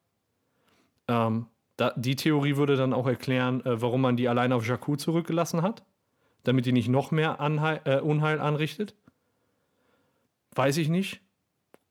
Ähm, 1.08 1.46
da, 1.78 1.94
die 1.96 2.16
Theorie 2.16 2.56
würde 2.56 2.76
dann 2.78 2.94
auch 2.94 3.06
erklären, 3.06 3.64
äh, 3.66 3.82
warum 3.82 4.02
man 4.02 4.18
die 4.18 4.28
allein 4.28 4.52
auf 4.52 4.66
Jakku 4.66 4.96
zurückgelassen 4.96 5.62
hat. 5.62 5.86
Damit 6.44 6.66
die 6.66 6.72
nicht 6.72 6.88
noch 6.88 7.12
mehr 7.12 7.40
Anheil, 7.40 7.82
äh, 7.86 8.00
Unheil 8.00 8.40
anrichtet. 8.40 8.96
Weiß 10.56 10.78
ich 10.78 10.90
nicht. 10.90 11.22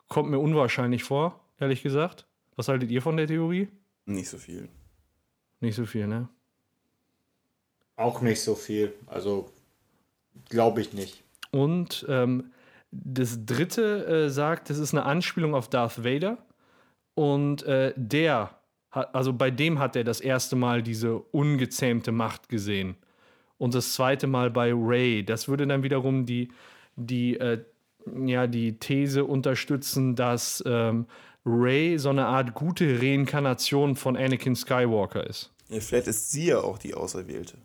Kommt 0.08 0.30
mir 0.30 0.38
unwahrscheinlich 0.38 1.04
vor, 1.04 1.40
ehrlich 1.58 1.82
gesagt. 1.82 2.26
Was 2.56 2.68
haltet 2.68 2.90
ihr 2.90 3.02
von 3.02 3.16
der 3.16 3.26
Theorie? 3.26 3.68
Nicht 4.06 4.28
so 4.28 4.38
viel. 4.38 4.68
Nicht 5.60 5.74
so 5.76 5.86
viel, 5.86 6.06
ne? 6.06 6.28
Auch 7.96 8.20
nicht 8.20 8.40
so 8.40 8.54
viel. 8.54 8.94
Also 9.06 9.50
glaube 10.48 10.80
ich 10.80 10.92
nicht. 10.92 11.24
Und 11.54 12.04
ähm, 12.08 12.50
das 12.90 13.46
dritte 13.46 14.06
äh, 14.06 14.28
sagt, 14.28 14.70
das 14.70 14.78
ist 14.78 14.92
eine 14.92 15.04
Anspielung 15.04 15.54
auf 15.54 15.68
Darth 15.68 16.02
Vader. 16.02 16.38
Und 17.14 17.62
äh, 17.62 17.94
der, 17.94 18.50
hat, 18.90 19.14
also 19.14 19.32
bei 19.32 19.52
dem 19.52 19.78
hat 19.78 19.94
er 19.94 20.02
das 20.02 20.20
erste 20.20 20.56
Mal 20.56 20.82
diese 20.82 21.16
ungezähmte 21.16 22.10
Macht 22.10 22.48
gesehen. 22.48 22.96
Und 23.56 23.76
das 23.76 23.94
zweite 23.94 24.26
Mal 24.26 24.50
bei 24.50 24.72
Ray. 24.74 25.24
Das 25.24 25.46
würde 25.46 25.64
dann 25.64 25.84
wiederum 25.84 26.26
die, 26.26 26.48
die, 26.96 27.38
äh, 27.38 27.64
ja, 28.24 28.48
die 28.48 28.80
These 28.80 29.24
unterstützen, 29.24 30.16
dass 30.16 30.60
ähm, 30.66 31.06
Ray 31.46 32.00
so 32.00 32.08
eine 32.08 32.26
Art 32.26 32.54
gute 32.54 33.00
Reinkarnation 33.00 33.94
von 33.94 34.16
Anakin 34.16 34.56
Skywalker 34.56 35.24
ist. 35.24 35.52
Vielleicht 35.68 36.08
ist 36.08 36.32
sie 36.32 36.46
ja 36.46 36.58
auch 36.58 36.78
die 36.78 36.94
Auserwählte. 36.94 37.58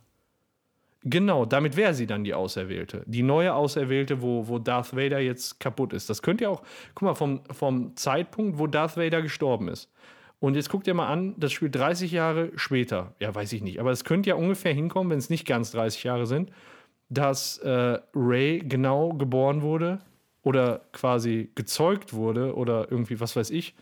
Genau, 1.09 1.45
damit 1.45 1.75
wäre 1.75 1.93
sie 1.93 2.05
dann 2.05 2.23
die 2.23 2.33
Auserwählte. 2.33 3.03
Die 3.07 3.23
neue 3.23 3.53
Auserwählte, 3.53 4.21
wo, 4.21 4.47
wo 4.47 4.59
Darth 4.59 4.95
Vader 4.95 5.19
jetzt 5.19 5.59
kaputt 5.59 5.93
ist. 5.93 6.09
Das 6.09 6.21
könnt 6.21 6.41
ihr 6.41 6.51
auch, 6.51 6.61
guck 6.93 7.03
mal, 7.07 7.15
vom, 7.15 7.41
vom 7.51 7.95
Zeitpunkt, 7.95 8.59
wo 8.59 8.67
Darth 8.67 8.95
Vader 8.97 9.21
gestorben 9.21 9.69
ist. 9.69 9.89
Und 10.39 10.55
jetzt 10.55 10.69
guckt 10.69 10.87
ihr 10.87 10.93
mal 10.93 11.07
an, 11.07 11.35
das 11.37 11.51
spielt 11.51 11.75
30 11.75 12.11
Jahre 12.11 12.51
später. 12.55 13.13
Ja, 13.19 13.33
weiß 13.33 13.51
ich 13.53 13.61
nicht. 13.61 13.79
Aber 13.79 13.91
es 13.91 14.03
könnte 14.03 14.29
ja 14.29 14.35
ungefähr 14.35 14.73
hinkommen, 14.73 15.11
wenn 15.11 15.17
es 15.17 15.29
nicht 15.29 15.45
ganz 15.45 15.71
30 15.71 16.03
Jahre 16.03 16.27
sind, 16.27 16.51
dass 17.09 17.57
äh, 17.59 17.99
Ray 18.13 18.59
genau 18.59 19.13
geboren 19.13 19.61
wurde 19.61 19.99
oder 20.43 20.81
quasi 20.93 21.49
gezeugt 21.55 22.13
wurde 22.13 22.55
oder 22.55 22.91
irgendwie, 22.91 23.19
was 23.19 23.35
weiß 23.35 23.49
ich, 23.49 23.75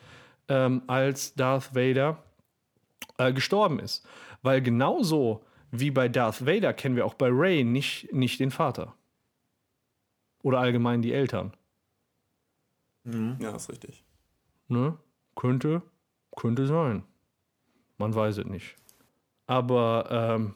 ähm, 0.48 0.82
als 0.88 1.36
Darth 1.36 1.76
Vader 1.76 2.24
äh, 3.18 3.34
gestorben 3.34 3.80
ist. 3.80 4.08
Weil 4.42 4.62
genauso 4.62 5.44
wie 5.71 5.91
bei 5.91 6.08
Darth 6.08 6.45
Vader 6.45 6.73
kennen 6.73 6.95
wir 6.95 7.06
auch 7.06 7.13
bei 7.13 7.30
Ray 7.30 7.63
nicht, 7.63 8.13
nicht 8.13 8.39
den 8.39 8.51
Vater. 8.51 8.95
Oder 10.43 10.60
allgemein 10.60 11.01
die 11.01 11.13
Eltern. 11.13 11.53
Ja, 13.39 13.56
ist 13.56 13.69
richtig. 13.69 14.03
Ne? 14.67 14.97
Könnte, 15.36 15.82
könnte 16.36 16.67
sein. 16.67 17.03
Man 17.97 18.13
weiß 18.13 18.38
es 18.39 18.45
nicht. 18.45 18.75
Aber 19.45 20.08
ähm, 20.12 20.56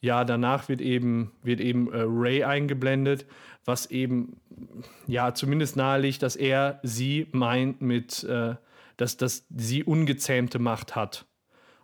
ja, 0.00 0.24
danach 0.24 0.68
wird 0.68 0.80
eben, 0.80 1.32
wird 1.42 1.60
eben 1.60 1.92
äh, 1.92 2.02
Ray 2.06 2.44
eingeblendet, 2.44 3.26
was 3.64 3.86
eben 3.86 4.40
ja 5.06 5.34
zumindest 5.34 5.76
naheliegt, 5.76 6.22
dass 6.22 6.36
er 6.36 6.80
sie 6.82 7.28
meint 7.32 7.80
mit, 7.80 8.24
äh, 8.24 8.56
dass, 8.96 9.16
dass 9.16 9.46
sie 9.48 9.84
ungezähmte 9.84 10.58
Macht 10.58 10.96
hat. 10.96 11.26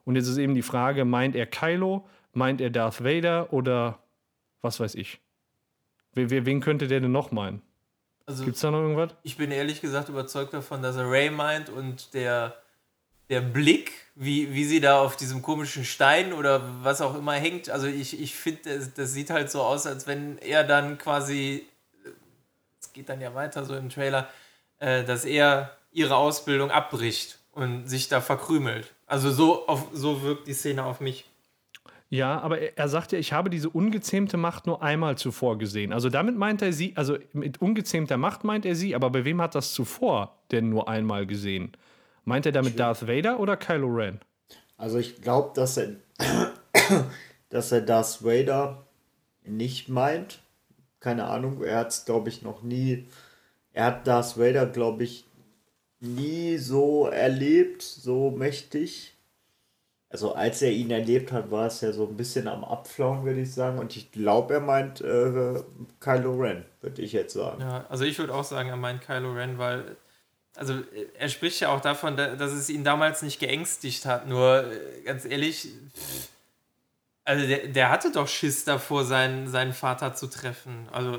Und 0.04 0.16
jetzt 0.16 0.28
ist 0.28 0.38
eben 0.38 0.54
die 0.54 0.62
Frage, 0.62 1.04
meint 1.04 1.36
er 1.36 1.46
Kylo, 1.46 2.08
meint 2.38 2.61
er 2.61 2.70
Darth 2.70 3.05
Vader 3.05 3.53
oder 3.53 3.98
was 4.62 4.81
weiß 4.81 4.94
ich? 4.94 5.20
Wen, 6.14 6.61
könnte 6.61 6.88
der 6.88 7.01
denn 7.01 7.12
noch 7.12 7.31
meinen? 7.31 7.62
Also 8.27 8.44
Gibt 8.44 8.57
es 8.57 8.62
da 8.62 8.70
noch 8.70 8.81
irgendwas? 8.81 9.12
ich 9.22 9.37
bin 9.37 9.51
ehrlich 9.51 9.81
gesagt 9.81 10.09
überzeugt 10.09 10.53
davon, 10.53 10.83
dass 10.83 10.96
er 10.96 11.11
Ray 11.11 11.31
meint 11.31 11.70
und 11.70 12.12
der, 12.14 12.57
der 13.31 13.40
Blick, 13.40 13.92
wie, 14.14 14.53
wie 14.53 14.64
sie 14.64 14.81
da 14.81 15.01
auf 15.01 15.16
diesem 15.16 15.42
komischen 15.42 15.85
Stein 15.85 16.33
oder 16.33 16.62
was 16.83 17.01
auch 17.01 17.14
immer 17.14 17.35
hängt, 17.35 17.70
also 17.70 17.87
ich, 17.87 18.20
ich 18.20 18.35
finde, 18.35 18.77
das, 18.77 18.94
das 18.94 19.12
sieht 19.12 19.31
halt 19.31 19.51
so 19.51 19.62
aus, 19.62 19.87
als 19.87 20.07
wenn 20.07 20.38
er 20.38 20.64
dann 20.64 20.98
quasi, 20.98 21.66
es 22.81 22.92
geht 22.92 23.09
dann 23.09 23.20
ja 23.20 23.35
weiter 23.35 23.64
so 23.64 23.74
im 23.77 23.88
Trailer, 23.88 24.29
äh, 24.79 25.05
dass 25.05 25.24
er 25.24 25.77
ihre 25.92 26.16
Ausbildung 26.16 26.70
abbricht 26.70 27.38
und 27.53 27.88
sich 27.88 28.09
da 28.09 28.20
verkrümelt. 28.20 28.92
Also 29.07 29.31
so, 29.31 29.66
auf, 29.68 29.87
so 29.92 30.22
wirkt 30.22 30.46
die 30.48 30.55
Szene 30.55 30.85
auf 30.85 31.01
mich. 31.01 31.27
Ja, 32.10 32.40
aber 32.40 32.76
er, 32.76 32.88
sagt 32.88 33.12
ja, 33.12 33.18
ich 33.18 33.34
habe 33.34 33.50
diese 33.50 33.68
ungezähmte 33.68 34.38
Macht 34.38 34.66
nur 34.66 34.82
einmal 34.82 35.18
zuvor 35.18 35.58
gesehen. 35.58 35.92
Also 35.92 36.08
damit 36.08 36.36
meint 36.36 36.62
er 36.62 36.72
sie, 36.72 36.96
also 36.96 37.18
mit 37.34 37.60
ungezähmter 37.60 38.16
Macht 38.16 38.44
meint 38.44 38.64
er 38.64 38.74
sie, 38.74 38.94
aber 38.94 39.10
bei 39.10 39.26
wem 39.26 39.42
hat 39.42 39.54
das 39.54 39.74
zuvor 39.74 40.38
denn 40.50 40.70
nur 40.70 40.88
einmal 40.88 41.26
gesehen? 41.26 41.72
Meint 42.24 42.46
er 42.46 42.52
damit 42.52 42.78
Darth 42.78 43.06
Vader 43.06 43.38
oder 43.40 43.58
Kylo 43.58 43.88
Ren? 43.88 44.20
Also 44.78 44.98
ich 44.98 45.20
glaube, 45.20 45.50
dass 45.54 45.76
er, 45.76 45.96
dass 47.50 47.72
er 47.72 47.82
Darth 47.82 48.24
Vader 48.24 48.86
nicht 49.44 49.90
meint. 49.90 50.38
Keine 51.00 51.24
Ahnung, 51.24 51.62
er 51.62 51.80
hat 51.80 51.88
es, 51.88 52.04
glaube 52.06 52.30
ich, 52.30 52.42
noch 52.42 52.62
nie. 52.62 53.06
Er 53.74 53.84
hat 53.84 54.06
Darth 54.06 54.38
Vader, 54.38 54.66
glaube 54.66 55.04
ich, 55.04 55.26
nie 56.00 56.56
so 56.56 57.06
erlebt, 57.06 57.82
so 57.82 58.30
mächtig. 58.30 59.17
Also 60.10 60.34
als 60.34 60.62
er 60.62 60.70
ihn 60.72 60.90
erlebt 60.90 61.32
hat, 61.32 61.50
war 61.50 61.66
es 61.66 61.82
ja 61.82 61.92
so 61.92 62.06
ein 62.06 62.16
bisschen 62.16 62.48
am 62.48 62.64
Abflauen, 62.64 63.24
würde 63.26 63.40
ich 63.40 63.52
sagen. 63.52 63.78
Und 63.78 63.94
ich 63.94 64.10
glaube, 64.10 64.54
er 64.54 64.60
meint 64.60 65.02
äh, 65.02 65.60
Kylo 66.00 66.32
Ren, 66.34 66.64
würde 66.80 67.02
ich 67.02 67.12
jetzt 67.12 67.34
sagen. 67.34 67.60
Ja, 67.60 67.84
also 67.90 68.04
ich 68.04 68.18
würde 68.18 68.34
auch 68.34 68.44
sagen, 68.44 68.70
er 68.70 68.76
meint 68.76 69.02
Kylo 69.02 69.32
Ren, 69.32 69.58
weil 69.58 69.96
also 70.56 70.72
äh, 70.72 71.06
er 71.18 71.28
spricht 71.28 71.60
ja 71.60 71.68
auch 71.68 71.82
davon, 71.82 72.16
da- 72.16 72.36
dass 72.36 72.52
es 72.52 72.70
ihn 72.70 72.84
damals 72.84 73.20
nicht 73.20 73.38
geängstigt 73.38 74.06
hat. 74.06 74.26
Nur 74.26 74.64
äh, 74.72 75.02
ganz 75.04 75.26
ehrlich, 75.26 75.68
also 77.24 77.46
der, 77.46 77.66
der 77.68 77.90
hatte 77.90 78.10
doch 78.10 78.28
Schiss 78.28 78.64
davor, 78.64 79.04
seinen, 79.04 79.48
seinen 79.48 79.74
Vater 79.74 80.14
zu 80.14 80.26
treffen. 80.28 80.88
Also 80.90 81.18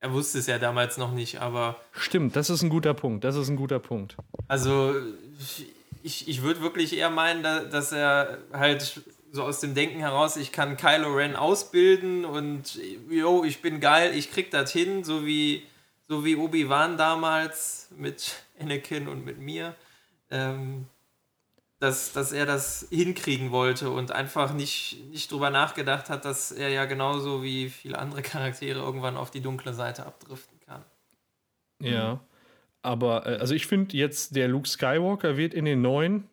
er 0.00 0.12
wusste 0.12 0.38
es 0.38 0.46
ja 0.46 0.58
damals 0.58 0.98
noch 0.98 1.12
nicht, 1.12 1.40
aber 1.40 1.76
Stimmt, 1.92 2.36
das 2.36 2.50
ist 2.50 2.60
ein 2.62 2.68
guter 2.68 2.92
Punkt. 2.92 3.24
Das 3.24 3.34
ist 3.36 3.48
ein 3.48 3.56
guter 3.56 3.78
Punkt. 3.78 4.16
also 4.48 4.94
ich, 6.04 6.28
ich 6.28 6.42
würde 6.42 6.60
wirklich 6.60 6.96
eher 6.96 7.08
meinen, 7.08 7.42
da, 7.42 7.60
dass 7.60 7.90
er 7.90 8.38
halt 8.52 9.00
so 9.32 9.42
aus 9.42 9.60
dem 9.60 9.74
Denken 9.74 10.00
heraus, 10.00 10.36
ich 10.36 10.52
kann 10.52 10.76
Kylo 10.76 11.14
Ren 11.14 11.34
ausbilden 11.34 12.24
und 12.24 12.78
yo, 13.08 13.42
ich 13.42 13.62
bin 13.62 13.80
geil, 13.80 14.14
ich 14.14 14.30
krieg 14.30 14.50
das 14.50 14.70
hin, 14.70 15.02
so 15.02 15.24
wie, 15.26 15.66
so 16.06 16.24
wie 16.24 16.36
Obi-Wan 16.36 16.98
damals 16.98 17.88
mit 17.96 18.44
Anakin 18.60 19.08
und 19.08 19.24
mit 19.24 19.38
mir. 19.38 19.74
Ähm, 20.30 20.86
dass, 21.80 22.12
dass 22.12 22.32
er 22.32 22.46
das 22.46 22.86
hinkriegen 22.90 23.50
wollte 23.50 23.90
und 23.90 24.12
einfach 24.12 24.54
nicht, 24.54 25.02
nicht 25.10 25.30
drüber 25.32 25.50
nachgedacht 25.50 26.08
hat, 26.08 26.24
dass 26.24 26.52
er 26.52 26.68
ja 26.68 26.84
genauso 26.84 27.42
wie 27.42 27.68
viele 27.68 27.98
andere 27.98 28.22
Charaktere 28.22 28.78
irgendwann 28.78 29.16
auf 29.16 29.30
die 29.30 29.40
dunkle 29.40 29.74
Seite 29.74 30.06
abdriften 30.06 30.60
kann. 30.60 30.84
Ja. 31.80 32.20
Aber, 32.84 33.26
äh, 33.26 33.36
also 33.36 33.54
ich 33.54 33.66
finde 33.66 33.96
jetzt, 33.96 34.36
der 34.36 34.46
Luke 34.46 34.68
Skywalker 34.68 35.36
wird 35.36 35.54
in 35.54 35.64
den 35.64 35.80
neuen 35.80 36.28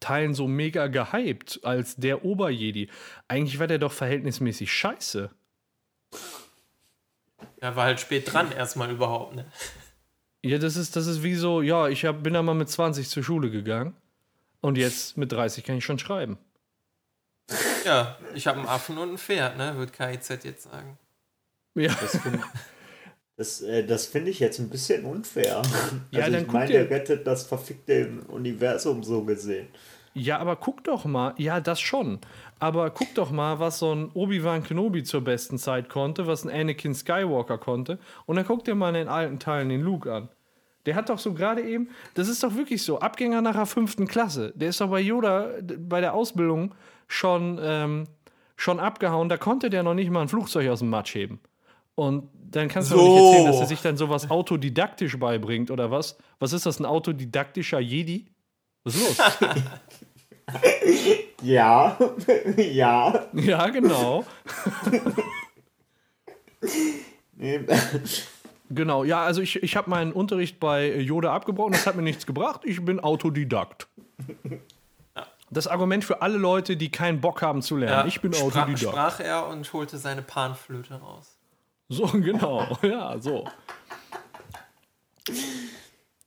Teilen 0.00 0.34
so 0.34 0.48
mega 0.48 0.86
gehypt 0.86 1.60
als 1.62 1.96
der 1.96 2.24
Oberjedi. 2.24 2.88
Eigentlich 3.28 3.58
war 3.58 3.66
der 3.66 3.78
doch 3.78 3.92
verhältnismäßig 3.92 4.72
scheiße. 4.72 5.30
Er 7.58 7.76
war 7.76 7.84
halt 7.84 8.00
spät 8.00 8.32
dran 8.32 8.52
erstmal 8.52 8.90
überhaupt, 8.90 9.34
ne? 9.34 9.44
Ja, 10.42 10.56
das 10.56 10.76
ist, 10.76 10.96
das 10.96 11.06
ist 11.06 11.22
wie 11.22 11.34
so, 11.34 11.60
ja, 11.60 11.88
ich 11.88 12.06
hab, 12.06 12.22
bin 12.22 12.32
da 12.32 12.42
mal 12.42 12.54
mit 12.54 12.70
20 12.70 13.10
zur 13.10 13.22
Schule 13.22 13.50
gegangen 13.50 13.94
und 14.62 14.78
jetzt 14.78 15.18
mit 15.18 15.30
30 15.30 15.62
kann 15.64 15.76
ich 15.76 15.84
schon 15.84 15.98
schreiben. 15.98 16.38
Ja, 17.84 18.16
ich 18.34 18.46
habe 18.46 18.60
einen 18.60 18.68
Affen 18.68 18.96
und 18.96 19.12
ein 19.12 19.18
Pferd, 19.18 19.58
ne? 19.58 19.76
Wird 19.76 19.92
KIZ 19.92 20.44
jetzt 20.44 20.62
sagen. 20.62 20.98
Ja, 21.74 21.94
Das 22.00 22.16
finde 22.16 22.42
das, 23.40 23.62
äh, 23.62 23.84
das 23.84 24.06
find 24.06 24.28
ich 24.28 24.38
jetzt 24.38 24.58
ein 24.58 24.68
bisschen 24.68 25.04
unfair. 25.04 25.62
Also 25.62 25.96
Ja, 26.12 26.28
dann 26.28 26.42
ich 26.42 26.52
meine, 26.52 26.66
dir- 26.66 26.78
er 26.80 26.90
rettet 26.90 27.26
das 27.26 27.44
verfickte 27.46 28.08
Universum 28.28 29.02
so 29.02 29.24
gesehen. 29.24 29.68
ja, 30.14 30.38
aber 30.38 30.56
guck 30.56 30.84
doch 30.84 31.04
mal, 31.06 31.34
ja, 31.38 31.60
das 31.60 31.80
schon. 31.80 32.18
Aber 32.58 32.90
guck 32.90 33.14
doch 33.14 33.30
mal, 33.30 33.58
was 33.58 33.78
so 33.78 33.94
ein 33.94 34.10
Obi-Wan 34.12 34.62
Kenobi 34.62 35.02
zur 35.02 35.22
besten 35.22 35.56
Zeit 35.56 35.88
konnte, 35.88 36.26
was 36.26 36.44
ein 36.44 36.50
Anakin 36.50 36.94
Skywalker 36.94 37.56
konnte. 37.58 37.98
Und 38.26 38.36
dann 38.36 38.44
guck 38.46 38.64
dir 38.64 38.74
mal 38.74 38.88
in 38.90 38.94
den 38.96 39.08
alten 39.08 39.38
Teilen 39.38 39.70
den 39.70 39.80
Luke 39.80 40.12
an. 40.12 40.28
Der 40.86 40.94
hat 40.94 41.08
doch 41.08 41.18
so 41.18 41.32
gerade 41.32 41.62
eben, 41.62 41.88
das 42.14 42.28
ist 42.28 42.42
doch 42.42 42.54
wirklich 42.54 42.82
so, 42.82 42.98
Abgänger 43.00 43.40
nach 43.42 43.54
der 43.54 43.66
fünften 43.66 44.06
Klasse. 44.06 44.52
Der 44.56 44.68
ist 44.70 44.80
doch 44.80 44.90
bei 44.90 45.00
Yoda 45.00 45.48
bei 45.78 46.00
der 46.02 46.12
Ausbildung 46.14 46.74
schon, 47.08 47.58
ähm, 47.62 48.04
schon 48.56 48.78
abgehauen. 48.80 49.28
Da 49.30 49.36
konnte 49.38 49.70
der 49.70 49.82
noch 49.82 49.94
nicht 49.94 50.10
mal 50.10 50.20
ein 50.22 50.28
Flugzeug 50.28 50.68
aus 50.68 50.80
dem 50.80 50.90
Matsch 50.90 51.14
heben. 51.14 51.40
Und 51.94 52.28
dann 52.50 52.68
kannst 52.68 52.90
du 52.90 52.96
doch 52.96 53.02
nicht 53.04 53.14
So. 53.18 53.26
erzählen, 53.26 53.46
dass 53.46 53.60
er 53.60 53.66
sich 53.66 53.80
dann 53.82 53.96
sowas 53.96 54.30
autodidaktisch 54.30 55.18
beibringt 55.18 55.70
oder 55.70 55.90
was? 55.90 56.16
Was 56.38 56.52
ist 56.52 56.66
das, 56.66 56.78
ein 56.80 56.84
autodidaktischer 56.86 57.80
Jedi? 57.80 58.26
Was 58.84 58.94
ist 58.96 59.18
los? 59.18 59.28
Ja, 61.42 61.96
ja. 62.56 63.26
Ja, 63.32 63.68
genau. 63.68 64.24
Genau, 68.72 69.02
ja, 69.04 69.24
also 69.24 69.40
ich, 69.42 69.62
ich 69.62 69.76
habe 69.76 69.90
meinen 69.90 70.12
Unterricht 70.12 70.60
bei 70.60 70.94
Yoda 70.96 71.32
abgebrochen, 71.34 71.72
das 71.72 71.86
hat 71.86 71.96
mir 71.96 72.02
nichts 72.02 72.24
gebracht, 72.26 72.60
ich 72.64 72.84
bin 72.84 73.00
Autodidakt. 73.00 73.88
Das 75.50 75.66
Argument 75.66 76.04
für 76.04 76.22
alle 76.22 76.36
Leute, 76.38 76.76
die 76.76 76.90
keinen 76.90 77.20
Bock 77.20 77.42
haben 77.42 77.62
zu 77.62 77.76
lernen. 77.76 78.06
ich 78.08 78.20
bin 78.20 78.32
Autodidakt. 78.34 78.78
sprach 78.80 79.20
er 79.20 79.48
und 79.48 79.72
holte 79.72 79.98
seine 79.98 80.22
Panflöte 80.22 80.94
raus. 80.94 81.39
So, 81.90 82.06
genau, 82.12 82.78
ja, 82.82 83.18
so. 83.18 83.46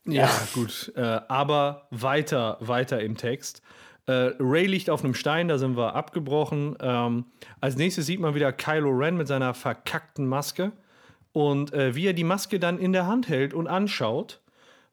Ja, 0.04 0.30
gut. 0.52 0.92
Äh, 0.94 1.20
aber 1.28 1.88
weiter, 1.90 2.58
weiter 2.60 3.00
im 3.00 3.16
Text. 3.16 3.62
Äh, 4.06 4.32
Ray 4.38 4.66
liegt 4.66 4.90
auf 4.90 5.02
einem 5.02 5.14
Stein, 5.14 5.48
da 5.48 5.56
sind 5.56 5.76
wir 5.76 5.94
abgebrochen. 5.94 6.76
Ähm, 6.80 7.24
als 7.60 7.76
nächstes 7.76 8.04
sieht 8.04 8.20
man 8.20 8.34
wieder 8.34 8.52
Kylo 8.52 8.90
Ren 8.90 9.16
mit 9.16 9.26
seiner 9.26 9.54
verkackten 9.54 10.26
Maske. 10.26 10.72
Und 11.32 11.72
äh, 11.72 11.94
wie 11.94 12.06
er 12.06 12.12
die 12.12 12.24
Maske 12.24 12.60
dann 12.60 12.78
in 12.78 12.92
der 12.92 13.06
Hand 13.06 13.28
hält 13.28 13.54
und 13.54 13.66
anschaut. 13.66 14.42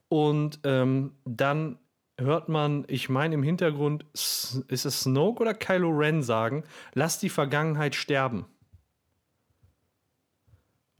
Und 0.07 0.61
ähm, 0.63 1.11
dann 1.26 1.78
hört 2.17 2.47
man, 2.47 2.86
ich 2.88 3.09
meine 3.09 3.36
im 3.36 3.43
Hintergrund, 3.43 4.05
ist 4.13 4.86
es 4.86 5.01
Snoke 5.01 5.41
oder 5.41 5.53
Kylo 5.53 5.89
Ren 5.89 6.24
sagen, 6.24 6.63
lass 6.93 7.19
die 7.19 7.30
Vergangenheit 7.30 7.95
sterben. 7.95 8.45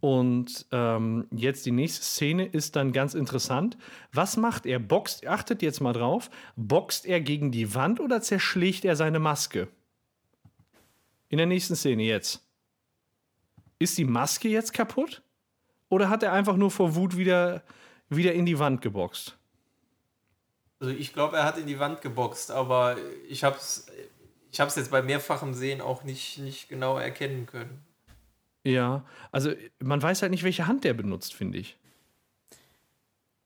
Und 0.02 0.66
ähm, 0.72 1.28
jetzt 1.32 1.66
die 1.68 1.72
nächste 1.72 2.04
Szene 2.04 2.46
ist 2.46 2.76
dann 2.76 2.92
ganz 2.92 3.14
interessant. 3.14 3.78
Was 4.12 4.36
macht 4.36 4.66
er? 4.66 4.80
Boxt, 4.80 5.28
achtet 5.28 5.62
jetzt 5.62 5.80
mal 5.80 5.94
drauf, 5.94 6.32
boxt 6.56 7.06
er 7.06 7.22
gegen 7.22 7.52
die 7.52 7.76
Wand 7.76 8.00
oder 8.00 8.20
zerschlägt 8.22 8.84
er 8.84 8.96
seine 8.96 9.20
Maske? 9.20 9.68
In 11.30 11.38
der 11.38 11.46
nächsten 11.46 11.76
Szene 11.76 12.04
jetzt. 12.04 12.44
Ist 13.78 13.98
die 14.00 14.06
Maske 14.06 14.50
jetzt 14.50 14.74
kaputt? 14.74 15.22
Oder 15.88 16.10
hat 16.10 16.24
er 16.24 16.34
einfach 16.34 16.58
nur 16.58 16.72
vor 16.72 16.96
Wut 16.96 17.16
wieder, 17.16 17.62
wieder 18.10 18.34
in 18.34 18.48
die 18.48 18.58
Wand 18.58 18.82
geboxt? 18.82 19.38
Also 20.80 20.94
ich 20.94 21.14
glaube, 21.14 21.38
er 21.38 21.44
hat 21.44 21.60
in 21.60 21.68
die 21.68 21.78
Wand 21.78 22.02
geboxt, 22.02 22.50
aber 22.50 22.98
ich 23.30 23.44
habe 23.44 23.58
es 23.58 23.86
ich 24.52 24.58
jetzt 24.58 24.92
bei 24.92 25.02
mehrfachem 25.02 25.54
Sehen 25.54 25.80
auch 25.80 26.04
nicht, 26.04 26.40
nicht 26.40 26.70
genau 26.70 26.98
erkennen 26.98 27.46
können. 27.46 27.86
Ja, 28.64 29.06
also 29.32 29.52
man 29.80 30.02
weiß 30.02 30.22
halt 30.22 30.32
nicht, 30.32 30.44
welche 30.44 30.68
Hand 30.68 30.84
der 30.84 30.94
benutzt, 30.94 31.34
finde 31.34 31.58
ich. 31.58 31.78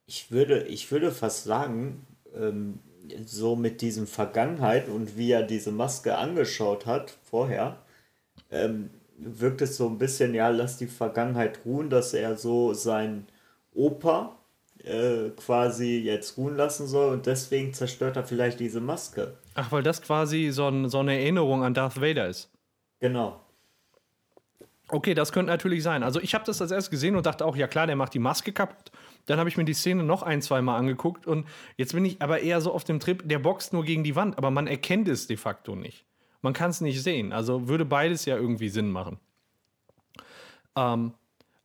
ich 0.07 0.31
würde, 0.31 0.63
ich 0.63 0.91
würde 0.91 1.11
fast 1.11 1.43
sagen, 1.45 2.05
ähm, 2.35 2.79
so 3.25 3.55
mit 3.55 3.81
diesem 3.81 4.07
Vergangenheit 4.07 4.87
und 4.89 5.17
wie 5.17 5.31
er 5.31 5.43
diese 5.43 5.71
Maske 5.71 6.17
angeschaut 6.17 6.85
hat 6.85 7.15
vorher, 7.23 7.77
ähm, 8.51 8.89
wirkt 9.17 9.61
es 9.61 9.77
so 9.77 9.87
ein 9.87 9.97
bisschen, 9.97 10.33
ja, 10.33 10.49
lass 10.49 10.77
die 10.77 10.87
Vergangenheit 10.87 11.59
ruhen, 11.65 11.89
dass 11.89 12.13
er 12.13 12.35
so 12.35 12.73
sein 12.73 13.27
Opa 13.73 14.35
äh, 14.83 15.29
quasi 15.37 15.99
jetzt 15.99 16.37
ruhen 16.37 16.55
lassen 16.55 16.87
soll 16.87 17.13
und 17.13 17.25
deswegen 17.25 17.73
zerstört 17.73 18.17
er 18.17 18.23
vielleicht 18.23 18.59
diese 18.59 18.81
Maske. 18.81 19.37
Ach, 19.53 19.71
weil 19.71 19.83
das 19.83 20.01
quasi 20.01 20.49
so, 20.51 20.67
ein, 20.67 20.89
so 20.89 20.99
eine 20.99 21.13
Erinnerung 21.19 21.63
an 21.63 21.73
Darth 21.73 22.01
Vader 22.01 22.27
ist. 22.27 22.51
Genau. 22.99 23.39
Okay, 24.87 25.13
das 25.13 25.31
könnte 25.31 25.51
natürlich 25.51 25.81
sein. 25.81 26.03
Also 26.03 26.19
ich 26.19 26.35
habe 26.35 26.45
das 26.45 26.61
als 26.61 26.71
erstes 26.71 26.91
gesehen 26.91 27.15
und 27.15 27.25
dachte 27.25 27.45
auch, 27.45 27.55
ja 27.55 27.67
klar, 27.67 27.87
der 27.87 27.95
macht 27.95 28.13
die 28.13 28.19
Maske 28.19 28.51
kaputt. 28.51 28.91
Dann 29.25 29.39
habe 29.39 29.49
ich 29.49 29.57
mir 29.57 29.65
die 29.65 29.73
Szene 29.73 30.03
noch 30.03 30.21
ein, 30.21 30.41
zwei 30.41 30.61
Mal 30.61 30.77
angeguckt 30.77 31.25
und 31.25 31.47
jetzt 31.77 31.93
bin 31.93 32.05
ich 32.05 32.21
aber 32.21 32.41
eher 32.41 32.61
so 32.61 32.71
auf 32.71 32.83
dem 32.83 32.99
Trip, 32.99 33.27
der 33.27 33.39
boxt 33.39 33.73
nur 33.73 33.83
gegen 33.83 34.03
die 34.03 34.15
Wand, 34.15 34.37
aber 34.37 34.51
man 34.51 34.67
erkennt 34.67 35.07
es 35.07 35.25
de 35.25 35.37
facto 35.37 35.75
nicht. 35.75 36.05
Man 36.41 36.53
kann 36.53 36.69
es 36.69 36.81
nicht 36.81 37.01
sehen. 37.01 37.33
Also 37.33 37.67
würde 37.67 37.85
beides 37.85 38.25
ja 38.25 38.37
irgendwie 38.37 38.69
Sinn 38.69 38.91
machen. 38.91 39.17
Ähm, 40.75 41.13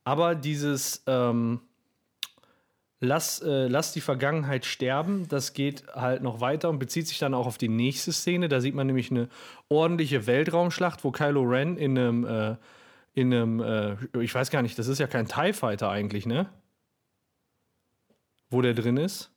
aber 0.03 0.33
dieses 0.33 1.03
ähm, 1.05 1.61
lass, 3.01 3.41
äh, 3.41 3.67
lass 3.67 3.91
die 3.91 4.01
Vergangenheit 4.01 4.65
sterben, 4.65 5.27
das 5.27 5.53
geht 5.53 5.85
halt 5.93 6.23
noch 6.23 6.39
weiter 6.39 6.69
und 6.69 6.79
bezieht 6.79 7.07
sich 7.07 7.19
dann 7.19 7.33
auch 7.33 7.47
auf 7.47 7.57
die 7.57 7.67
nächste 7.67 8.13
Szene. 8.13 8.47
Da 8.47 8.61
sieht 8.61 8.75
man 8.75 8.87
nämlich 8.87 9.11
eine 9.11 9.27
ordentliche 9.67 10.27
Weltraumschlacht, 10.27 11.03
wo 11.03 11.11
Kylo 11.11 11.41
Ren 11.41 11.77
in 11.77 11.97
einem, 11.97 12.25
äh, 12.25 12.55
in 13.13 13.33
einem, 13.33 13.59
äh, 13.59 13.97
ich 14.21 14.33
weiß 14.33 14.49
gar 14.51 14.61
nicht, 14.61 14.77
das 14.79 14.87
ist 14.87 14.99
ja 14.99 15.07
kein 15.07 15.27
TIE 15.27 15.53
Fighter 15.53 15.89
eigentlich, 15.89 16.25
ne? 16.25 16.49
Wo 18.49 18.61
der 18.61 18.73
drin 18.73 18.97
ist. 18.97 19.31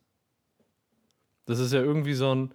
Das 1.45 1.59
ist 1.59 1.73
ja 1.73 1.81
irgendwie 1.81 2.13
so 2.13 2.33
ein, 2.33 2.53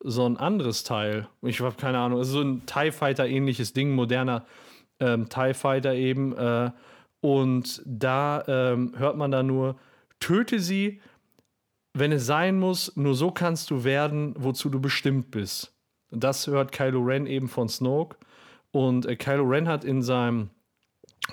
so 0.00 0.26
ein 0.28 0.36
anderes 0.36 0.84
Teil. 0.84 1.28
Ich 1.42 1.60
habe 1.60 1.76
keine 1.76 1.98
Ahnung, 1.98 2.20
es 2.20 2.28
ist 2.28 2.34
so 2.34 2.42
ein 2.42 2.66
TIE 2.66 2.92
Fighter 2.92 3.26
ähnliches 3.26 3.72
Ding, 3.72 3.92
moderner 3.94 4.44
ähm, 5.00 5.28
TIE 5.28 5.54
Fighter 5.54 5.94
eben. 5.94 6.36
Äh, 6.36 6.70
und 7.20 7.82
da 7.86 8.44
ähm, 8.46 8.92
hört 8.96 9.16
man 9.16 9.30
dann 9.30 9.46
nur, 9.46 9.76
töte 10.20 10.60
sie, 10.60 11.00
wenn 11.94 12.12
es 12.12 12.26
sein 12.26 12.58
muss, 12.58 12.94
nur 12.96 13.14
so 13.14 13.30
kannst 13.30 13.70
du 13.70 13.84
werden, 13.84 14.34
wozu 14.38 14.68
du 14.68 14.80
bestimmt 14.80 15.30
bist. 15.30 15.74
Das 16.10 16.46
hört 16.46 16.72
Kylo 16.72 17.00
Ren 17.00 17.26
eben 17.26 17.48
von 17.48 17.68
Snoke. 17.68 18.16
Und 18.70 19.06
äh, 19.06 19.16
Kylo 19.16 19.44
Ren 19.44 19.66
hat 19.66 19.84
in 19.84 20.02
seinem 20.02 20.50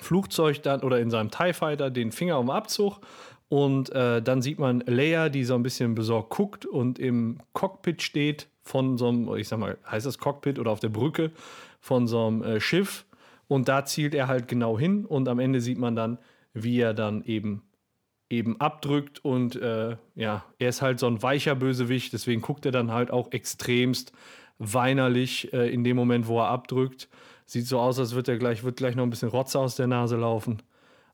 Flugzeug 0.00 0.62
dann 0.62 0.82
oder 0.82 0.98
in 1.00 1.10
seinem 1.10 1.30
TIE 1.30 1.52
Fighter 1.52 1.90
den 1.90 2.12
Finger 2.12 2.38
um 2.38 2.50
Abzug. 2.50 3.00
Und 3.48 3.90
äh, 3.92 4.22
dann 4.22 4.42
sieht 4.42 4.58
man 4.58 4.80
Leia, 4.80 5.28
die 5.28 5.44
so 5.44 5.54
ein 5.54 5.62
bisschen 5.62 5.94
besorgt 5.94 6.30
guckt 6.30 6.66
und 6.66 6.98
im 6.98 7.38
Cockpit 7.52 8.02
steht 8.02 8.48
von 8.62 8.96
so 8.96 9.08
einem, 9.08 9.34
ich 9.36 9.48
sag 9.48 9.58
mal, 9.58 9.76
heißt 9.88 10.06
das 10.06 10.18
Cockpit 10.18 10.58
oder 10.58 10.70
auf 10.70 10.80
der 10.80 10.88
Brücke 10.88 11.30
von 11.80 12.06
so 12.06 12.26
einem 12.26 12.42
äh, 12.42 12.60
Schiff. 12.60 13.04
Und 13.46 13.68
da 13.68 13.84
zielt 13.84 14.14
er 14.14 14.26
halt 14.26 14.48
genau 14.48 14.78
hin 14.78 15.04
und 15.04 15.28
am 15.28 15.38
Ende 15.38 15.60
sieht 15.60 15.78
man 15.78 15.94
dann, 15.94 16.18
wie 16.54 16.80
er 16.80 16.94
dann 16.94 17.22
eben 17.24 17.62
eben 18.30 18.58
abdrückt 18.60 19.24
und 19.24 19.54
äh, 19.56 19.96
ja, 20.14 20.44
er 20.58 20.68
ist 20.68 20.82
halt 20.82 20.98
so 20.98 21.06
ein 21.06 21.22
weicher 21.22 21.54
Bösewicht, 21.54 22.12
deswegen 22.12 22.40
guckt 22.40 22.66
er 22.66 22.72
dann 22.72 22.90
halt 22.90 23.10
auch 23.10 23.30
extremst 23.32 24.12
weinerlich 24.58 25.52
äh, 25.52 25.72
in 25.72 25.84
dem 25.84 25.96
Moment, 25.96 26.26
wo 26.26 26.40
er 26.40 26.48
abdrückt. 26.48 27.08
Sieht 27.46 27.66
so 27.66 27.78
aus, 27.78 27.98
als 27.98 28.14
wird 28.14 28.28
er 28.28 28.38
gleich, 28.38 28.64
wird 28.64 28.76
gleich 28.76 28.94
noch 28.96 29.02
ein 29.02 29.10
bisschen 29.10 29.28
Rotze 29.28 29.58
aus 29.58 29.76
der 29.76 29.86
Nase 29.86 30.16
laufen. 30.16 30.62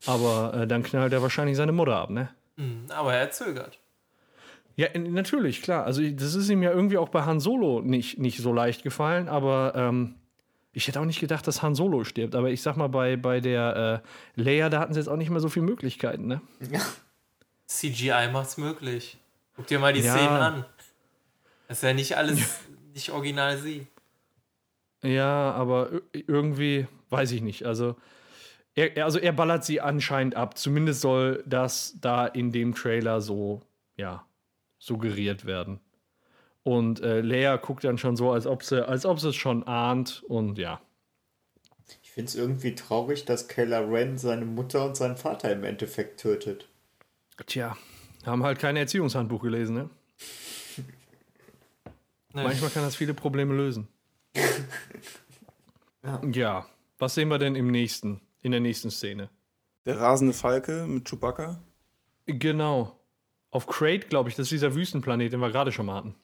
Aber 0.05 0.53
äh, 0.53 0.67
dann 0.67 0.81
knallt 0.83 1.13
er 1.13 1.21
wahrscheinlich 1.21 1.57
seine 1.57 1.71
Mutter 1.71 1.95
ab, 1.97 2.09
ne? 2.09 2.29
Hm, 2.57 2.85
Aber 2.89 3.13
er 3.13 3.29
zögert. 3.31 3.79
Ja, 4.75 4.87
natürlich, 4.97 5.61
klar. 5.61 5.83
Also 5.85 6.01
das 6.09 6.33
ist 6.33 6.49
ihm 6.49 6.63
ja 6.63 6.71
irgendwie 6.71 6.97
auch 6.97 7.09
bei 7.09 7.23
Han 7.23 7.39
Solo 7.39 7.81
nicht, 7.81 8.17
nicht 8.17 8.39
so 8.39 8.53
leicht 8.53 8.83
gefallen, 8.83 9.27
aber 9.27 9.73
ähm, 9.75 10.15
ich 10.71 10.87
hätte 10.87 11.01
auch 11.01 11.05
nicht 11.05 11.19
gedacht, 11.19 11.45
dass 11.45 11.61
Han 11.61 11.75
Solo 11.75 12.03
stirbt. 12.05 12.33
Aber 12.35 12.49
ich 12.49 12.61
sag 12.61 12.77
mal, 12.77 12.87
bei, 12.87 13.17
bei 13.17 13.41
der 13.41 14.01
äh, 14.35 14.41
Leia, 14.41 14.69
da 14.69 14.79
hatten 14.79 14.93
sie 14.93 14.99
jetzt 14.99 15.09
auch 15.09 15.17
nicht 15.17 15.29
mehr 15.29 15.41
so 15.41 15.49
viele 15.49 15.65
Möglichkeiten, 15.65 16.27
ne? 16.27 16.41
CGI 17.67 18.29
macht's 18.31 18.57
möglich. 18.57 19.17
Guck 19.55 19.67
dir 19.67 19.79
mal 19.79 19.93
die 19.93 20.01
Ja. 20.01 20.13
Szenen 20.15 20.29
an. 20.29 20.65
Das 21.67 21.77
ist 21.77 21.83
ja 21.83 21.93
nicht 21.93 22.17
alles, 22.17 22.59
nicht 22.93 23.11
original 23.11 23.57
sie. 23.57 23.87
Ja, 25.03 25.51
aber 25.51 25.91
ir- 26.13 26.23
irgendwie, 26.27 26.87
weiß 27.09 27.31
ich 27.31 27.41
nicht. 27.41 27.65
Also 27.65 27.95
er, 28.75 29.03
also 29.03 29.19
er 29.19 29.33
ballert 29.33 29.65
sie 29.65 29.81
anscheinend 29.81 30.35
ab. 30.35 30.57
Zumindest 30.57 31.01
soll 31.01 31.43
das 31.45 31.97
da 31.99 32.25
in 32.27 32.51
dem 32.51 32.73
Trailer 32.75 33.21
so, 33.21 33.61
ja, 33.97 34.25
suggeriert 34.79 35.45
werden. 35.45 35.79
Und 36.63 37.01
äh, 37.01 37.21
Leia 37.21 37.57
guckt 37.57 37.83
dann 37.83 37.97
schon 37.97 38.15
so, 38.15 38.31
als 38.31 38.45
ob 38.45 38.63
sie, 38.63 38.87
als 38.87 39.05
ob 39.05 39.19
sie 39.19 39.29
es 39.29 39.35
schon 39.35 39.63
ahnt. 39.67 40.23
Und 40.27 40.57
ja. 40.57 40.79
Ich 42.03 42.11
finde 42.11 42.29
es 42.29 42.35
irgendwie 42.35 42.75
traurig, 42.75 43.25
dass 43.25 43.47
Kylo 43.47 43.79
Ren 43.79 44.17
seine 44.17 44.45
Mutter 44.45 44.85
und 44.85 44.95
seinen 44.95 45.17
Vater 45.17 45.51
im 45.51 45.63
Endeffekt 45.63 46.19
tötet. 46.19 46.67
Tja, 47.47 47.75
haben 48.25 48.43
halt 48.43 48.59
kein 48.59 48.75
Erziehungshandbuch 48.75 49.41
gelesen, 49.41 49.75
ne? 49.75 49.89
Ne. 52.33 52.43
Manchmal 52.43 52.69
kann 52.69 52.83
das 52.83 52.95
viele 52.95 53.13
Probleme 53.13 53.53
lösen. 53.53 53.89
Ja. 56.03 56.21
ja. 56.33 56.65
Was 56.97 57.15
sehen 57.15 57.29
wir 57.29 57.37
denn 57.37 57.55
im 57.55 57.71
nächsten, 57.71 58.21
in 58.41 58.51
der 58.51 58.59
nächsten 58.59 58.91
Szene? 58.91 59.29
Der 59.85 59.99
rasende 59.99 60.33
Falke 60.33 60.85
mit 60.87 61.09
Chewbacca. 61.09 61.59
Genau. 62.25 62.99
Auf 63.49 63.67
Crate, 63.67 64.07
glaube 64.07 64.29
ich, 64.29 64.35
das 64.35 64.45
ist 64.45 64.51
dieser 64.51 64.75
Wüstenplanet, 64.75 65.33
den 65.33 65.39
wir 65.39 65.49
gerade 65.49 65.71
schon 65.71 65.87
mal 65.87 65.95
hatten. 65.95 66.15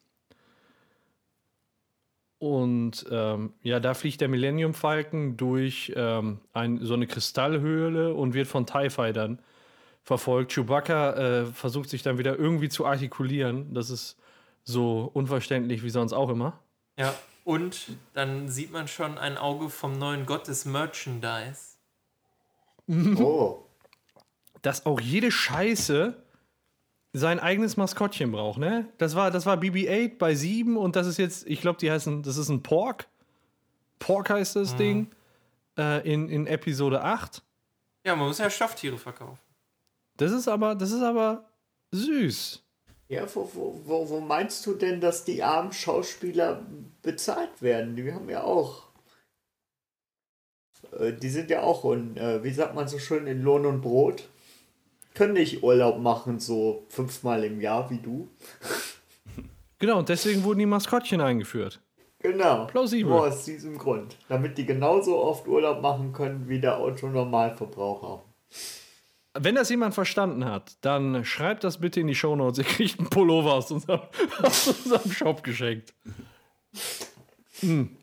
Und 2.40 3.06
ähm, 3.10 3.54
ja, 3.64 3.80
da 3.80 3.96
fliegt 3.96 4.22
der 4.22 4.28
Millennium 4.28 4.76
Falcon 4.76 5.38
durch 5.38 5.92
ähm, 5.96 6.40
ein, 6.54 6.86
so 6.86 6.94
eine 6.94 7.08
Kristallhöhle 7.08 8.14
und 8.14 8.36
wird 8.36 8.48
von 8.48 8.68
TIE 8.68 8.92
Fightern 8.92 9.42
verfolgt. 10.04 10.54
Chewbacca 10.54 11.14
äh, 11.14 11.46
versucht 11.48 11.90
sich 11.90 12.04
dann 12.04 12.20
wieder 12.20 12.38
irgendwie 12.38 12.70
zu 12.70 12.86
artikulieren. 12.86 13.74
Das 13.74 13.90
ist 13.90 14.18
so 14.64 15.10
unverständlich 15.12 15.84
wie 15.84 15.90
sonst 15.90 16.14
auch 16.14 16.30
immer. 16.30 16.60
Ja, 16.98 17.16
und 17.48 17.98
dann 18.14 18.50
sieht 18.50 18.74
man 18.74 18.90
schon 18.90 19.18
ein 19.18 19.38
Auge 19.38 19.70
vom 19.70 19.94
neuen 19.94 20.26
Gott 20.26 20.50
des 20.50 20.66
sein 27.14 27.40
eigenes 27.40 27.78
Maskottchen 27.78 28.34
braucht, 28.34 28.60
ne? 28.60 28.90
Das 28.98 29.16
war, 29.16 29.32
das 29.32 29.46
war 29.46 29.56
BB-8 29.56 30.18
bei 30.18 30.36
7 30.36 30.76
und 30.76 30.98
das 30.98 31.08
ist 31.08 31.18
jetzt, 31.20 31.48
ich 31.48 31.62
glaube, 31.62 31.80
die 31.80 31.90
heißen, 31.90 32.22
das 32.22 32.36
ist 32.36 32.50
ein 32.50 32.64
Pork. 32.64 33.08
Pork 33.98 34.30
heißt 34.30 34.58
das 34.58 34.76
Ding. 34.76 35.10
Äh, 35.78 36.06
in, 36.12 36.28
in 36.28 36.48
Episode 36.48 37.02
8. 37.02 37.42
Ja, 38.04 38.18
man 38.18 38.28
muss 38.28 38.40
ja 38.40 38.50
Stofftiere 38.50 38.98
verkaufen. 38.98 39.40
Das 40.18 40.34
ist 40.34 40.50
aber, 40.50 40.76
das 40.76 40.92
ist 40.92 41.02
aber 41.02 41.50
süß. 41.92 42.62
Ja, 43.10 43.26
wo, 43.34 43.50
wo, 43.86 44.10
wo, 44.10 44.20
meinst 44.20 44.66
du 44.66 44.74
denn, 44.74 45.00
dass 45.00 45.24
die 45.24 45.42
armen 45.42 45.72
Schauspieler 45.72 46.66
bezahlt 47.02 47.62
werden? 47.62 47.96
Die 47.96 48.12
haben 48.12 48.30
ja 48.30 48.44
auch. 48.44 48.84
Äh, 51.00 51.14
die 51.14 51.30
sind 51.30 51.50
ja 51.50 51.62
auch, 51.62 51.90
in, 51.94 52.18
äh, 52.18 52.44
wie 52.44 52.52
sagt 52.52 52.76
man 52.76 52.88
so 52.88 53.00
schön, 53.00 53.26
in 53.26 53.42
Lohn 53.42 53.66
und 53.66 53.82
Brot. 53.82 54.28
Können 55.14 55.34
nicht 55.34 55.64
Urlaub 55.64 56.00
machen, 56.00 56.40
so 56.40 56.86
fünfmal 56.90 57.44
im 57.44 57.62
Jahr 57.62 57.90
wie 57.90 58.00
du. 58.00 58.30
Genau, 59.80 60.00
und 60.00 60.10
deswegen 60.10 60.44
wurden 60.44 60.58
die 60.58 60.66
Maskottchen 60.66 61.22
eingeführt. 61.22 61.80
Genau. 62.20 62.66
Plausibel. 62.66 63.12
Nur 63.12 63.28
aus 63.28 63.46
diesem 63.46 63.78
Grund. 63.78 64.18
Damit 64.28 64.58
die 64.58 64.66
genauso 64.66 65.20
oft 65.20 65.48
Urlaub 65.48 65.84
machen 65.84 66.14
können 66.14 66.50
wie 66.50 66.60
der 66.60 66.80
Autonormalverbraucher. 66.80 68.24
Wenn 69.40 69.56
das 69.56 69.70
jemand 69.70 69.94
verstanden 69.94 70.46
hat, 70.46 70.78
dann 70.82 71.24
schreibt 71.26 71.64
das 71.64 71.80
bitte 71.80 72.00
in 72.00 72.08
die 72.08 72.16
Shownotes. 72.16 72.58
Ihr 72.60 72.66
kriegt 72.66 73.00
einen 73.00 73.10
Pullover 73.10 73.54
aus 73.54 73.72
unserem, 73.72 74.02
aus 74.42 74.68
unserem 74.68 75.12
Shop 75.12 75.44
geschenkt. 75.44 75.94
Hm. 77.60 77.96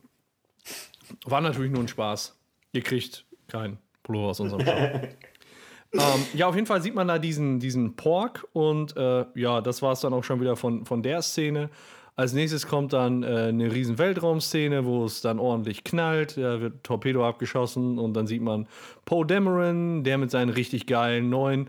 War 1.24 1.40
natürlich 1.40 1.70
nur 1.72 1.82
ein 1.82 1.88
Spaß. 1.88 2.38
Ihr 2.72 2.82
kriegt 2.82 3.24
keinen 3.48 3.78
Pullover 4.02 4.28
aus 4.28 4.40
unserem 4.40 4.64
Shop. 4.64 4.74
ähm, 5.92 6.26
ja, 6.34 6.46
auf 6.46 6.54
jeden 6.54 6.66
Fall 6.66 6.82
sieht 6.82 6.94
man 6.94 7.08
da 7.08 7.18
diesen, 7.18 7.60
diesen 7.60 7.96
Pork 7.96 8.46
und 8.52 8.96
äh, 8.96 9.26
ja, 9.34 9.60
das 9.60 9.82
war 9.82 9.92
es 9.92 10.00
dann 10.00 10.12
auch 10.12 10.24
schon 10.24 10.40
wieder 10.40 10.56
von, 10.56 10.84
von 10.84 11.02
der 11.02 11.22
Szene. 11.22 11.70
Als 12.16 12.32
nächstes 12.32 12.68
kommt 12.68 12.92
dann 12.92 13.24
äh, 13.24 13.48
eine 13.48 13.72
riesen 13.72 13.98
Weltraumszene, 13.98 14.84
wo 14.84 15.04
es 15.04 15.20
dann 15.20 15.40
ordentlich 15.40 15.82
knallt. 15.82 16.36
Da 16.36 16.60
wird 16.60 16.84
Torpedo 16.84 17.26
abgeschossen 17.26 17.98
und 17.98 18.14
dann 18.14 18.28
sieht 18.28 18.42
man 18.42 18.68
Poe 19.04 19.26
Dameron, 19.26 20.04
der 20.04 20.18
mit 20.18 20.30
seinen 20.30 20.50
richtig 20.50 20.86
geilen 20.86 21.28
neuen 21.28 21.68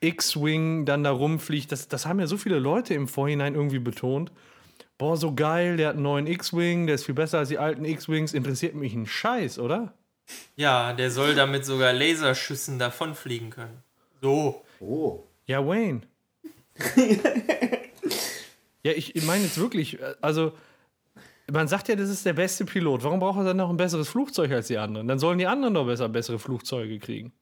X-Wing 0.00 0.86
dann 0.86 1.04
da 1.04 1.12
rumfliegt. 1.12 1.70
Das, 1.70 1.86
das 1.86 2.04
haben 2.04 2.18
ja 2.18 2.26
so 2.26 2.36
viele 2.36 2.58
Leute 2.58 2.94
im 2.94 3.06
Vorhinein 3.06 3.54
irgendwie 3.54 3.78
betont. 3.78 4.32
Boah, 4.98 5.16
so 5.16 5.34
geil, 5.34 5.76
der 5.76 5.88
hat 5.88 5.94
einen 5.94 6.02
neuen 6.02 6.26
X-Wing, 6.26 6.86
der 6.86 6.96
ist 6.96 7.04
viel 7.04 7.14
besser 7.14 7.38
als 7.38 7.50
die 7.50 7.58
alten 7.58 7.84
X-Wings. 7.84 8.32
Interessiert 8.34 8.74
mich 8.74 8.94
ein 8.94 9.06
Scheiß, 9.06 9.58
oder? 9.58 9.94
Ja, 10.56 10.94
der 10.94 11.10
soll 11.12 11.34
damit 11.34 11.64
sogar 11.64 11.92
Laserschüssen 11.92 12.78
davonfliegen 12.78 13.50
können. 13.50 13.82
So. 14.20 14.64
Oh. 14.80 15.22
Ja, 15.46 15.64
Wayne. 15.64 16.00
ja, 18.86 18.92
ich 18.92 19.24
meine 19.24 19.44
jetzt 19.44 19.58
wirklich, 19.58 20.00
äh, 20.00 20.14
also 20.20 20.52
man 21.50 21.68
sagt 21.68 21.88
ja, 21.88 21.96
das 21.96 22.08
ist 22.08 22.24
der 22.24 22.32
beste 22.32 22.64
Pilot. 22.64 23.02
Warum 23.04 23.20
braucht 23.20 23.38
er 23.38 23.44
dann 23.44 23.56
noch 23.56 23.70
ein 23.70 23.76
besseres 23.76 24.08
Flugzeug 24.08 24.50
als 24.52 24.68
die 24.68 24.78
anderen? 24.78 25.08
Dann 25.08 25.18
sollen 25.18 25.38
die 25.38 25.46
anderen 25.46 25.74
doch 25.74 25.86
besser 25.86 26.08
bessere 26.08 26.38
Flugzeuge 26.38 26.98
kriegen. 26.98 27.32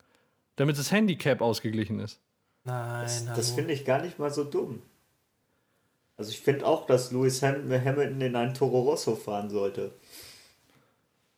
Damit 0.56 0.78
das 0.78 0.90
Handicap 0.90 1.40
ausgeglichen 1.40 2.00
ist. 2.00 2.20
Nein, 2.64 3.02
Das, 3.02 3.24
das 3.26 3.50
finde 3.50 3.72
ich 3.72 3.84
gar 3.84 4.00
nicht 4.00 4.18
mal 4.18 4.30
so 4.30 4.44
dumm. 4.44 4.82
Also 6.16 6.30
ich 6.30 6.40
finde 6.40 6.66
auch, 6.66 6.86
dass 6.86 7.10
Lewis 7.12 7.42
Ham 7.42 7.70
Hamilton 7.70 8.20
in 8.20 8.36
ein 8.36 8.54
Toro 8.54 8.82
Rosso 8.82 9.16
fahren 9.16 9.50
sollte. 9.50 9.92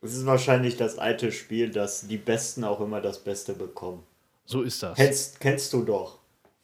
Es 0.01 0.13
ist 0.13 0.25
wahrscheinlich 0.25 0.77
das 0.77 0.99
alte 0.99 1.31
Spiel, 1.31 1.71
dass 1.71 2.07
die 2.07 2.17
Besten 2.17 2.63
auch 2.63 2.79
immer 2.79 3.01
das 3.01 3.19
Beste 3.19 3.53
bekommen. 3.53 4.03
So 4.45 4.61
ist 4.61 4.83
das. 4.83 4.95
Kennst, 4.95 5.39
kennst 5.39 5.73
du 5.73 5.83
doch. 5.83 6.16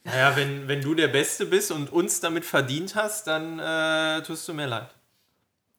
Naja, 0.04 0.36
wenn, 0.36 0.68
wenn 0.68 0.80
du 0.82 0.94
der 0.94 1.08
Beste 1.08 1.46
bist 1.46 1.70
und 1.70 1.90
uns 1.90 2.20
damit 2.20 2.44
verdient 2.44 2.94
hast, 2.94 3.26
dann 3.26 3.58
äh, 3.58 4.22
tust 4.22 4.46
du 4.46 4.54
mir 4.54 4.66
leid. 4.66 4.94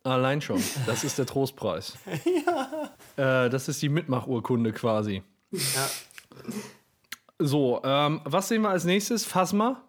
Allein 0.03 0.41
schon. 0.41 0.61
Das 0.85 1.03
ist 1.03 1.17
der 1.17 1.25
Trostpreis. 1.25 1.97
ja. 2.45 3.45
Äh, 3.45 3.49
das 3.49 3.67
ist 3.67 3.81
die 3.81 3.89
Mitmachurkunde 3.89 4.71
quasi. 4.71 5.23
Ja. 5.51 5.89
So, 7.39 7.81
ähm, 7.83 8.21
was 8.23 8.47
sehen 8.47 8.61
wir 8.63 8.69
als 8.69 8.83
nächstes? 8.83 9.25
Phasma 9.25 9.81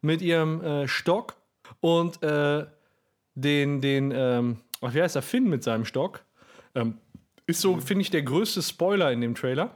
mit 0.00 0.22
ihrem 0.22 0.62
äh, 0.62 0.88
Stock 0.88 1.36
und 1.80 2.22
äh, 2.22 2.66
den, 3.34 3.80
den 3.80 4.12
ähm, 4.14 4.60
ach, 4.80 4.94
wie 4.94 5.02
heißt 5.02 5.14
der? 5.14 5.22
Finn 5.22 5.48
mit 5.48 5.62
seinem 5.62 5.84
Stock. 5.84 6.24
Ähm, 6.74 6.98
ist 7.46 7.60
so, 7.60 7.78
finde 7.80 8.02
ich, 8.02 8.10
der 8.10 8.22
größte 8.22 8.62
Spoiler 8.62 9.12
in 9.12 9.20
dem 9.20 9.34
Trailer. 9.34 9.74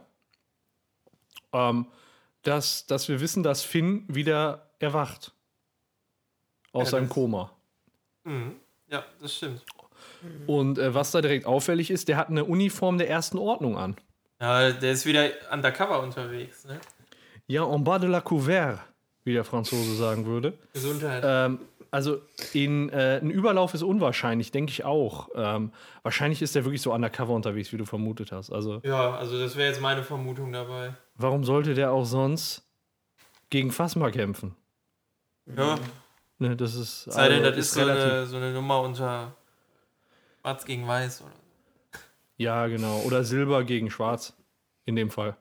Ähm, 1.51 1.87
dass, 2.45 2.85
dass 2.85 3.07
wir 3.09 3.19
wissen, 3.21 3.43
dass 3.43 3.63
Finn 3.63 4.05
wieder 4.07 4.69
erwacht. 4.79 5.33
Aus 6.71 6.87
Ja, 6.87 6.91
seinem 6.91 7.09
Koma. 7.09 7.51
Mhm. 8.23 8.55
ja, 8.87 9.03
das 9.21 9.35
stimmt. 9.35 9.63
Und 10.47 10.77
äh, 10.77 10.93
was 10.93 11.11
da 11.11 11.21
direkt 11.21 11.45
auffällig 11.45 11.89
ist, 11.91 12.07
der 12.07 12.17
hat 12.17 12.29
eine 12.29 12.43
Uniform 12.45 12.97
der 12.97 13.09
ersten 13.09 13.37
Ordnung 13.37 13.77
an. 13.77 13.95
Ja, 14.41 14.71
der 14.71 14.91
ist 14.91 15.05
wieder 15.05 15.29
undercover 15.51 16.01
unterwegs, 16.01 16.65
ne? 16.65 16.79
Ja, 17.47 17.63
en 17.63 17.83
bas 17.83 18.01
de 18.01 18.09
la 18.09 18.21
couvert, 18.21 18.79
wie 19.23 19.33
der 19.33 19.43
Franzose 19.43 19.95
sagen 19.95 20.25
würde. 20.25 20.57
Gesundheit. 20.73 21.23
Ähm, 21.25 21.59
also 21.91 22.21
in, 22.53 22.89
äh, 22.89 23.19
ein 23.21 23.29
Überlauf 23.29 23.73
ist 23.73 23.83
unwahrscheinlich, 23.83 24.51
denke 24.51 24.71
ich 24.71 24.83
auch. 24.83 25.29
Ähm, 25.35 25.71
wahrscheinlich 26.03 26.41
ist 26.41 26.55
der 26.55 26.65
wirklich 26.65 26.81
so 26.81 26.93
undercover 26.93 27.33
unterwegs, 27.33 27.71
wie 27.73 27.77
du 27.77 27.85
vermutet 27.85 28.31
hast. 28.31 28.51
Also 28.51 28.81
ja, 28.83 29.15
also 29.15 29.39
das 29.39 29.55
wäre 29.55 29.69
jetzt 29.69 29.81
meine 29.81 30.03
Vermutung 30.03 30.51
dabei. 30.51 30.93
warum 31.15 31.43
sollte 31.43 31.73
der 31.73 31.91
auch 31.91 32.05
sonst 32.05 32.63
gegen 33.49 33.71
Phasma 33.71 34.11
kämpfen? 34.11 34.55
Ja, 35.45 35.77
Ne, 36.37 36.55
das 36.57 36.75
ist, 36.75 37.03
sei 37.05 37.29
denn, 37.29 37.45
also, 37.45 37.51
das 37.51 37.59
ist 37.67 37.73
so 37.73 37.81
eine, 37.81 38.25
so 38.25 38.35
eine 38.35 38.51
Nummer 38.51 38.81
unter 38.81 39.33
Schwarz 40.41 40.65
gegen 40.65 40.85
Weiß 40.85 41.21
oder 41.21 41.31
Ja, 42.35 42.67
genau. 42.67 42.99
Oder 43.05 43.23
Silber 43.23 43.63
gegen 43.63 43.89
Schwarz. 43.89 44.35
In 44.83 44.95
dem 44.97 45.09
Fall. 45.09 45.37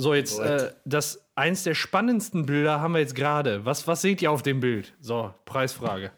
So, 0.00 0.14
jetzt 0.14 0.38
äh, 0.38 0.72
das 0.86 1.26
eins 1.34 1.62
der 1.62 1.74
spannendsten 1.74 2.46
Bilder 2.46 2.80
haben 2.80 2.92
wir 2.94 3.00
jetzt 3.00 3.14
gerade. 3.14 3.66
Was, 3.66 3.86
was 3.86 4.00
seht 4.00 4.22
ihr 4.22 4.30
auf 4.30 4.40
dem 4.40 4.58
Bild? 4.58 4.94
So, 4.98 5.34
Preisfrage. 5.44 6.10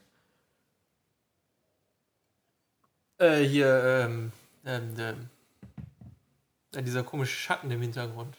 Äh, 3.19 3.41
hier, 3.41 4.07
ähm, 4.07 4.31
ähm, 4.65 4.95
ähm, 4.97 5.17
ja, 6.73 6.81
dieser 6.81 7.03
komische 7.03 7.35
Schatten 7.35 7.73
im 7.73 7.83
Hintergrund. 7.83 8.37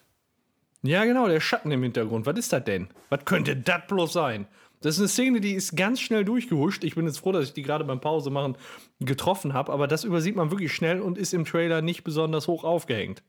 Ja, 0.82 1.04
genau, 1.04 1.28
der 1.28 1.41
Schatten 1.41 1.72
im 1.72 1.84
Hintergrund. 1.84 2.26
Was 2.26 2.38
ist 2.38 2.54
das 2.54 2.64
denn? 2.64 2.88
Was 3.10 3.26
könnte 3.26 3.58
das 3.58 3.86
bloß 3.88 4.14
sein? 4.14 4.48
Das 4.80 4.96
ist 4.96 5.00
eine 5.00 5.10
Szene, 5.10 5.41
die 5.41 5.56
ist 5.56 5.76
ganz 5.76 6.00
schnell 6.00 6.24
durchgehuscht. 6.24 6.86
Ich 6.86 6.96
bin 6.96 7.06
jetzt 7.06 7.20
froh, 7.20 7.34
dass 7.34 7.46
ich 7.46 7.54
die 7.54 7.64
gerade 7.64 7.84
beim 7.84 8.00
Pause 8.00 8.30
machen 8.30 8.56
getroffen 9.02 9.54
habe, 9.54 9.74
aber 9.74 9.88
das 9.88 10.06
übersieht 10.06 10.38
man 10.38 10.52
wirklich 10.52 10.74
schnell 10.74 11.02
und 11.02 11.18
ist 11.18 11.34
im 11.34 11.44
Trailer 11.44 11.82
nicht 11.82 12.06
besonders 12.06 12.48
hoch 12.48 12.64
aufgehängt. 12.64 13.24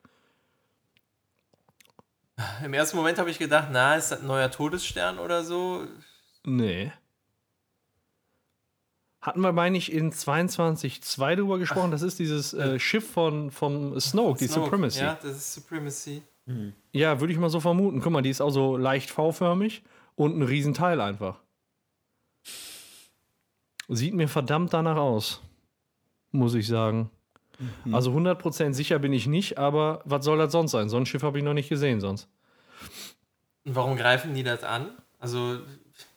Im 2.65 2.75
ersten 2.75 2.97
Moment 2.97 3.19
habe 3.19 3.31
ich 3.31 3.39
gedacht, 3.39 3.69
na, 3.71 3.97
ist 3.97 4.11
das 4.11 4.21
ein 4.21 4.27
neuer 4.27 4.51
Todesstern 4.51 5.19
oder 5.19 5.45
so? 5.45 5.87
Nee. 6.45 6.93
Hatten 9.21 9.41
wir, 9.41 9.53
meine 9.53 9.79
ich, 9.79 9.93
in 9.93 10.13
22.2 10.13 11.37
drüber 11.37 11.59
gesprochen? 11.59 11.91
Das 11.91 12.03
ist 12.03 12.19
dieses 12.19 12.53
äh, 12.53 12.79
Schiff 12.79 13.11
von, 13.11 13.51
vom 13.51 13.99
Snoke, 13.99 14.39
die 14.39 14.49
Snoke. 14.49 14.67
Supremacy. 14.67 15.01
Ja, 15.01 15.19
das 15.23 15.37
ist 15.37 15.55
Supremacy. 15.55 16.23
Ja, 16.93 17.21
würde 17.21 17.33
ich 17.33 17.39
mal 17.39 17.49
so 17.49 17.61
vermuten. 17.61 18.01
Guck 18.01 18.13
mal, 18.13 18.21
die 18.21 18.31
ist 18.31 18.43
auch 18.43 18.51
so 18.51 18.77
leicht 18.77 19.11
V-förmig 19.11 19.83
und 20.15 20.37
ein 20.37 20.43
Riesenteil 20.43 21.01
einfach. 21.01 21.41
Sieht 23.89 24.15
mir 24.15 24.29
verdammt 24.29 24.73
danach 24.75 24.97
aus, 24.97 25.41
muss 26.33 26.55
ich 26.55 26.67
sagen. 26.67 27.11
Also 27.93 28.11
100% 28.13 28.73
sicher 28.73 28.99
bin 28.99 29.13
ich 29.13 29.27
nicht, 29.27 29.59
aber 29.59 30.01
was 30.05 30.25
soll 30.25 30.39
das 30.39 30.53
sonst 30.53 30.73
sein? 30.73 30.89
So 30.89 30.97
ein 30.97 31.07
Schiff 31.07 31.23
habe 31.23 31.39
ich 31.39 31.45
noch 31.45 31.55
nicht 31.55 31.69
gesehen 31.69 32.01
sonst. 32.01 32.29
Und 33.65 33.75
warum 33.75 33.97
greifen 33.97 34.35
die 34.35 34.43
das 34.43 34.63
an? 34.63 34.91
Also, 35.21 35.59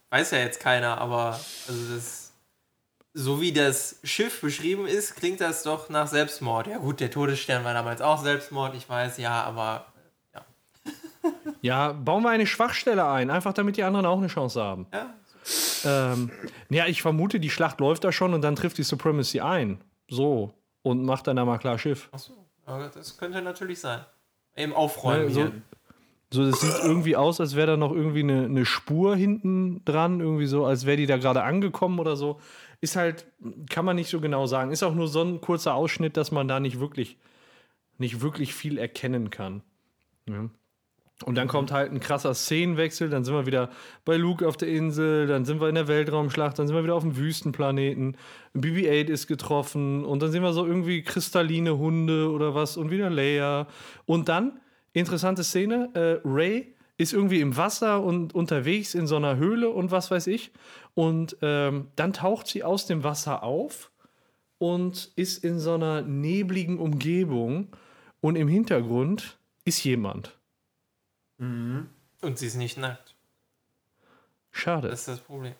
weiß 0.09 0.31
ja 0.31 0.39
jetzt 0.39 0.59
keiner, 0.59 0.99
aber 0.99 1.39
also 1.67 1.93
das, 1.93 2.33
so 3.13 3.39
wie 3.39 3.51
das 3.51 3.99
Schiff 4.03 4.41
beschrieben 4.41 4.85
ist, 4.85 5.15
klingt 5.15 5.41
das 5.41 5.63
doch 5.63 5.89
nach 5.89 6.07
Selbstmord. 6.07 6.67
Ja, 6.67 6.77
gut, 6.77 6.99
der 6.99 7.11
Todesstern 7.11 7.63
war 7.63 7.73
damals 7.73 8.01
auch 8.01 8.21
Selbstmord, 8.21 8.75
ich 8.75 8.89
weiß, 8.89 9.17
ja, 9.17 9.43
aber 9.43 9.85
Ja, 11.61 11.91
bauen 11.93 12.23
wir 12.23 12.29
eine 12.29 12.47
Schwachstelle 12.47 13.07
ein, 13.07 13.29
einfach 13.29 13.53
damit 13.53 13.77
die 13.77 13.83
anderen 13.83 14.05
auch 14.05 14.17
eine 14.17 14.27
Chance 14.27 14.61
haben. 14.61 14.87
ja, 14.93 15.13
Ähm, 15.85 16.31
ja, 16.69 16.87
ich 16.87 17.01
vermute, 17.01 17.39
die 17.39 17.49
Schlacht 17.49 17.79
läuft 17.79 18.03
da 18.03 18.11
schon 18.11 18.33
und 18.33 18.41
dann 18.41 18.55
trifft 18.55 18.77
die 18.77 18.83
Supremacy 18.83 19.39
ein. 19.39 19.79
So. 20.09 20.53
Und 20.83 21.03
macht 21.03 21.27
dann 21.27 21.35
da 21.35 21.45
mal 21.45 21.57
klar 21.57 21.77
Schiff. 21.77 22.07
achso, 22.11 22.33
aber 22.65 22.89
das 22.89 23.17
könnte 23.17 23.41
natürlich 23.41 23.79
sein. 23.79 24.01
Eben 24.55 24.73
aufräumen 24.73 25.27
Ja, 25.29 25.33
so- 25.33 25.41
hier. 25.41 25.51
So, 26.29 26.43
es 26.43 26.59
sieht 26.59 26.73
irgendwie 26.83 27.15
aus, 27.15 27.39
als 27.39 27.55
wäre 27.55 27.67
da 27.67 27.77
noch 27.77 27.93
irgendwie 27.93 28.19
eine, 28.19 28.43
eine 28.45 28.65
Spur 28.65 29.15
hinten 29.15 29.85
dran, 29.85 30.19
irgendwie 30.19 30.45
so, 30.45 30.65
als 30.65 30.85
wäre 30.85 30.97
die 30.97 31.05
da 31.05 31.15
gerade 31.15 31.41
angekommen 31.43 31.99
oder 31.99 32.17
so. 32.17 32.41
Ist 32.81 32.97
halt, 32.97 33.27
kann 33.69 33.85
man 33.85 33.95
nicht 33.95 34.09
so 34.09 34.19
genau 34.19 34.45
sagen. 34.45 34.71
Ist 34.71 34.83
auch 34.83 34.93
nur 34.93 35.07
so 35.07 35.21
ein 35.21 35.39
kurzer 35.39 35.73
Ausschnitt, 35.73 36.17
dass 36.17 36.31
man 36.31 36.49
da 36.49 36.59
nicht 36.59 36.81
wirklich, 36.81 37.17
nicht 37.97 38.19
wirklich 38.19 38.53
viel 38.53 38.77
erkennen 38.77 39.29
kann. 39.29 39.61
Ja. 40.27 40.49
Und 41.25 41.35
dann 41.35 41.47
kommt 41.47 41.71
halt 41.71 41.91
ein 41.91 41.99
krasser 41.99 42.35
Szenenwechsel, 42.35 43.09
dann 43.09 43.23
sind 43.23 43.33
wir 43.33 43.47
wieder 43.47 43.71
bei 44.05 44.17
Luke 44.17 44.47
auf 44.47 44.55
der 44.55 44.67
Insel, 44.67 45.25
dann 45.25 45.45
sind 45.45 45.59
wir 45.59 45.67
in 45.67 45.73
der 45.73 45.87
Weltraumschlacht, 45.87 46.59
dann 46.59 46.67
sind 46.67 46.75
wir 46.75 46.83
wieder 46.83 46.93
auf 46.93 47.01
dem 47.01 47.17
Wüstenplaneten. 47.17 48.17
BB-8 48.55 49.07
ist 49.07 49.25
getroffen 49.25 50.05
und 50.05 50.21
dann 50.21 50.31
sehen 50.31 50.43
wir 50.43 50.53
so 50.53 50.65
irgendwie 50.65 51.01
kristalline 51.01 51.77
Hunde 51.77 52.29
oder 52.29 52.53
was 52.53 52.77
und 52.77 52.91
wieder 52.91 53.09
Leia. 53.09 53.67
Und 54.05 54.29
dann, 54.29 54.59
interessante 54.93 55.43
Szene, 55.43 55.89
äh, 55.95 56.27
Ray 56.27 56.75
ist 56.97 57.13
irgendwie 57.13 57.41
im 57.41 57.57
Wasser 57.57 58.03
und 58.03 58.35
unterwegs 58.35 58.93
in 58.93 59.07
so 59.07 59.15
einer 59.15 59.37
Höhle 59.37 59.69
und 59.69 59.89
was 59.89 60.11
weiß 60.11 60.27
ich. 60.27 60.51
Und 60.93 61.37
ähm, 61.41 61.87
dann 61.95 62.13
taucht 62.13 62.47
sie 62.47 62.63
aus 62.63 62.85
dem 62.85 63.03
Wasser 63.03 63.41
auf 63.41 63.91
und 64.59 65.11
ist 65.15 65.43
in 65.43 65.59
so 65.59 65.73
einer 65.73 66.03
nebligen 66.03 66.79
Umgebung 66.79 67.69
und 68.21 68.35
im 68.35 68.47
Hintergrund 68.47 69.37
ist 69.65 69.83
jemand. 69.83 70.36
Und 71.39 71.89
sie 72.37 72.47
ist 72.47 72.55
nicht 72.55 72.77
nackt. 72.77 73.15
Schade. 74.51 74.89
Das 74.89 75.01
ist 75.01 75.07
das 75.07 75.19
Problem. 75.19 75.53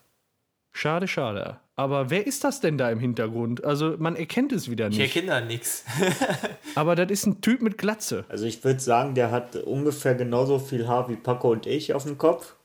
Schade, 0.72 1.08
schade. 1.08 1.58
Aber 1.76 2.10
wer 2.10 2.26
ist 2.26 2.44
das 2.44 2.60
denn 2.60 2.78
da 2.78 2.90
im 2.90 3.00
Hintergrund? 3.00 3.64
Also 3.64 3.96
man 3.98 4.16
erkennt 4.16 4.52
es 4.52 4.70
wieder 4.70 4.88
Ich 4.88 4.98
nicht. 4.98 5.16
erkenne 5.16 5.40
da 5.40 5.42
nichts. 5.42 5.84
Aber 6.76 6.96
das 6.96 7.10
ist 7.12 7.26
ein 7.26 7.42
Typ 7.42 7.62
mit 7.62 7.78
Glatze. 7.78 8.26
Also 8.30 8.46
ich 8.46 8.64
würde 8.64 8.80
sagen, 8.80 9.14
der 9.16 9.32
hat 9.32 9.56
ungefähr 9.56 10.16
genauso 10.16 10.60
viel 10.60 10.88
Haar 10.88 11.10
wie 11.10 11.16
Paco 11.16 11.52
und 11.52 11.66
ich 11.68 11.94
auf 11.94 12.04
dem 12.04 12.18
Kopf. 12.18 12.56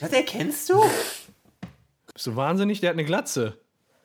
Das 0.00 0.12
erkennst 0.12 0.70
du? 0.70 0.80
Bist 2.12 2.26
du 2.26 2.36
wahnsinnig? 2.36 2.80
Der 2.80 2.90
hat 2.90 2.94
eine 2.96 3.04
Glatze. 3.04 3.56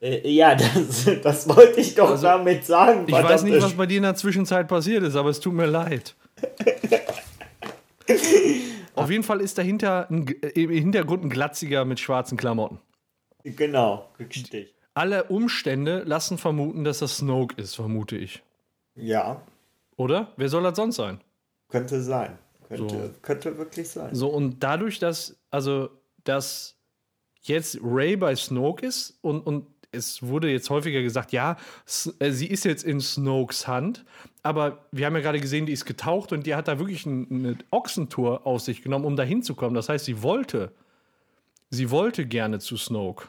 Äh, 0.02 0.30
ja, 0.30 0.54
das, 0.56 1.10
das 1.24 1.50
wollte 1.50 1.82
ich 1.82 1.96
doch 1.96 2.20
damit 2.22 2.66
sagen. 2.66 3.06
Ich 3.08 3.14
weiß 3.14 3.44
nicht, 3.44 3.62
was 3.62 3.74
bei 3.74 3.88
dir 3.88 3.98
in 3.98 4.04
der 4.04 4.16
Zwischenzeit 4.16 4.68
passiert 4.68 5.04
ist, 5.04 5.16
aber 5.16 5.30
es 5.30 5.40
tut 5.40 5.54
mir 5.54 5.66
leid. 5.66 6.16
Auf 8.96 9.12
jeden 9.12 9.24
Fall 9.24 9.42
ist 9.42 9.58
dahinter 9.58 10.10
ein, 10.10 10.28
äh, 10.42 10.48
im 10.64 10.72
Hintergrund 10.72 11.24
ein 11.24 11.30
Glatziger 11.30 11.86
mit 11.86 12.00
schwarzen 12.00 12.38
Klamotten. 12.38 12.80
Genau, 13.44 14.10
richtig. 14.20 14.74
Alle 14.94 15.26
Umstände 15.26 16.04
lassen 16.06 16.38
vermuten, 16.38 16.84
dass 16.84 17.00
das 17.00 17.18
Snoke 17.18 17.56
ist, 17.62 17.76
vermute 17.76 18.18
ich. 18.18 18.42
Ja, 18.96 19.42
Oder? 19.96 20.34
Wer 20.38 20.50
soll 20.50 20.64
das 20.64 20.76
sonst 20.76 20.96
sein? 20.96 21.22
könnte 21.70 22.02
sein. 22.02 22.38
Könnte, 22.68 23.08
So. 23.14 23.20
könnte 23.22 23.58
wirklich 23.58 23.90
sein. 23.90 24.14
So, 24.16 24.30
und 24.30 24.62
dadurch, 24.64 25.00
dass, 25.00 25.38
also, 25.52 25.90
dass 26.24 26.76
jetzt 27.42 27.80
Ray 27.82 28.16
bei 28.18 28.36
Snoke 28.36 28.86
ist 28.86 29.18
und, 29.22 29.42
und 29.46 29.68
es 29.92 30.22
wurde 30.24 30.50
jetzt 30.50 30.70
häufiger 30.70 31.02
gesagt, 31.02 31.32
ja, 31.32 31.58
äh, 32.20 32.32
sie 32.32 32.48
ist 32.48 32.66
jetzt 32.66 32.84
in 32.84 33.00
Snokes 33.00 33.68
Hand, 33.68 34.04
aber 34.48 34.86
wir 34.94 35.06
haben 35.06 35.16
ja 35.16 35.22
gerade 35.22 35.42
gesehen, 35.42 35.66
die 35.66 35.74
ist 35.74 35.84
getaucht 35.86 36.32
und 36.32 36.46
die 36.46 36.56
hat 36.56 36.70
da 36.70 36.80
wirklich 36.80 37.06
ein, 37.06 37.28
eine 37.30 37.58
Ochsentour 37.70 38.48
auf 38.48 38.62
sich 38.62 38.82
genommen, 38.82 39.04
um 39.04 39.18
da 39.18 39.24
hinzukommen. 39.24 39.74
Das 39.76 39.90
heißt, 39.90 40.06
sie 40.06 40.24
wollte, 40.24 40.72
sie 41.70 41.92
wollte 41.92 42.26
gerne 42.26 42.60
zu 42.60 42.78
Snoke. 42.78 43.28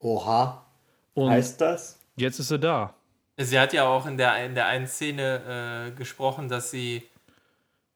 Oha, 0.00 0.66
Und 1.14 1.30
heißt 1.30 1.60
das? 1.60 2.00
jetzt 2.16 2.40
ist 2.40 2.48
sie 2.48 2.58
da. 2.58 2.94
Sie 3.36 3.60
hat 3.60 3.72
ja 3.72 3.86
auch 3.86 4.06
in 4.06 4.16
der, 4.16 4.44
in 4.44 4.56
der 4.56 4.66
einen 4.66 4.88
Szene 4.88 5.86
äh, 5.86 5.96
gesprochen, 5.96 6.48
dass 6.48 6.72
sie, 6.72 7.04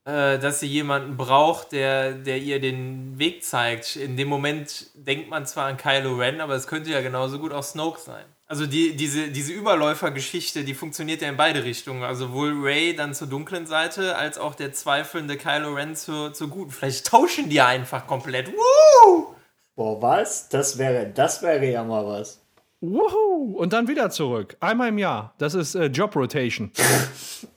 äh, 0.05 0.39
dass 0.39 0.61
sie 0.61 0.69
jemanden 0.69 1.17
braucht, 1.17 1.73
der, 1.73 2.13
der 2.13 2.39
ihr 2.39 2.61
den 2.61 3.19
Weg 3.19 3.43
zeigt. 3.43 3.97
In 3.97 4.17
dem 4.17 4.29
Moment 4.29 4.91
denkt 4.95 5.29
man 5.29 5.45
zwar 5.45 5.67
an 5.67 5.77
Kylo 5.77 6.15
Ren, 6.15 6.41
aber 6.41 6.55
es 6.55 6.69
könnte 6.69 6.91
ja 6.93 7.01
genauso 7.01 7.41
gut 7.41 7.53
auch 7.53 7.65
Snoke 7.65 7.99
sein. 8.01 8.25
Also 8.47 8.67
die, 8.67 8.95
diese, 8.95 9.29
diese 9.29 9.53
Überläufergeschichte, 9.53 10.65
die 10.65 10.75
funktioniert 10.75 11.23
ja 11.23 11.29
in 11.29 11.37
beide 11.37 11.65
Richtungen. 11.65 12.03
Also 12.03 12.27
sowohl 12.27 12.53
Ray 12.63 12.95
dann 12.95 13.15
zur 13.15 13.27
dunklen 13.27 13.67
Seite, 13.67 14.17
als 14.17 14.37
auch 14.37 14.55
der 14.55 14.73
zweifelnde 14.73 15.37
Kylo 15.37 15.75
Ren 15.75 15.97
zur, 15.97 16.35
zur 16.35 16.49
guten. 16.49 16.71
Vielleicht 16.71 17.07
tauschen 17.07 17.49
die 17.49 17.61
einfach 17.61 18.07
komplett. 18.07 18.53
Woo! 18.53 19.35
Boah, 19.75 20.01
was? 20.03 20.49
Das 20.51 20.77
wäre, 20.77 21.07
das 21.07 21.43
wäre 21.43 21.71
ja 21.71 21.83
mal 21.85 22.07
was. 22.07 22.41
Wuhu! 22.81 23.57
Und 23.57 23.73
dann 23.73 23.89
wieder 23.89 24.11
zurück. 24.11 24.57
Einmal 24.61 24.91
im 24.91 24.99
Jahr. 24.99 25.35
Das 25.39 25.55
ist 25.55 25.75
äh, 25.75 25.87
Job 25.87 26.15
Rotation. 26.15 26.71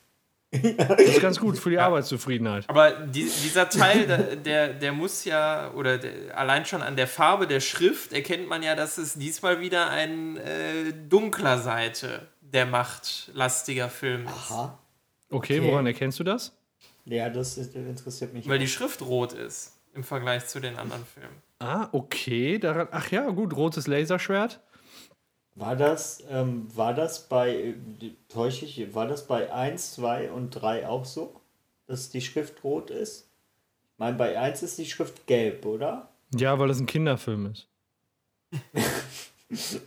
das 0.78 1.00
ist 1.00 1.22
ganz 1.22 1.40
gut 1.40 1.58
für 1.58 1.70
die 1.70 1.80
Arbeitszufriedenheit. 1.80 2.66
Aber 2.68 2.92
die, 2.92 3.24
dieser 3.24 3.70
Teil, 3.70 4.08
der, 4.08 4.36
der, 4.36 4.74
der 4.74 4.92
muss 4.92 5.26
ja, 5.26 5.72
oder 5.74 5.98
der, 5.98 6.38
allein 6.38 6.66
schon 6.66 6.82
an 6.82 6.96
der 6.96 7.08
Farbe 7.08 7.48
der 7.48 7.60
Schrift 7.60 8.14
erkennt 8.14 8.48
man 8.48 8.64
ja, 8.64 8.76
dass 8.76 8.98
es 8.98 9.16
diesmal 9.16 9.60
wieder 9.60 9.90
ein 9.90 10.38
äh, 10.38 10.94
dunkler 11.10 11.60
Seite 11.60 12.28
der 12.42 12.66
Macht 12.66 13.32
lastiger 13.34 13.90
Film 13.90 14.26
ist. 14.26 14.52
Aha. 14.52 14.80
Okay, 15.30 15.62
woran 15.64 15.86
erkennst 15.86 16.20
du 16.20 16.24
das? 16.24 16.54
Ja, 17.06 17.30
das 17.30 17.58
interessiert 17.58 18.34
mich. 18.34 18.48
Weil 18.48 18.60
die 18.60 18.68
Schrift 18.68 19.02
rot 19.02 19.34
ist 19.34 19.74
im 19.94 20.04
Vergleich 20.04 20.48
zu 20.48 20.60
den 20.60 20.78
anderen 20.78 21.04
Filmen. 21.06 21.42
Ah, 21.60 21.90
okay. 21.92 22.60
Daran, 22.60 22.88
ach 22.92 23.10
ja, 23.12 23.30
gut, 23.30 23.56
rotes 23.56 23.88
Laserschwert. 23.88 24.60
War 25.58 25.76
das, 25.76 26.24
ähm, 26.30 26.68
war 26.76 26.94
das 26.94 27.28
bei, 27.28 27.56
äh, 27.56 27.74
täusche 28.30 28.66
ich, 28.66 28.94
war 28.94 29.08
das 29.08 29.26
bei 29.26 29.52
1, 29.52 29.96
2 29.96 30.32
und 30.32 30.52
3 30.52 30.88
auch 30.88 31.04
so? 31.04 31.42
Dass 31.88 32.12
die 32.12 32.22
Schrift 32.22 32.64
rot 32.64 32.92
ist? 32.92 33.28
Ich 33.94 34.00
meine, 34.00 34.18
bei 34.18 34.38
1 34.38 34.62
ist 34.62 34.78
die 34.78 34.86
Schrift 34.86 35.26
gelb, 35.26 35.66
oder? 35.66 36.10
Ja, 36.36 36.60
weil 36.60 36.68
das 36.68 36.80
ein 36.80 36.86
Kinderfilm 36.86 37.48
ist. 37.48 37.68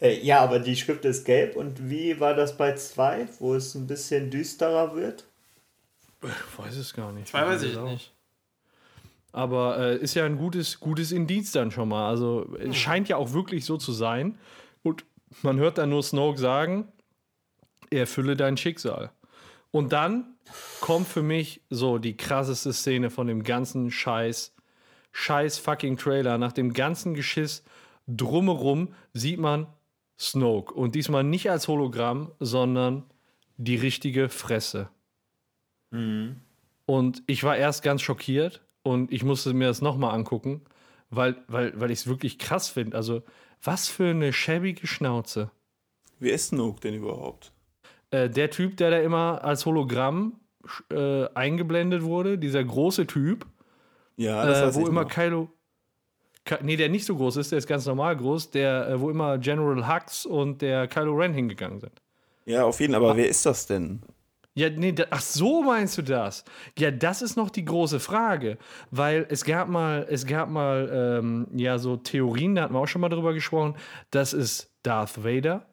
Äh, 0.00 0.20
ja, 0.20 0.40
aber 0.40 0.58
die 0.58 0.74
Schrift 0.74 1.04
ist 1.04 1.24
gelb 1.24 1.54
und 1.54 1.88
wie 1.88 2.18
war 2.18 2.34
das 2.34 2.56
bei 2.56 2.74
2, 2.74 3.28
wo 3.38 3.54
es 3.54 3.76
ein 3.76 3.86
bisschen 3.86 4.30
düsterer 4.30 4.96
wird? 4.96 5.24
Ich 6.22 6.58
weiß 6.58 6.76
es 6.76 6.92
gar 6.92 7.12
nicht. 7.12 7.28
Zwei 7.28 7.46
weiß 7.46 7.62
ich 7.62 7.74
das 7.74 7.84
nicht. 7.84 8.12
Aber 9.30 9.78
äh, 9.78 9.96
ist 9.98 10.14
ja 10.14 10.24
ein 10.26 10.36
gutes, 10.36 10.80
gutes 10.80 11.12
Indiz 11.12 11.52
dann 11.52 11.70
schon 11.70 11.88
mal. 11.88 12.08
Also 12.08 12.52
es 12.58 12.76
scheint 12.76 13.08
ja 13.08 13.16
auch 13.16 13.32
wirklich 13.32 13.64
so 13.64 13.76
zu 13.76 13.92
sein. 13.92 14.38
Man 15.42 15.58
hört 15.58 15.78
dann 15.78 15.90
nur 15.90 16.02
Snoke 16.02 16.38
sagen, 16.38 16.88
erfülle 17.90 18.36
dein 18.36 18.56
Schicksal. 18.56 19.10
Und 19.70 19.92
dann 19.92 20.34
kommt 20.80 21.08
für 21.08 21.22
mich 21.22 21.62
so 21.70 21.98
die 21.98 22.16
krasseste 22.16 22.72
Szene 22.72 23.10
von 23.10 23.26
dem 23.26 23.42
ganzen 23.42 23.90
Scheiß, 23.90 24.54
Scheiß 25.12 25.58
fucking 25.58 25.96
Trailer. 25.96 26.38
Nach 26.38 26.52
dem 26.52 26.72
ganzen 26.74 27.14
Geschiss 27.14 27.64
drumherum 28.06 28.94
sieht 29.14 29.38
man 29.38 29.66
Snoke. 30.18 30.74
Und 30.74 30.94
diesmal 30.94 31.24
nicht 31.24 31.50
als 31.50 31.68
Hologramm, 31.68 32.32
sondern 32.38 33.04
die 33.56 33.76
richtige 33.76 34.28
Fresse. 34.28 34.88
Und 36.86 37.22
ich 37.26 37.44
war 37.44 37.56
erst 37.56 37.82
ganz 37.82 38.02
schockiert 38.02 38.62
und 38.82 39.12
ich 39.12 39.24
musste 39.24 39.54
mir 39.54 39.68
das 39.68 39.80
nochmal 39.82 40.14
angucken, 40.14 40.62
weil, 41.10 41.36
weil, 41.46 41.78
weil 41.78 41.90
ich 41.90 42.00
es 42.00 42.06
wirklich 42.06 42.38
krass 42.38 42.68
finde. 42.68 42.96
Also, 42.96 43.22
was 43.62 43.88
für 43.88 44.10
eine 44.10 44.32
schäbige 44.32 44.86
Schnauze. 44.86 45.50
Wer 46.18 46.34
ist 46.34 46.48
Snoke 46.48 46.80
denn 46.80 46.94
überhaupt? 46.94 47.52
Äh, 48.10 48.28
der 48.30 48.50
Typ, 48.50 48.76
der 48.76 48.90
da 48.90 48.98
immer 48.98 49.42
als 49.44 49.66
Hologramm 49.66 50.40
äh, 50.90 51.26
eingeblendet 51.34 52.02
wurde, 52.02 52.38
dieser 52.38 52.62
große 52.62 53.06
Typ, 53.06 53.46
Ja, 54.16 54.44
das 54.44 54.76
äh, 54.76 54.80
wo 54.80 54.86
immer 54.86 55.02
noch. 55.04 55.10
Kylo. 55.10 55.48
Ki- 56.44 56.56
Nee, 56.62 56.76
der 56.76 56.88
nicht 56.88 57.04
so 57.04 57.16
groß 57.16 57.36
ist, 57.36 57.52
der 57.52 57.58
ist 57.58 57.66
ganz 57.66 57.86
normal 57.86 58.16
groß, 58.16 58.50
der, 58.50 58.88
äh, 58.88 59.00
wo 59.00 59.10
immer 59.10 59.38
General 59.38 59.88
Hux 59.88 60.26
und 60.26 60.60
der 60.62 60.88
Kylo 60.88 61.14
Ren 61.14 61.32
hingegangen 61.34 61.80
sind. 61.80 62.00
Ja, 62.44 62.64
auf 62.64 62.80
jeden 62.80 62.92
Fall. 62.94 63.02
Aber 63.04 63.16
wer 63.16 63.28
ist 63.28 63.46
das 63.46 63.66
denn? 63.66 64.02
Ja, 64.54 64.68
nee, 64.68 64.92
da, 64.92 65.04
ach 65.10 65.20
so 65.20 65.62
meinst 65.62 65.96
du 65.96 66.02
das? 66.02 66.44
Ja, 66.78 66.90
das 66.90 67.22
ist 67.22 67.36
noch 67.36 67.48
die 67.48 67.64
große 67.64 68.00
Frage, 68.00 68.58
weil 68.90 69.26
es 69.30 69.44
gab 69.44 69.68
mal, 69.68 70.06
es 70.10 70.26
gab 70.26 70.50
mal, 70.50 70.90
ähm, 70.92 71.46
ja, 71.54 71.78
so 71.78 71.96
Theorien, 71.96 72.54
da 72.54 72.62
hatten 72.62 72.74
wir 72.74 72.80
auch 72.80 72.86
schon 72.86 73.00
mal 73.00 73.08
drüber 73.08 73.32
gesprochen, 73.32 73.76
das 74.10 74.34
ist 74.34 74.70
Darth 74.82 75.24
Vader. 75.24 75.66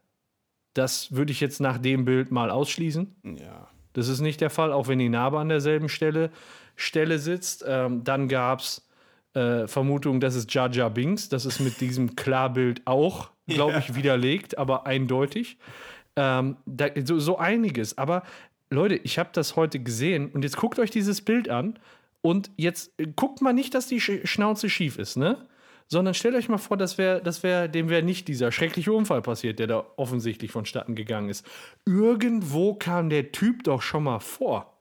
Das 0.73 1.13
würde 1.13 1.32
ich 1.32 1.41
jetzt 1.41 1.59
nach 1.59 1.77
dem 1.77 2.05
Bild 2.05 2.32
mal 2.32 2.49
ausschließen. 2.49 3.15
Ja. 3.38 3.67
Das 3.93 4.07
ist 4.07 4.21
nicht 4.21 4.39
der 4.39 4.49
Fall, 4.49 4.71
auch 4.71 4.88
wenn 4.88 4.99
die 4.99 5.09
Narbe 5.09 5.39
an 5.39 5.49
derselben 5.49 5.89
Stelle, 5.89 6.32
Stelle 6.75 7.19
sitzt. 7.19 7.65
Ähm, 7.67 8.03
dann 8.03 8.30
gab 8.30 8.59
es 8.59 8.88
äh, 9.34 9.67
Vermutungen, 9.67 10.21
das 10.21 10.36
ist 10.36 10.53
Jar 10.53 10.71
Jar 10.71 10.89
Binks. 10.89 11.27
Das 11.27 11.45
ist 11.45 11.59
mit 11.59 11.82
diesem 11.82 12.15
Klarbild 12.15 12.82
auch, 12.86 13.32
glaube 13.47 13.80
ich, 13.80 13.95
widerlegt, 13.95 14.57
aber 14.57 14.86
eindeutig. 14.86 15.57
Ähm, 16.15 16.57
da, 16.65 16.88
so, 17.03 17.19
so 17.19 17.38
einiges. 17.38 17.97
Aber 17.97 18.23
Leute, 18.70 18.95
ich 18.95 19.17
habe 19.17 19.30
das 19.34 19.55
heute 19.55 19.80
gesehen 19.80 20.30
und 20.32 20.43
jetzt 20.43 20.57
guckt 20.57 20.78
euch 20.78 20.91
dieses 20.91 21.22
Bild 21.22 21.49
an 21.49 21.80
und 22.22 22.51
jetzt 22.55 22.91
äh, 22.99 23.07
guckt 23.15 23.41
mal 23.41 23.53
nicht, 23.53 23.74
dass 23.74 23.88
die 23.88 23.99
Sch 23.99 24.26
Schnauze 24.26 24.70
schief 24.70 24.97
ist, 24.97 25.17
ne? 25.17 25.47
Sondern 25.88 26.13
stellt 26.13 26.36
euch 26.36 26.49
mal 26.49 26.59
vor, 26.59 26.78
das 26.78 26.99
wär, 26.99 27.20
das 27.20 27.41
wär, 27.41 27.67
dem 27.67 27.89
wäre 27.89 28.03
nicht 28.03 28.28
dieser 28.28 28.51
schreckliche 28.51 28.93
Unfall 28.93 29.24
passiert, 29.24 29.57
der 29.57 29.65
da 29.65 29.86
offensichtlich 29.97 30.51
vonstatten 30.51 30.93
gegangen 30.93 31.30
ist. 31.30 31.43
Irgendwo 31.84 32.76
kam 32.76 33.09
der 33.09 33.32
Typ 33.32 33.63
doch 33.63 33.82
schon 33.82 34.03
mal 34.03 34.20
vor. 34.20 34.78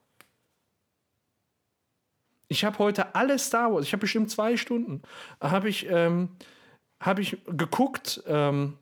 Ich 2.49 2.63
habe 2.65 2.79
heute 2.79 3.15
alle 3.15 3.39
Star 3.39 3.73
Wars, 3.73 3.87
ich 3.87 3.93
habe 3.93 4.03
bestimmt 4.03 4.31
zwei 4.31 4.59
Stunden, 4.59 5.01
habe 5.41 5.71
ich, 5.71 5.87
ähm, 5.89 6.29
hab 7.01 7.19
ich 7.19 7.39
geguckt, 7.47 8.23
ähm, 8.27 8.75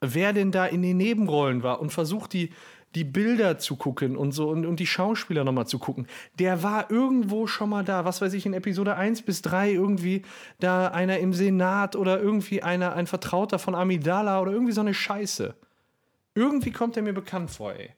wer 0.00 0.32
denn 0.32 0.50
da 0.50 0.66
in 0.66 0.82
den 0.82 0.96
Nebenrollen 0.96 1.62
war 1.62 1.80
und 1.80 1.90
versucht, 1.90 2.32
die, 2.32 2.52
die 2.94 3.04
Bilder 3.04 3.58
zu 3.58 3.76
gucken 3.76 4.16
und 4.16 4.32
so 4.32 4.48
und, 4.48 4.64
und 4.64 4.80
die 4.80 4.86
Schauspieler 4.86 5.44
nochmal 5.44 5.66
zu 5.66 5.78
gucken. 5.78 6.06
Der 6.38 6.62
war 6.62 6.90
irgendwo 6.90 7.46
schon 7.46 7.68
mal 7.68 7.84
da, 7.84 8.04
was 8.04 8.22
weiß 8.22 8.32
ich, 8.32 8.46
in 8.46 8.54
Episode 8.54 8.96
1 8.96 9.22
bis 9.22 9.42
3 9.42 9.72
irgendwie 9.72 10.22
da 10.60 10.88
einer 10.88 11.18
im 11.18 11.34
Senat 11.34 11.94
oder 11.96 12.20
irgendwie 12.20 12.62
einer, 12.62 12.94
ein 12.94 13.06
Vertrauter 13.06 13.58
von 13.58 13.74
Amidala 13.74 14.40
oder 14.40 14.52
irgendwie 14.52 14.72
so 14.72 14.80
eine 14.80 14.94
Scheiße. 14.94 15.54
Irgendwie 16.34 16.70
kommt 16.70 16.96
er 16.96 17.02
mir 17.02 17.12
bekannt 17.12 17.50
vor, 17.50 17.74
ey. 17.74 17.90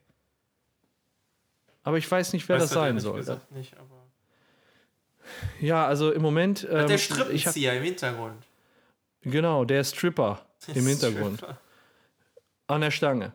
Aber 1.82 1.96
ich 1.96 2.10
weiß 2.10 2.32
nicht, 2.32 2.48
wer 2.48 2.56
Weiß 2.56 2.64
das 2.64 2.72
sein 2.72 2.98
soll. 2.98 3.24
Nicht, 3.50 3.74
aber 3.78 4.04
Ja, 5.60 5.86
also 5.86 6.12
im 6.12 6.22
Moment. 6.22 6.66
Ähm, 6.70 6.86
der 6.86 6.98
Strippenzieher 6.98 7.74
im 7.74 7.82
Hintergrund. 7.82 8.44
Genau, 9.22 9.64
der 9.64 9.84
Stripper 9.84 10.44
im 10.74 10.86
Hintergrund. 10.86 11.38
Stripper. 11.38 11.58
An 12.66 12.80
der 12.80 12.90
Stange. 12.90 13.32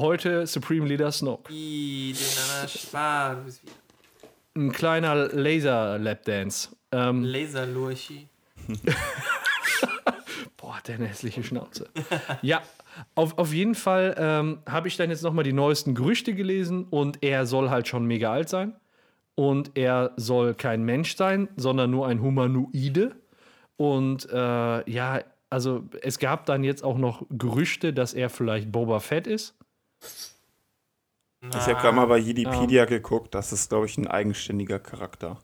Heute 0.00 0.46
Supreme 0.46 0.86
Leader 0.86 1.12
Snoke. 1.12 1.52
Der 1.52 2.68
Spar. 2.68 3.36
Du 3.36 3.42
bist 3.42 3.60
wie 3.62 4.58
Ein 4.58 4.72
kleiner 4.72 5.28
Laser-Lapdance. 5.28 6.70
Ähm, 6.90 7.22
Laserlurchi. 7.22 8.26
boah, 10.56 10.78
der 10.86 10.96
hässliche 11.00 11.44
Schnauze. 11.44 11.90
ja, 12.40 12.62
auf, 13.14 13.36
auf 13.36 13.52
jeden 13.52 13.74
Fall 13.74 14.14
ähm, 14.16 14.60
habe 14.66 14.88
ich 14.88 14.96
dann 14.96 15.10
jetzt 15.10 15.22
nochmal 15.22 15.44
die 15.44 15.52
neuesten 15.52 15.94
Gerüchte 15.94 16.32
gelesen 16.32 16.86
und 16.88 17.22
er 17.22 17.44
soll 17.44 17.68
halt 17.68 17.86
schon 17.86 18.06
mega 18.06 18.32
alt 18.32 18.48
sein. 18.48 18.74
Und 19.34 19.72
er 19.74 20.12
soll 20.16 20.54
kein 20.54 20.82
Mensch 20.82 21.14
sein, 21.14 21.50
sondern 21.56 21.90
nur 21.90 22.06
ein 22.06 22.22
Humanoide. 22.22 23.16
Und 23.76 24.26
äh, 24.32 24.90
ja, 24.90 25.20
also 25.50 25.84
es 26.00 26.18
gab 26.18 26.46
dann 26.46 26.64
jetzt 26.64 26.84
auch 26.84 26.96
noch 26.96 27.26
Gerüchte, 27.28 27.92
dass 27.92 28.14
er 28.14 28.30
vielleicht 28.30 28.72
Boba 28.72 29.00
Fett 29.00 29.26
ist. 29.26 29.59
Ich 31.42 31.54
habe 31.54 31.74
gerade 31.74 31.96
mal 31.96 32.06
bei 32.06 32.24
Wikipedia 32.24 32.84
geguckt, 32.84 33.34
das 33.34 33.52
ist, 33.52 33.70
glaube 33.70 33.86
ich, 33.86 33.96
ein 33.96 34.06
eigenständiger 34.06 34.78
Charakter. 34.78 35.38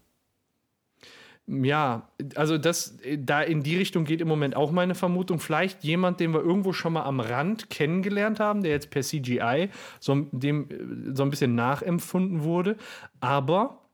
Ja, 1.49 2.09
also 2.35 2.59
das, 2.59 2.99
da 3.19 3.41
in 3.41 3.63
die 3.63 3.77
Richtung 3.77 4.05
geht 4.05 4.21
im 4.21 4.27
Moment 4.27 4.57
auch 4.57 4.73
meine 4.73 4.97
Vermutung. 4.97 5.39
Vielleicht 5.39 5.85
jemand, 5.85 6.19
den 6.19 6.35
wir 6.35 6.41
irgendwo 6.41 6.73
schon 6.73 6.95
mal 6.95 7.05
am 7.05 7.21
Rand 7.21 7.71
kennengelernt 7.71 8.41
haben, 8.41 8.63
der 8.63 8.73
jetzt 8.73 8.91
per 8.91 9.03
CGI 9.03 9.71
so, 10.01 10.27
dem, 10.33 11.15
so 11.15 11.23
ein 11.23 11.31
bisschen 11.31 11.55
nachempfunden 11.55 12.43
wurde. 12.43 12.77
Aber 13.21 13.85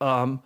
ähm, 0.00 0.40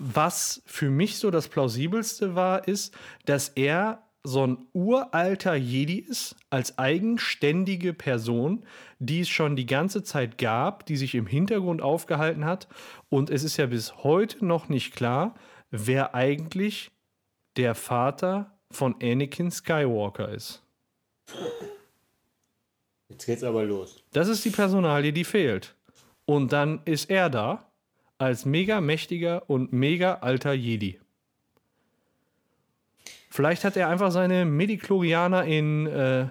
was 0.00 0.60
für 0.66 0.90
mich 0.90 1.18
so 1.18 1.30
das 1.30 1.48
plausibelste 1.48 2.34
war, 2.34 2.66
ist, 2.66 2.92
dass 3.24 3.48
er 3.50 4.02
so 4.24 4.46
ein 4.46 4.66
uralter 4.72 5.54
Jedi 5.54 5.98
ist, 5.98 6.36
als 6.50 6.78
eigenständige 6.78 7.94
Person, 7.94 8.64
die 8.98 9.20
es 9.20 9.28
schon 9.28 9.56
die 9.56 9.66
ganze 9.66 10.02
Zeit 10.02 10.38
gab, 10.38 10.86
die 10.86 10.96
sich 10.96 11.14
im 11.14 11.26
Hintergrund 11.26 11.82
aufgehalten 11.82 12.44
hat. 12.44 12.68
Und 13.08 13.30
es 13.30 13.44
ist 13.44 13.56
ja 13.56 13.66
bis 13.66 13.96
heute 14.02 14.44
noch 14.44 14.68
nicht 14.68 14.94
klar, 14.94 15.34
wer 15.70 16.14
eigentlich 16.14 16.90
der 17.56 17.74
Vater 17.74 18.58
von 18.70 18.96
Anakin 19.02 19.50
Skywalker 19.50 20.28
ist. 20.28 20.62
Jetzt 23.08 23.26
geht's 23.26 23.42
aber 23.42 23.64
los. 23.64 24.04
Das 24.12 24.28
ist 24.28 24.44
die 24.44 24.50
Personalie, 24.50 25.12
die 25.12 25.24
fehlt. 25.24 25.74
Und 26.26 26.52
dann 26.52 26.82
ist 26.84 27.08
er 27.08 27.30
da 27.30 27.70
als 28.18 28.44
mega 28.44 28.80
mächtiger 28.80 29.48
und 29.48 29.72
mega 29.72 30.14
alter 30.16 30.52
Jedi. 30.52 31.00
Vielleicht 33.38 33.62
hat 33.62 33.76
er 33.76 33.88
einfach 33.88 34.10
seine 34.10 34.44
Medichlorianer 34.44 35.44
in 35.44 35.86
äh, 35.86 36.26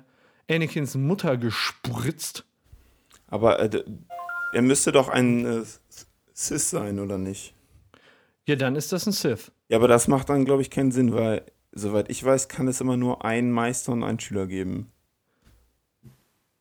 Anakins 0.52 0.96
Mutter 0.96 1.38
gespritzt. 1.38 2.44
Aber 3.28 3.62
äh, 3.62 3.82
er 4.52 4.62
müsste 4.62 4.92
doch 4.92 5.08
ein 5.08 5.46
äh, 5.46 5.64
Sith 6.34 6.70
sein, 6.70 7.00
oder 7.00 7.18
nicht? 7.18 7.54
Ja, 8.46 8.58
dann 8.58 8.76
ist 8.76 8.92
das 8.92 9.08
ein 9.08 9.14
Sith. 9.14 9.54
Ja, 9.70 9.78
aber 9.78 9.88
das 9.88 10.10
macht 10.10 10.28
dann, 10.28 10.44
glaube 10.44 10.62
ich, 10.62 10.70
keinen 10.70 10.92
Sinn, 10.92 11.14
weil, 11.14 11.46
soweit 11.72 12.10
ich 12.10 12.22
weiß, 12.22 12.50
kann 12.50 12.68
es 12.68 12.82
immer 12.82 12.98
nur 12.98 13.24
einen 13.24 13.54
Meister 13.54 13.94
und 13.94 14.04
einen 14.04 14.20
Schüler 14.20 14.46
geben. 14.46 14.92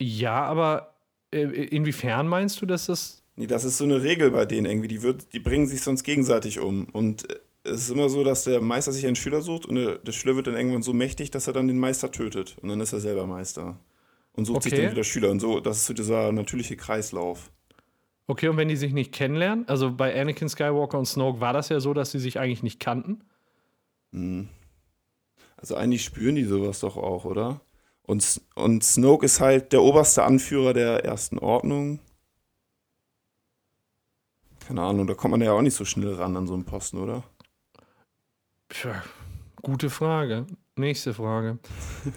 Ja, 0.00 0.44
aber 0.44 0.94
äh, 1.32 1.40
inwiefern 1.40 2.28
meinst 2.28 2.62
du, 2.62 2.66
dass 2.66 2.86
das. 2.86 3.24
Nee, 3.34 3.48
das 3.48 3.64
ist 3.64 3.78
so 3.78 3.84
eine 3.84 4.00
Regel 4.00 4.30
bei 4.30 4.46
denen 4.46 4.66
irgendwie. 4.66 4.86
Die, 4.86 5.02
wird, 5.02 5.32
die 5.32 5.40
bringen 5.40 5.66
sich 5.66 5.82
sonst 5.82 6.04
gegenseitig 6.04 6.60
um. 6.60 6.84
Und 6.92 7.28
äh, 7.28 7.40
es 7.66 7.82
ist 7.82 7.90
immer 7.90 8.08
so, 8.08 8.24
dass 8.24 8.44
der 8.44 8.60
Meister 8.60 8.92
sich 8.92 9.06
einen 9.06 9.16
Schüler 9.16 9.42
sucht 9.42 9.66
und 9.66 9.74
der, 9.76 9.98
der 9.98 10.12
Schüler 10.12 10.36
wird 10.36 10.46
dann 10.46 10.56
irgendwann 10.56 10.82
so 10.82 10.92
mächtig, 10.92 11.30
dass 11.30 11.46
er 11.46 11.52
dann 11.52 11.68
den 11.68 11.78
Meister 11.78 12.10
tötet. 12.10 12.56
Und 12.62 12.68
dann 12.68 12.80
ist 12.80 12.92
er 12.92 13.00
selber 13.00 13.26
Meister. 13.26 13.78
Und 14.32 14.44
sucht 14.44 14.62
sich 14.62 14.72
Okay. 14.72 14.82
dann 14.82 14.92
wieder 14.92 15.04
Schüler. 15.04 15.30
Und 15.30 15.40
so, 15.40 15.60
das 15.60 15.78
ist 15.78 15.86
so 15.86 15.94
dieser 15.94 16.32
natürliche 16.32 16.76
Kreislauf. 16.76 17.50
Okay, 18.26 18.48
und 18.48 18.56
wenn 18.56 18.68
die 18.68 18.76
sich 18.76 18.92
nicht 18.92 19.12
kennenlernen? 19.12 19.68
Also 19.68 19.92
bei 19.92 20.18
Anakin 20.20 20.48
Skywalker 20.48 20.98
und 20.98 21.06
Snoke 21.06 21.40
war 21.40 21.52
das 21.52 21.68
ja 21.68 21.80
so, 21.80 21.94
dass 21.94 22.10
sie 22.10 22.18
sich 22.18 22.38
eigentlich 22.38 22.62
nicht 22.62 22.80
kannten. 22.80 23.22
Also 25.56 25.74
eigentlich 25.76 26.04
spüren 26.04 26.34
die 26.34 26.44
sowas 26.44 26.80
doch 26.80 26.96
auch, 26.96 27.24
oder? 27.24 27.60
Und, 28.02 28.40
und 28.54 28.84
Snoke 28.84 29.24
ist 29.26 29.40
halt 29.40 29.72
der 29.72 29.82
oberste 29.82 30.22
Anführer 30.24 30.72
der 30.72 31.04
ersten 31.04 31.38
Ordnung. 31.38 32.00
Keine 34.66 34.82
Ahnung, 34.82 35.06
da 35.06 35.14
kommt 35.14 35.32
man 35.32 35.42
ja 35.42 35.52
auch 35.52 35.62
nicht 35.62 35.74
so 35.74 35.84
schnell 35.84 36.14
ran 36.14 36.36
an 36.36 36.46
so 36.46 36.54
einen 36.54 36.64
Posten, 36.64 36.98
oder? 36.98 37.22
Tja, 38.68 39.02
gute 39.62 39.90
Frage. 39.90 40.46
Nächste 40.78 41.14
Frage. 41.14 41.58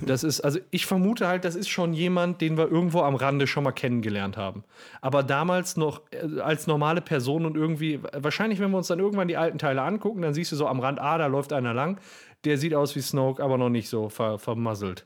Das 0.01 0.25
ist, 0.25 0.41
also 0.41 0.59
ich 0.69 0.85
vermute 0.85 1.27
halt, 1.29 1.45
das 1.45 1.55
ist 1.55 1.69
schon 1.69 1.93
jemand, 1.93 2.41
den 2.41 2.57
wir 2.57 2.69
irgendwo 2.69 3.01
am 3.03 3.15
Rande 3.15 3.47
schon 3.47 3.63
mal 3.63 3.71
kennengelernt 3.71 4.35
haben. 4.35 4.65
Aber 4.99 5.23
damals 5.23 5.77
noch 5.77 6.01
äh, 6.11 6.41
als 6.41 6.67
normale 6.67 6.99
Person 6.99 7.45
und 7.45 7.55
irgendwie, 7.55 8.01
wahrscheinlich, 8.11 8.59
wenn 8.59 8.71
wir 8.71 8.77
uns 8.77 8.87
dann 8.87 8.99
irgendwann 8.99 9.29
die 9.29 9.37
alten 9.37 9.59
Teile 9.59 9.81
angucken, 9.83 10.21
dann 10.21 10.33
siehst 10.33 10.51
du 10.51 10.57
so 10.57 10.67
am 10.67 10.81
Rand, 10.81 10.99
ah, 10.99 11.17
da 11.17 11.27
läuft 11.27 11.53
einer 11.53 11.73
lang. 11.73 12.01
Der 12.43 12.57
sieht 12.57 12.73
aus 12.73 12.97
wie 12.97 13.01
Snoke, 13.01 13.41
aber 13.41 13.57
noch 13.57 13.69
nicht 13.69 13.87
so 13.87 14.09
ver 14.09 14.37
vermasselt. 14.39 15.05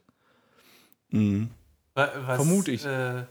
Mhm. 1.12 1.52
Wa- 1.94 2.10
Was, 2.26 2.36
Vermute 2.38 2.72
ich. 2.72 2.84
Äh, 2.86 3.26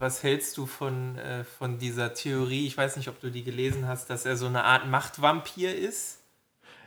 was 0.00 0.24
hältst 0.24 0.56
du 0.56 0.66
von, 0.66 1.16
äh, 1.16 1.44
von 1.44 1.78
dieser 1.78 2.12
Theorie? 2.12 2.66
Ich 2.66 2.76
weiß 2.76 2.96
nicht, 2.96 3.08
ob 3.08 3.20
du 3.20 3.30
die 3.30 3.44
gelesen 3.44 3.86
hast, 3.86 4.10
dass 4.10 4.26
er 4.26 4.36
so 4.36 4.46
eine 4.46 4.64
Art 4.64 4.88
Machtvampir 4.88 5.72
ist, 5.76 6.15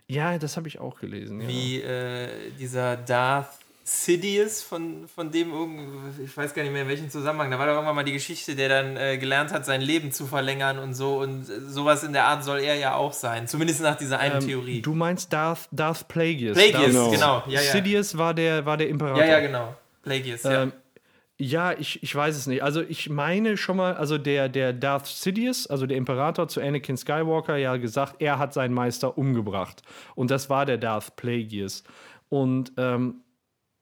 Ja, 0.10 0.38
das 0.40 0.58
habe 0.58 0.68
ich 0.68 0.80
auch 0.80 1.00
gelesen. 1.00 1.40
Ja. 1.40 1.48
wie 1.48 1.82
äh, 1.82 2.28
dieser 2.60 2.98
Darth 2.98 3.48
Sidious, 3.84 4.62
von, 4.62 5.08
von 5.08 5.32
dem 5.32 5.52
irgendwie, 5.52 6.24
ich 6.24 6.38
weiß 6.38 6.54
gar 6.54 6.62
nicht 6.62 6.72
mehr 6.72 6.84
in 6.84 6.88
welchem 6.88 7.10
Zusammenhang, 7.10 7.50
da 7.50 7.58
war 7.58 7.66
doch 7.66 7.74
irgendwann 7.74 7.96
mal 7.96 8.04
die 8.04 8.12
Geschichte, 8.14 8.56
der 8.56 8.70
dann 8.70 8.98
äh, 8.98 9.18
gelernt 9.18 9.52
hat, 9.52 9.66
sein 9.66 9.82
Leben 9.82 10.12
zu 10.12 10.28
verlängern 10.28 10.78
und 10.78 10.94
so 10.94 11.18
und 11.20 11.50
äh, 11.50 11.62
sowas 11.62 12.04
in 12.04 12.14
der 12.14 12.26
Art 12.26 12.44
soll 12.44 12.60
er 12.60 12.76
ja 12.76 12.94
auch 12.94 13.14
sein, 13.14 13.48
zumindest 13.48 13.82
nach 13.82 13.96
dieser 13.96 14.20
einen 14.20 14.42
Ähm, 14.42 14.48
Theorie. 14.48 14.82
Du 14.84 14.94
meinst 14.94 15.34
Darth, 15.34 15.68
Darth 15.72 16.08
Plagueis. 16.08 16.54
Plagueis, 16.54 16.74
Darth 16.74 16.86
Genau. 16.92 17.10
genau, 17.12 17.44
ja, 17.48 17.62
ja. 17.62 17.72
Sidious 17.72 18.16
war 18.16 18.36
der, 18.36 18.64
war 18.64 18.78
der 18.78 18.90
Imperator. 18.90 19.24
Ja, 19.24 19.32
ja, 19.32 19.40
genau. 19.40 19.76
Plagueis. 20.04 20.46
Ähm, 20.46 20.52
ja, 20.52 20.72
ich, 21.42 22.04
ich 22.04 22.14
weiß 22.14 22.36
es 22.36 22.48
nicht. 22.48 22.64
Also 22.64 22.82
ich 22.82 23.10
meine 23.10 23.56
schon 23.56 23.78
mal, 23.78 23.96
also 23.96 24.18
der, 24.18 24.50
der 24.50 24.74
Darth 24.74 25.08
Sidious, 25.08 25.68
also 25.68 25.86
der 25.86 25.98
Imperator 25.98 26.50
zu 26.50 26.60
Anakin 26.62 26.98
Skywalker, 26.98 27.56
ja 27.56 27.78
gesagt, 27.78 28.22
er 28.22 28.40
hat 28.40 28.54
seinen 28.54 28.74
Meister 28.74 29.18
umgebracht. 29.18 29.82
Und 30.16 30.32
das 30.32 30.50
war 30.50 30.66
der 30.66 30.78
Darth 30.78 31.16
Plagueis. 31.16 31.86
Und 32.28 32.74
ähm, 32.76 33.22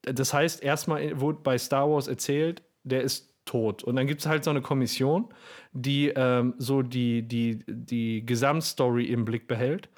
das 0.04 0.34
heißt, 0.34 0.62
erstmal 0.62 1.20
wurde 1.20 1.40
bei 1.42 1.58
Star 1.58 1.90
Wars 1.90 2.08
erzählt, 2.08 2.62
der 2.84 3.02
ist 3.02 3.34
tot. 3.46 3.84
Und 3.84 3.96
dann 3.96 4.06
gibt 4.06 4.22
es 4.22 4.28
halt 4.28 4.44
so 4.44 4.52
eine 4.52 4.62
Kommission, 4.62 5.34
die 5.72 6.10
ähm, 6.10 6.54
so 6.60 6.84
die, 6.84 7.28
die, 7.28 7.64
die 7.68 8.24
Gesamtstory 8.24 9.06
im 9.06 9.26
Blick 9.26 9.48
behält 9.48 9.90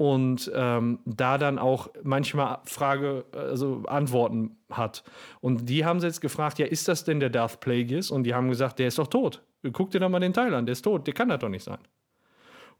und 0.00 0.50
ähm, 0.54 1.00
da 1.04 1.36
dann 1.36 1.58
auch 1.58 1.90
manchmal 2.02 2.60
Frage, 2.64 3.26
also 3.32 3.82
Antworten 3.86 4.56
hat. 4.70 5.04
Und 5.42 5.68
die 5.68 5.84
haben 5.84 6.00
sie 6.00 6.06
jetzt 6.06 6.22
gefragt, 6.22 6.58
ja, 6.58 6.64
ist 6.64 6.88
das 6.88 7.04
denn 7.04 7.20
der 7.20 7.28
Darth 7.28 7.60
Plagueis? 7.60 8.10
Und 8.10 8.24
die 8.24 8.32
haben 8.32 8.48
gesagt, 8.48 8.78
der 8.78 8.88
ist 8.88 8.98
doch 8.98 9.08
tot. 9.08 9.42
Guck 9.74 9.90
dir 9.90 10.00
doch 10.00 10.08
mal 10.08 10.18
den 10.18 10.32
Teil 10.32 10.54
an, 10.54 10.64
der 10.64 10.72
ist 10.72 10.80
tot, 10.80 11.06
der 11.06 11.12
kann 11.12 11.28
das 11.28 11.40
doch 11.40 11.50
nicht 11.50 11.64
sein. 11.64 11.76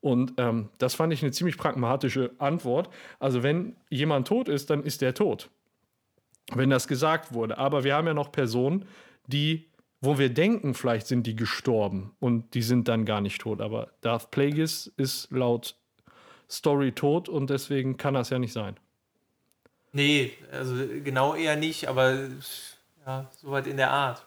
Und 0.01 0.33
ähm, 0.39 0.71
das 0.79 0.95
fand 0.95 1.13
ich 1.13 1.23
eine 1.23 1.31
ziemlich 1.31 1.59
pragmatische 1.59 2.31
Antwort. 2.39 2.89
Also 3.19 3.43
wenn 3.43 3.77
jemand 3.91 4.27
tot 4.27 4.49
ist, 4.49 4.71
dann 4.71 4.83
ist 4.83 5.03
der 5.03 5.13
tot. 5.13 5.51
Wenn 6.55 6.71
das 6.71 6.89
gesagt 6.89 7.35
wurde. 7.35 7.59
Aber 7.59 7.85
wir 7.85 7.97
haben 7.97 8.07
ja 8.07 8.15
noch 8.15 8.33
Personen, 8.33 8.87
die, 9.27 9.69
wo 10.01 10.19
wir 10.19 10.31
denken, 10.33 10.73
vielleicht 10.73 11.07
sind 11.07 11.27
die 11.27 11.37
gestorben 11.37 12.13
und 12.19 12.55
die 12.55 12.63
sind 12.63 12.89
dann 12.89 13.05
gar 13.05 13.21
nicht 13.21 13.43
tot. 13.43 13.61
Aber 13.61 13.91
Darth 14.01 14.31
Plagueis 14.31 14.91
ist 14.97 15.31
laut 15.31 15.77
Story 16.51 16.93
tot 16.93 17.29
und 17.29 17.51
deswegen 17.51 17.97
kann 17.97 18.15
das 18.15 18.31
ja 18.31 18.39
nicht 18.39 18.53
sein. 18.53 18.77
Nee, 19.93 20.33
also 20.53 20.75
genau 21.03 21.35
eher 21.35 21.57
nicht, 21.57 21.89
aber 21.89 22.29
ja, 23.07 23.31
soweit 23.37 23.67
in 23.67 23.77
der 23.77 23.91
Art. 23.91 24.25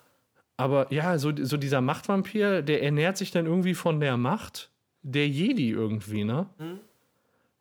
Aber 0.57 0.91
ja, 0.91 1.17
so, 1.17 1.31
so 1.35 1.57
dieser 1.57 1.81
Machtvampir, 1.81 2.61
der 2.61 2.83
ernährt 2.83 3.17
sich 3.17 3.31
dann 3.31 3.45
irgendwie 3.45 3.73
von 3.73 3.99
der 3.99 4.17
Macht 4.17 4.69
der 5.01 5.27
Jedi 5.27 5.69
irgendwie, 5.69 6.23
ne? 6.23 6.47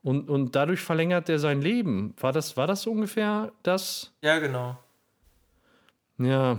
Und, 0.02 0.28
und 0.28 0.54
dadurch 0.56 0.80
verlängert 0.80 1.28
er 1.28 1.38
sein 1.38 1.62
Leben. 1.62 2.14
War 2.18 2.32
das, 2.32 2.56
war 2.56 2.66
das 2.66 2.82
so 2.82 2.90
ungefähr 2.90 3.52
das? 3.62 4.12
Ja, 4.20 4.38
genau. 4.38 4.76
Ja, 6.18 6.58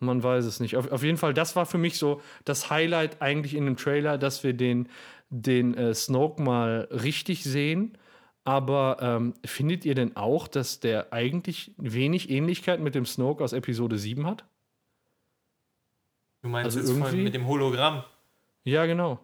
man 0.00 0.22
weiß 0.22 0.44
es 0.44 0.60
nicht. 0.60 0.76
Auf, 0.76 0.90
auf 0.90 1.02
jeden 1.02 1.18
Fall, 1.18 1.34
das 1.34 1.56
war 1.56 1.66
für 1.66 1.78
mich 1.78 1.98
so 1.98 2.20
das 2.44 2.70
Highlight 2.70 3.20
eigentlich 3.20 3.54
in 3.54 3.64
dem 3.64 3.76
Trailer, 3.76 4.16
dass 4.16 4.44
wir 4.44 4.52
den, 4.52 4.88
den 5.30 5.74
äh, 5.74 5.94
Snoke 5.94 6.40
mal 6.42 6.88
richtig 6.90 7.44
sehen. 7.44 7.96
Aber 8.44 8.96
ähm, 9.02 9.34
findet 9.44 9.84
ihr 9.84 9.94
denn 9.94 10.16
auch, 10.16 10.48
dass 10.48 10.80
der 10.80 11.12
eigentlich 11.12 11.72
wenig 11.76 12.30
Ähnlichkeit 12.30 12.80
mit 12.80 12.94
dem 12.94 13.04
Snoke 13.04 13.44
aus 13.44 13.52
Episode 13.52 13.98
7 13.98 14.26
hat? 14.26 14.44
Du 16.42 16.48
meinst 16.48 16.76
Also 16.76 16.92
irgendwie- 16.94 17.22
mit 17.22 17.34
dem 17.34 17.46
Hologramm? 17.46 18.04
Ja, 18.64 18.86
genau. 18.86 19.18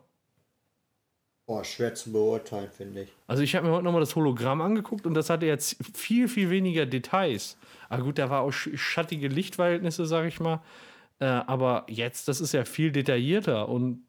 Boah, 1.47 1.63
schwer 1.65 1.95
zu 1.95 2.11
beurteilen, 2.11 2.71
finde 2.71 3.03
ich. 3.03 3.13
Also 3.27 3.43
ich 3.43 3.55
habe 3.55 3.67
mir 3.67 3.73
heute 3.75 3.85
nochmal 3.85 4.01
das 4.01 4.17
Hologramm 4.17 4.63
angeguckt 4.63 5.07
und 5.07 5.13
das 5.15 5.29
hatte 5.29 5.45
jetzt 5.47 5.77
viel, 5.97 6.27
viel 6.29 6.49
weniger 6.49 6.87
Details. 6.87 7.59
Aber 7.91 8.03
gut, 8.03 8.19
da 8.19 8.31
war 8.31 8.41
auch 8.43 8.51
sch- 8.51 8.77
schattige 8.79 9.29
Lichtverhältnisse, 9.29 10.07
sag 10.07 10.27
ich 10.27 10.41
mal. 10.41 10.63
Äh, 11.19 11.27
aber 11.27 11.85
jetzt, 11.89 12.29
das 12.29 12.41
ist 12.41 12.53
ja 12.53 12.65
viel 12.65 12.93
detaillierter 12.93 13.69
und 13.69 14.03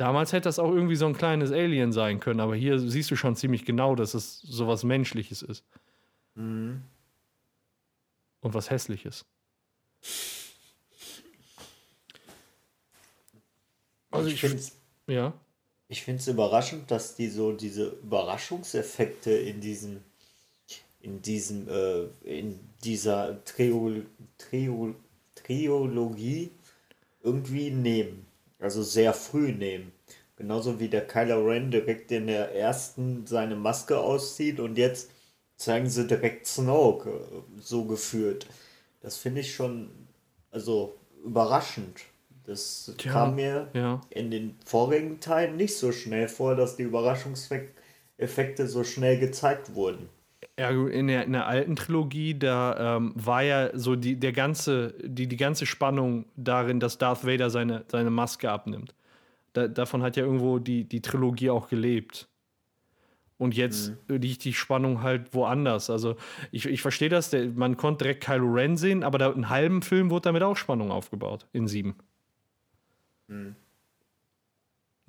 damals 0.00 0.32
hätte 0.32 0.44
das 0.44 0.58
auch 0.58 0.72
irgendwie 0.72 0.96
so 0.96 1.06
ein 1.06 1.16
kleines 1.16 1.52
Alien 1.52 1.92
sein 1.92 2.20
können. 2.20 2.40
Aber 2.40 2.56
hier 2.56 2.78
siehst 2.78 3.10
du 3.10 3.16
schon 3.16 3.36
ziemlich 3.36 3.64
genau, 3.64 3.94
dass 3.94 4.14
es 4.14 4.40
sowas 4.40 4.82
Menschliches 4.82 5.42
ist. 5.42 5.64
Und 8.40 8.54
was 8.54 8.70
Hässliches. 8.70 9.26
Also 14.10 14.28
ich 14.28 14.34
ich, 14.34 14.40
finde 14.40 14.56
es 14.56 14.76
ja. 15.06 15.34
ich 15.88 16.02
find's 16.02 16.26
überraschend, 16.26 16.90
dass 16.90 17.14
die 17.14 17.28
so 17.28 17.52
diese 17.52 17.88
Überraschungseffekte 18.02 19.30
in 19.30 19.60
diesem 19.60 20.02
in 21.02 21.22
diesem 21.22 21.68
äh, 21.68 22.04
in 22.24 22.58
dieser 22.82 23.44
Trio, 23.44 24.02
Trio, 24.38 24.94
Triologie 25.34 26.50
irgendwie 27.22 27.70
nehmen. 27.70 28.29
Also 28.60 28.82
sehr 28.82 29.14
früh 29.14 29.52
nehmen. 29.52 29.92
Genauso 30.36 30.80
wie 30.80 30.88
der 30.88 31.06
Kylo 31.06 31.44
Ren 31.44 31.70
direkt 31.70 32.10
in 32.12 32.26
der 32.26 32.54
ersten 32.54 33.26
seine 33.26 33.56
Maske 33.56 33.98
auszieht 33.98 34.60
und 34.60 34.78
jetzt 34.78 35.10
zeigen 35.56 35.88
sie 35.88 36.06
direkt 36.06 36.46
Snoke 36.46 37.10
äh, 37.10 37.60
so 37.60 37.84
geführt. 37.84 38.46
Das 39.00 39.16
finde 39.18 39.42
ich 39.42 39.54
schon 39.54 39.90
also 40.50 40.96
überraschend. 41.24 42.00
Das 42.44 42.92
Tja, 42.96 43.12
kam 43.12 43.34
mir 43.34 43.68
ja. 43.74 44.00
in 44.10 44.30
den 44.30 44.56
vorigen 44.64 45.20
Teilen 45.20 45.56
nicht 45.56 45.76
so 45.76 45.92
schnell 45.92 46.26
vor, 46.26 46.56
dass 46.56 46.76
die 46.76 46.84
Überraschungseffekte 46.84 48.66
so 48.66 48.82
schnell 48.82 49.18
gezeigt 49.18 49.74
wurden. 49.74 50.08
Ja, 50.60 50.68
in 50.68 51.06
der, 51.06 51.24
in 51.24 51.32
der 51.32 51.46
alten 51.46 51.74
Trilogie, 51.74 52.38
da 52.38 52.96
ähm, 52.96 53.12
war 53.14 53.42
ja 53.42 53.70
so 53.72 53.96
die, 53.96 54.16
der 54.16 54.32
ganze, 54.32 54.92
die, 55.02 55.26
die 55.26 55.38
ganze 55.38 55.64
Spannung 55.64 56.26
darin, 56.36 56.80
dass 56.80 56.98
Darth 56.98 57.26
Vader 57.26 57.48
seine, 57.48 57.86
seine 57.88 58.10
Maske 58.10 58.50
abnimmt. 58.50 58.94
Da, 59.54 59.68
davon 59.68 60.02
hat 60.02 60.18
ja 60.18 60.24
irgendwo 60.24 60.58
die, 60.58 60.84
die 60.84 61.00
Trilogie 61.00 61.48
auch 61.48 61.70
gelebt. 61.70 62.28
Und 63.38 63.56
jetzt 63.56 63.92
liegt 64.08 64.44
die 64.44 64.52
Spannung 64.52 65.02
halt 65.02 65.32
woanders. 65.32 65.88
Also 65.88 66.16
ich, 66.50 66.66
ich 66.66 66.82
verstehe 66.82 67.08
das, 67.08 67.30
der, 67.30 67.46
man 67.46 67.78
konnte 67.78 68.04
direkt 68.04 68.22
Kylo 68.22 68.52
Ren 68.52 68.76
sehen, 68.76 69.02
aber 69.02 69.16
da, 69.16 69.32
einen 69.32 69.48
halben 69.48 69.80
Film 69.80 70.10
wurde 70.10 70.24
damit 70.24 70.42
auch 70.42 70.58
Spannung 70.58 70.90
aufgebaut, 70.90 71.46
in 71.54 71.68
sieben. 71.68 71.94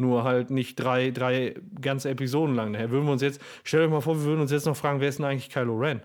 Nur 0.02 0.24
halt 0.24 0.50
nicht 0.50 0.76
drei, 0.76 1.12
drei 1.12 1.56
ganze 1.80 2.10
Episoden 2.10 2.56
lang. 2.56 2.74
Daher 2.74 2.90
würden 2.92 3.06
wir 3.06 3.12
uns 3.14 3.22
jetzt, 3.22 3.40
stellt 3.64 3.84
euch 3.86 3.90
mal 3.92 4.02
vor, 4.02 4.18
wir 4.18 4.24
würden 4.26 4.42
uns 4.42 4.52
jetzt 4.52 4.66
noch 4.66 4.76
fragen, 4.76 5.00
wer 5.00 5.10
ist 5.10 5.20
denn 5.20 5.26
eigentlich 5.26 5.50
Kylo 5.50 5.78
Ren? 5.78 6.02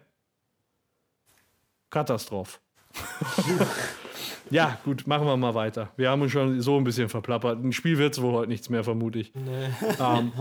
Katastrophe. 1.91 2.59
ja, 4.51 4.79
gut, 4.85 5.07
machen 5.07 5.27
wir 5.27 5.37
mal 5.37 5.55
weiter. 5.55 5.91
Wir 5.97 6.11
haben 6.11 6.23
uns 6.23 6.33
schon 6.33 6.61
so 6.61 6.77
ein 6.77 6.85
bisschen 6.85 7.09
verplappert. 7.09 7.63
Ein 7.63 7.73
Spiel 7.73 7.99
wird 7.99 8.15
es 8.15 8.23
wohl 8.23 8.33
heute 8.33 8.49
nichts 8.49 8.69
mehr, 8.71 8.85
vermute 8.85 9.19
ich. 9.21 9.33
Ähm, 10.01 10.33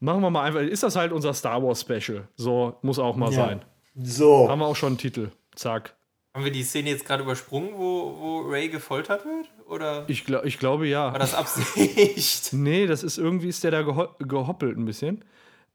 machen 0.00 0.20
wir 0.22 0.30
mal 0.30 0.42
einfach. 0.44 0.60
Ist 0.60 0.82
das 0.82 0.96
halt 0.96 1.12
unser 1.12 1.32
Star 1.34 1.62
Wars 1.62 1.80
Special? 1.82 2.26
So 2.36 2.76
muss 2.82 2.98
auch 2.98 3.16
mal 3.16 3.30
Ja. 3.30 3.46
sein. 3.46 3.62
So, 3.94 4.48
Haben 4.48 4.60
wir 4.60 4.66
auch 4.66 4.76
schon 4.76 4.88
einen 4.90 4.98
Titel. 4.98 5.30
Zack. 5.54 5.94
Haben 6.34 6.44
wir 6.44 6.52
die 6.52 6.62
Szene 6.62 6.88
jetzt 6.88 7.04
gerade 7.04 7.22
übersprungen, 7.22 7.74
wo, 7.74 8.18
wo 8.18 8.40
Ray 8.40 8.70
gefoltert 8.70 9.24
wird? 9.26 9.50
Oder 9.66 10.08
Ich, 10.08 10.24
glaub, 10.24 10.46
ich 10.46 10.58
glaube 10.58 10.88
ja. 10.88 11.12
war 11.12 11.18
das 11.18 11.34
Absicht? 11.34 12.52
Nee, 12.54 12.86
das 12.86 13.02
ist 13.02 13.18
irgendwie 13.18 13.48
ist 13.48 13.62
der 13.64 13.70
da 13.70 13.82
geho 13.82 14.08
gehoppelt 14.18 14.78
ein 14.78 14.86
bisschen. 14.86 15.24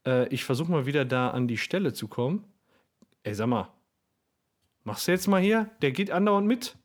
Äh, 0.04 0.26
ich 0.28 0.44
versuche 0.44 0.70
mal 0.72 0.84
wieder 0.84 1.04
da 1.04 1.30
an 1.30 1.46
die 1.46 1.58
Stelle 1.58 1.92
zu 1.92 2.08
kommen. 2.08 2.44
Ey, 3.22 3.34
sag 3.34 3.46
mal. 3.46 3.72
Machst 4.82 5.06
du 5.06 5.12
jetzt 5.12 5.28
mal 5.28 5.40
hier? 5.40 5.70
Der 5.80 5.92
geht 5.92 6.10
andauernd 6.10 6.46
mit. 6.46 6.76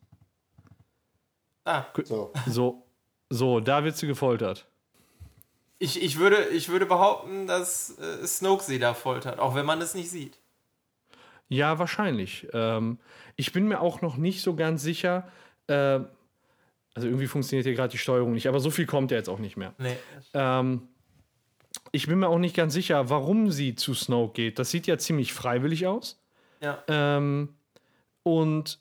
ah, 1.66 1.86
so. 2.04 2.32
So, 2.46 2.86
so, 3.30 3.60
da 3.60 3.84
wird 3.84 3.98
sie 3.98 4.06
gefoltert. 4.08 4.68
ich, 5.80 6.02
ich, 6.02 6.20
würde, 6.20 6.48
ich 6.50 6.70
würde 6.70 6.86
behaupten, 6.86 7.48
dass 7.48 7.98
äh, 7.98 8.28
Snoke 8.28 8.64
sie 8.64 8.78
da 8.78 8.94
foltert, 8.94 9.40
auch 9.40 9.56
wenn 9.56 9.66
man 9.66 9.82
es 9.82 9.96
nicht 9.96 10.12
sieht. 10.12 10.38
Ja, 11.54 11.78
wahrscheinlich. 11.78 12.48
Ähm, 12.52 12.98
ich 13.36 13.54
bin 13.54 13.68
mir 13.68 13.80
auch 13.80 14.02
noch 14.02 14.18
nicht 14.18 14.42
so 14.42 14.56
ganz 14.56 14.82
sicher. 14.82 15.28
Äh, 15.68 16.00
also 16.96 17.08
irgendwie 17.08 17.28
funktioniert 17.28 17.66
hier 17.66 17.76
gerade 17.76 17.92
die 17.92 17.98
Steuerung 17.98 18.34
nicht, 18.34 18.48
aber 18.48 18.60
so 18.60 18.72
viel 18.72 18.86
kommt 18.86 19.12
ja 19.12 19.18
jetzt 19.18 19.30
auch 19.30 19.40
nicht 19.40 19.56
mehr. 19.56 19.74
Nee. 19.78 19.96
Ähm, 20.34 20.88
ich 21.92 22.08
bin 22.08 22.20
mir 22.20 22.28
auch 22.28 22.40
nicht 22.40 22.56
ganz 22.56 22.74
sicher, 22.74 23.10
warum 23.10 23.52
sie 23.52 23.76
zu 23.76 23.94
Snoke 23.94 24.34
geht. 24.34 24.58
Das 24.60 24.72
sieht 24.72 24.88
ja 24.88 24.98
ziemlich 24.98 25.34
freiwillig 25.34 25.86
aus. 25.86 26.20
Ja. 26.62 26.84
Ähm, 26.88 27.50
und 28.24 28.80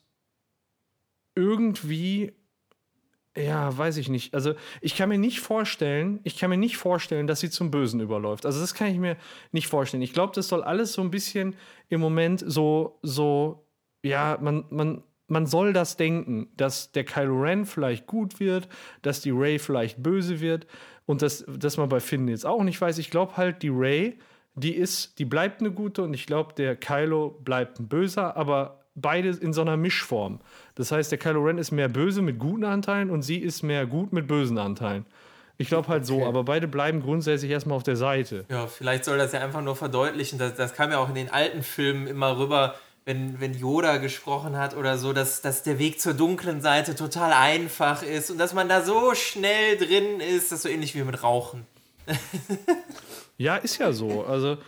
irgendwie, 1.34 2.32
ja, 3.36 3.76
weiß 3.76 3.96
ich 3.96 4.08
nicht. 4.08 4.34
Also 4.34 4.54
ich 4.80 4.94
kann 4.96 5.08
mir 5.08 5.18
nicht 5.18 5.40
vorstellen, 5.40 6.20
ich 6.22 6.38
kann 6.38 6.50
mir 6.50 6.58
nicht 6.58 6.76
vorstellen, 6.76 7.26
dass 7.26 7.40
sie 7.40 7.50
zum 7.50 7.70
Bösen 7.70 8.00
überläuft. 8.00 8.44
Also 8.44 8.60
das 8.60 8.74
kann 8.74 8.88
ich 8.88 8.98
mir 8.98 9.16
nicht 9.52 9.68
vorstellen. 9.68 10.02
Ich 10.02 10.12
glaube, 10.12 10.34
das 10.34 10.48
soll 10.48 10.62
alles 10.62 10.92
so 10.92 11.02
ein 11.02 11.10
bisschen 11.10 11.56
im 11.88 12.00
Moment 12.00 12.44
so, 12.46 12.98
so, 13.02 13.66
ja, 14.02 14.36
man, 14.40 14.64
man, 14.68 15.02
man 15.28 15.46
soll 15.46 15.72
das 15.72 15.96
denken, 15.96 16.48
dass 16.58 16.92
der 16.92 17.04
Kylo 17.04 17.40
Ren 17.40 17.64
vielleicht 17.64 18.06
gut 18.06 18.38
wird, 18.38 18.68
dass 19.00 19.22
die 19.22 19.30
Ray 19.30 19.58
vielleicht 19.58 20.02
böse 20.02 20.40
wird 20.40 20.66
und 21.06 21.22
dass, 21.22 21.44
dass 21.48 21.78
man 21.78 21.88
bei 21.88 22.00
Finn 22.00 22.28
jetzt 22.28 22.44
auch 22.44 22.62
nicht 22.62 22.80
weiß. 22.80 22.98
Ich 22.98 23.10
glaube 23.10 23.38
halt, 23.38 23.62
die 23.62 23.70
Ray, 23.70 24.18
die 24.54 24.74
ist, 24.74 25.18
die 25.18 25.24
bleibt 25.24 25.60
eine 25.60 25.70
gute 25.70 26.02
und 26.02 26.12
ich 26.12 26.26
glaube, 26.26 26.52
der 26.52 26.76
Kylo 26.76 27.30
bleibt 27.30 27.80
ein 27.80 27.88
böser, 27.88 28.36
aber 28.36 28.81
beide 28.95 29.28
in 29.28 29.53
so 29.53 29.62
einer 29.62 29.76
Mischform. 29.76 30.40
Das 30.74 30.93
heißt, 30.93 31.11
der 31.11 31.18
Kylo 31.18 31.43
Ren 31.43 31.59
ist 31.59 31.70
mehr 31.70 31.88
böse 31.88 32.22
mit 32.22 32.38
guten 32.38 32.64
Anteilen 32.64 33.11
und 33.11 33.22
sie 33.22 33.38
ist 33.38 33.62
mehr 33.62 33.86
gut 33.86 34.12
mit 34.12 34.26
bösen 34.26 34.59
Anteilen. 34.59 35.07
Ich 35.59 35.68
glaube 35.68 35.88
halt 35.88 36.07
so, 36.07 36.26
aber 36.26 36.45
beide 36.45 36.66
bleiben 36.66 37.03
grundsätzlich 37.03 37.51
erstmal 37.51 37.76
auf 37.76 37.82
der 37.82 37.97
Seite. 37.97 38.45
Ja, 38.49 38.66
vielleicht 38.66 39.05
soll 39.05 39.18
das 39.18 39.32
ja 39.32 39.40
einfach 39.40 39.62
nur 39.62 39.76
verdeutlichen. 39.76 40.38
Das, 40.38 40.55
das 40.55 40.74
kam 40.74 40.90
ja 40.90 40.99
auch 40.99 41.09
in 41.09 41.14
den 41.14 41.30
alten 41.30 41.62
Filmen 41.62 42.07
immer 42.07 42.38
rüber, 42.38 42.74
wenn, 43.05 43.40
wenn 43.40 43.55
Yoda 43.55 43.99
gesprochen 43.99 44.57
hat 44.57 44.76
oder 44.76 44.99
so, 44.99 45.12
dass, 45.12 45.40
dass 45.40 45.62
der 45.62 45.78
Weg 45.78 46.01
zur 46.01 46.14
dunklen 46.14 46.61
Seite 46.61 46.95
total 46.95 47.32
einfach 47.32 48.03
ist 48.03 48.30
und 48.30 48.38
dass 48.38 48.55
man 48.55 48.68
da 48.68 48.82
so 48.82 49.14
schnell 49.14 49.76
drin 49.76 50.20
ist, 50.20 50.53
das 50.53 50.59
ist 50.59 50.62
so 50.62 50.68
ähnlich 50.68 50.95
wie 50.95 51.03
mit 51.03 51.22
Rauchen. 51.22 51.66
Ja, 53.38 53.57
ist 53.57 53.78
ja 53.78 53.93
so. 53.93 54.24
Also 54.24 54.59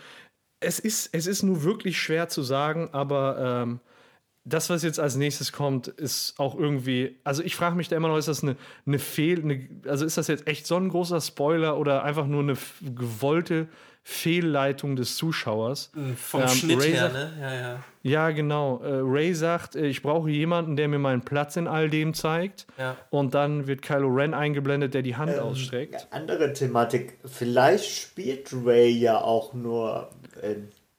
es 0.59 0.79
ist, 0.79 1.09
es 1.13 1.27
ist 1.27 1.43
nur 1.43 1.63
wirklich 1.63 1.97
schwer 1.97 2.27
zu 2.27 2.41
sagen, 2.41 2.89
aber 2.91 3.63
ähm, 3.63 3.79
das, 4.47 4.69
was 4.69 4.83
jetzt 4.83 4.99
als 4.99 5.15
nächstes 5.15 5.51
kommt, 5.51 5.87
ist 5.87 6.35
auch 6.39 6.55
irgendwie. 6.57 7.17
Also 7.23 7.41
ich 7.43 7.55
frage 7.55 7.75
mich 7.75 7.87
da 7.87 7.95
immer 7.97 8.07
noch, 8.09 8.17
ist 8.17 8.27
das 8.27 8.43
eine, 8.43 8.55
eine 8.85 8.99
Fehl, 8.99 9.41
eine, 9.41 9.67
also 9.89 10.05
ist 10.05 10.17
das 10.17 10.27
jetzt 10.27 10.47
echt 10.47 10.67
so 10.67 10.75
ein 10.75 10.89
großer 10.89 11.19
Spoiler 11.19 11.77
oder 11.77 12.03
einfach 12.03 12.27
nur 12.27 12.43
eine 12.43 12.55
gewollte 12.95 13.67
Fehlleitung 14.03 14.95
des 14.95 15.15
Zuschauers? 15.17 15.91
Vom 16.15 16.41
Ähm, 16.43 16.47
Schnitt 16.47 16.79
Ray 16.79 16.91
her, 16.91 17.01
sagt- 17.01 17.13
ne? 17.13 17.33
Ja, 17.41 17.53
ja. 17.55 17.83
Ja, 18.03 18.29
genau. 18.29 18.81
Äh, 18.83 18.99
Ray 19.01 19.33
sagt, 19.33 19.75
äh, 19.75 19.87
ich 19.87 20.03
brauche 20.03 20.29
jemanden, 20.29 20.75
der 20.75 20.87
mir 20.87 20.99
meinen 20.99 21.21
Platz 21.21 21.55
in 21.55 21.67
all 21.67 21.89
dem 21.89 22.13
zeigt. 22.13 22.67
Ja. 22.77 22.95
Und 23.09 23.33
dann 23.33 23.65
wird 23.65 23.81
Kylo 23.81 24.09
Ren 24.09 24.35
eingeblendet, 24.35 24.93
der 24.93 25.01
die 25.01 25.09
Ähm, 25.11 25.17
Hand 25.17 25.39
ausstreckt. 25.39 26.07
Andere 26.11 26.53
Thematik. 26.53 27.17
Vielleicht 27.25 27.89
spielt 27.89 28.53
Ray 28.63 28.89
ja 28.91 29.19
auch 29.19 29.55
nur. 29.55 30.11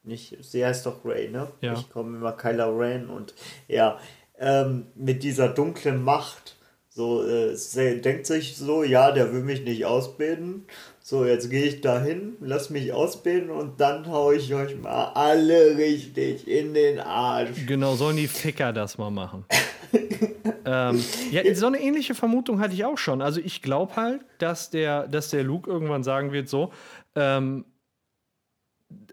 Nicht, 0.07 0.37
sie 0.39 0.65
heißt 0.65 0.85
doch 0.85 1.03
Ray, 1.03 1.29
ne? 1.29 1.49
Ja. 1.59 1.73
Ich 1.73 1.89
komme 1.89 2.15
immer 2.17 2.31
Kylo 2.31 2.77
Ren 2.77 3.09
und 3.09 3.33
ja, 3.67 3.99
ähm, 4.39 4.87
mit 4.95 5.21
dieser 5.21 5.49
dunklen 5.49 6.01
Macht. 6.01 6.55
So, 6.89 7.27
äh, 7.27 7.55
sie 7.55 8.01
denkt 8.01 8.25
sich 8.25 8.55
so, 8.55 8.83
ja, 8.83 9.11
der 9.11 9.33
will 9.33 9.41
mich 9.43 9.63
nicht 9.63 9.85
ausbilden. 9.85 10.65
So, 11.01 11.25
jetzt 11.25 11.49
gehe 11.49 11.65
ich 11.65 11.81
dahin, 11.81 12.37
lass 12.39 12.69
mich 12.69 12.93
ausbilden 12.93 13.49
und 13.49 13.81
dann 13.81 14.07
hau 14.07 14.31
ich 14.31 14.53
euch 14.53 14.77
mal 14.77 15.11
alle 15.13 15.77
richtig 15.77 16.47
in 16.47 16.73
den 16.73 16.99
Arsch. 16.99 17.65
Genau, 17.67 17.95
sollen 17.95 18.17
die 18.17 18.27
Ficker 18.27 18.71
das 18.73 18.97
mal 18.97 19.11
machen. 19.11 19.45
ähm, 20.65 21.03
ja, 21.31 21.53
so 21.53 21.67
eine 21.67 21.79
ähnliche 21.79 22.15
Vermutung 22.15 22.61
hatte 22.61 22.73
ich 22.73 22.85
auch 22.85 22.97
schon. 22.97 23.21
Also 23.21 23.41
ich 23.41 23.61
glaube 23.61 23.95
halt, 23.97 24.21
dass 24.39 24.69
der, 24.69 25.07
dass 25.07 25.29
der 25.29 25.43
Luke 25.43 25.69
irgendwann 25.69 26.03
sagen 26.03 26.31
wird, 26.31 26.47
so, 26.49 26.71
ähm, 27.15 27.65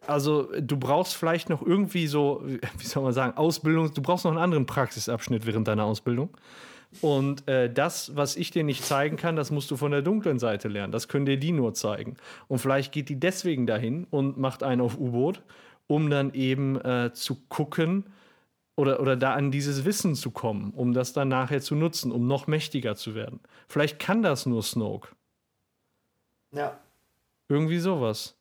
also 0.07 0.49
du 0.61 0.77
brauchst 0.77 1.15
vielleicht 1.17 1.49
noch 1.49 1.63
irgendwie 1.63 2.07
so, 2.07 2.43
wie 2.45 2.61
soll 2.85 3.03
man 3.03 3.13
sagen, 3.13 3.37
Ausbildung, 3.37 3.93
du 3.93 4.03
brauchst 4.03 4.25
noch 4.25 4.33
einen 4.33 4.41
anderen 4.41 4.67
Praxisabschnitt 4.67 5.47
während 5.47 5.69
deiner 5.69 5.85
Ausbildung. 5.85 6.31
Und 7.01 7.49
äh, 7.49 7.73
das, 7.73 8.15
was 8.17 8.37
ich 8.37 8.53
dir 8.53 8.63
nicht 8.63 8.85
zeigen 8.85 9.17
kann, 9.17 9.35
das 9.35 9.51
musst 9.51 9.71
du 9.71 9.77
von 9.77 9.91
der 9.91 10.03
dunklen 10.03 10.39
Seite 10.39 10.69
lernen. 10.69 10.93
Das 10.93 11.09
können 11.09 11.27
dir 11.27 11.37
die 11.37 11.51
nur 11.51 11.75
zeigen. 11.75 12.17
Und 12.47 12.59
vielleicht 12.61 12.93
geht 12.93 13.09
die 13.09 13.19
deswegen 13.19 13.67
dahin 13.67 14.07
und 14.11 14.39
macht 14.39 14.63
einen 14.63 14.81
auf 14.81 14.97
U-Boot, 14.99 15.43
um 15.89 16.09
dann 16.09 16.33
eben 16.35 16.81
äh, 16.81 17.11
zu 17.13 17.37
gucken 17.49 18.05
oder, 18.77 19.01
oder 19.01 19.17
da 19.17 19.35
an 19.35 19.51
dieses 19.51 19.85
Wissen 19.85 20.15
zu 20.15 20.31
kommen, 20.31 20.73
um 20.75 20.93
das 20.93 21.13
dann 21.13 21.29
nachher 21.29 21.61
zu 21.61 21.75
nutzen, 21.75 22.13
um 22.13 22.29
noch 22.29 22.47
mächtiger 22.47 22.95
zu 22.95 23.17
werden. 23.17 23.41
Vielleicht 23.67 23.99
kann 23.99 24.23
das 24.23 24.47
nur 24.47 24.63
Snoke. 24.63 25.09
Ja, 26.53 26.79
Irgendwie 27.49 27.79
sowas. 27.79 28.37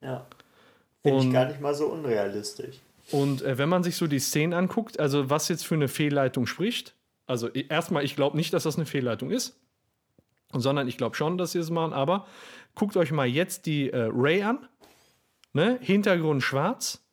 ja. 0.00 0.24
Finde 1.02 1.24
ich 1.24 1.32
gar 1.32 1.46
nicht 1.46 1.60
mal 1.60 1.74
so 1.74 1.86
unrealistisch. 1.86 2.76
Und 3.10 3.42
äh, 3.42 3.58
wenn 3.58 3.68
man 3.68 3.82
sich 3.82 3.96
so 3.96 4.06
die 4.06 4.18
Szenen 4.18 4.52
anguckt, 4.52 5.00
also 5.00 5.30
was 5.30 5.48
jetzt 5.48 5.66
für 5.66 5.74
eine 5.74 5.88
Fehlleitung 5.88 6.46
spricht, 6.46 6.94
also 7.26 7.48
erstmal, 7.48 8.04
ich 8.04 8.16
glaube 8.16 8.36
nicht, 8.36 8.52
dass 8.52 8.64
das 8.64 8.76
eine 8.76 8.86
Fehlleitung 8.86 9.30
ist, 9.30 9.58
sondern 10.52 10.88
ich 10.88 10.96
glaube 10.96 11.16
schon, 11.16 11.38
dass 11.38 11.52
sie 11.52 11.58
es 11.58 11.70
machen, 11.70 11.92
aber 11.92 12.26
guckt 12.74 12.96
euch 12.96 13.12
mal 13.12 13.26
jetzt 13.26 13.66
die 13.66 13.90
äh, 13.90 14.08
Ray 14.12 14.42
an, 14.42 14.68
ne? 15.52 15.78
Hintergrund 15.80 16.42
schwarz, 16.42 17.04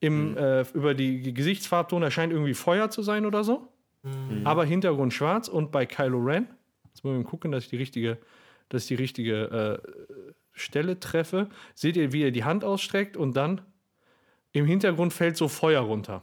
im, 0.00 0.36
äh, 0.36 0.62
über 0.72 0.94
die 0.94 1.34
Gesichtsfarbton 1.34 2.02
erscheint 2.02 2.32
irgendwie 2.32 2.54
Feuer 2.54 2.90
zu 2.90 3.02
sein 3.02 3.26
oder 3.26 3.44
so, 3.44 3.68
aber 4.44 4.64
Hintergrund 4.64 5.12
schwarz 5.12 5.48
und 5.48 5.72
bei 5.72 5.84
Kylo 5.84 6.18
Ren, 6.18 6.46
jetzt 6.88 7.02
muss 7.02 7.16
ich 7.16 7.24
mal 7.24 7.28
gucken, 7.28 7.50
dass 7.50 7.64
ich 7.64 7.70
die 7.70 7.76
richtige, 7.76 8.18
dass 8.68 8.82
ich 8.82 8.88
die 8.88 8.94
richtige 8.94 9.80
äh, 9.82 10.15
Stelle 10.56 10.98
treffe, 10.98 11.48
seht 11.74 11.96
ihr, 11.96 12.12
wie 12.12 12.22
er 12.22 12.32
die 12.32 12.44
Hand 12.44 12.64
ausstreckt 12.64 13.16
und 13.16 13.36
dann 13.36 13.60
im 14.52 14.66
Hintergrund 14.66 15.12
fällt 15.12 15.36
so 15.36 15.48
Feuer 15.48 15.82
runter. 15.82 16.22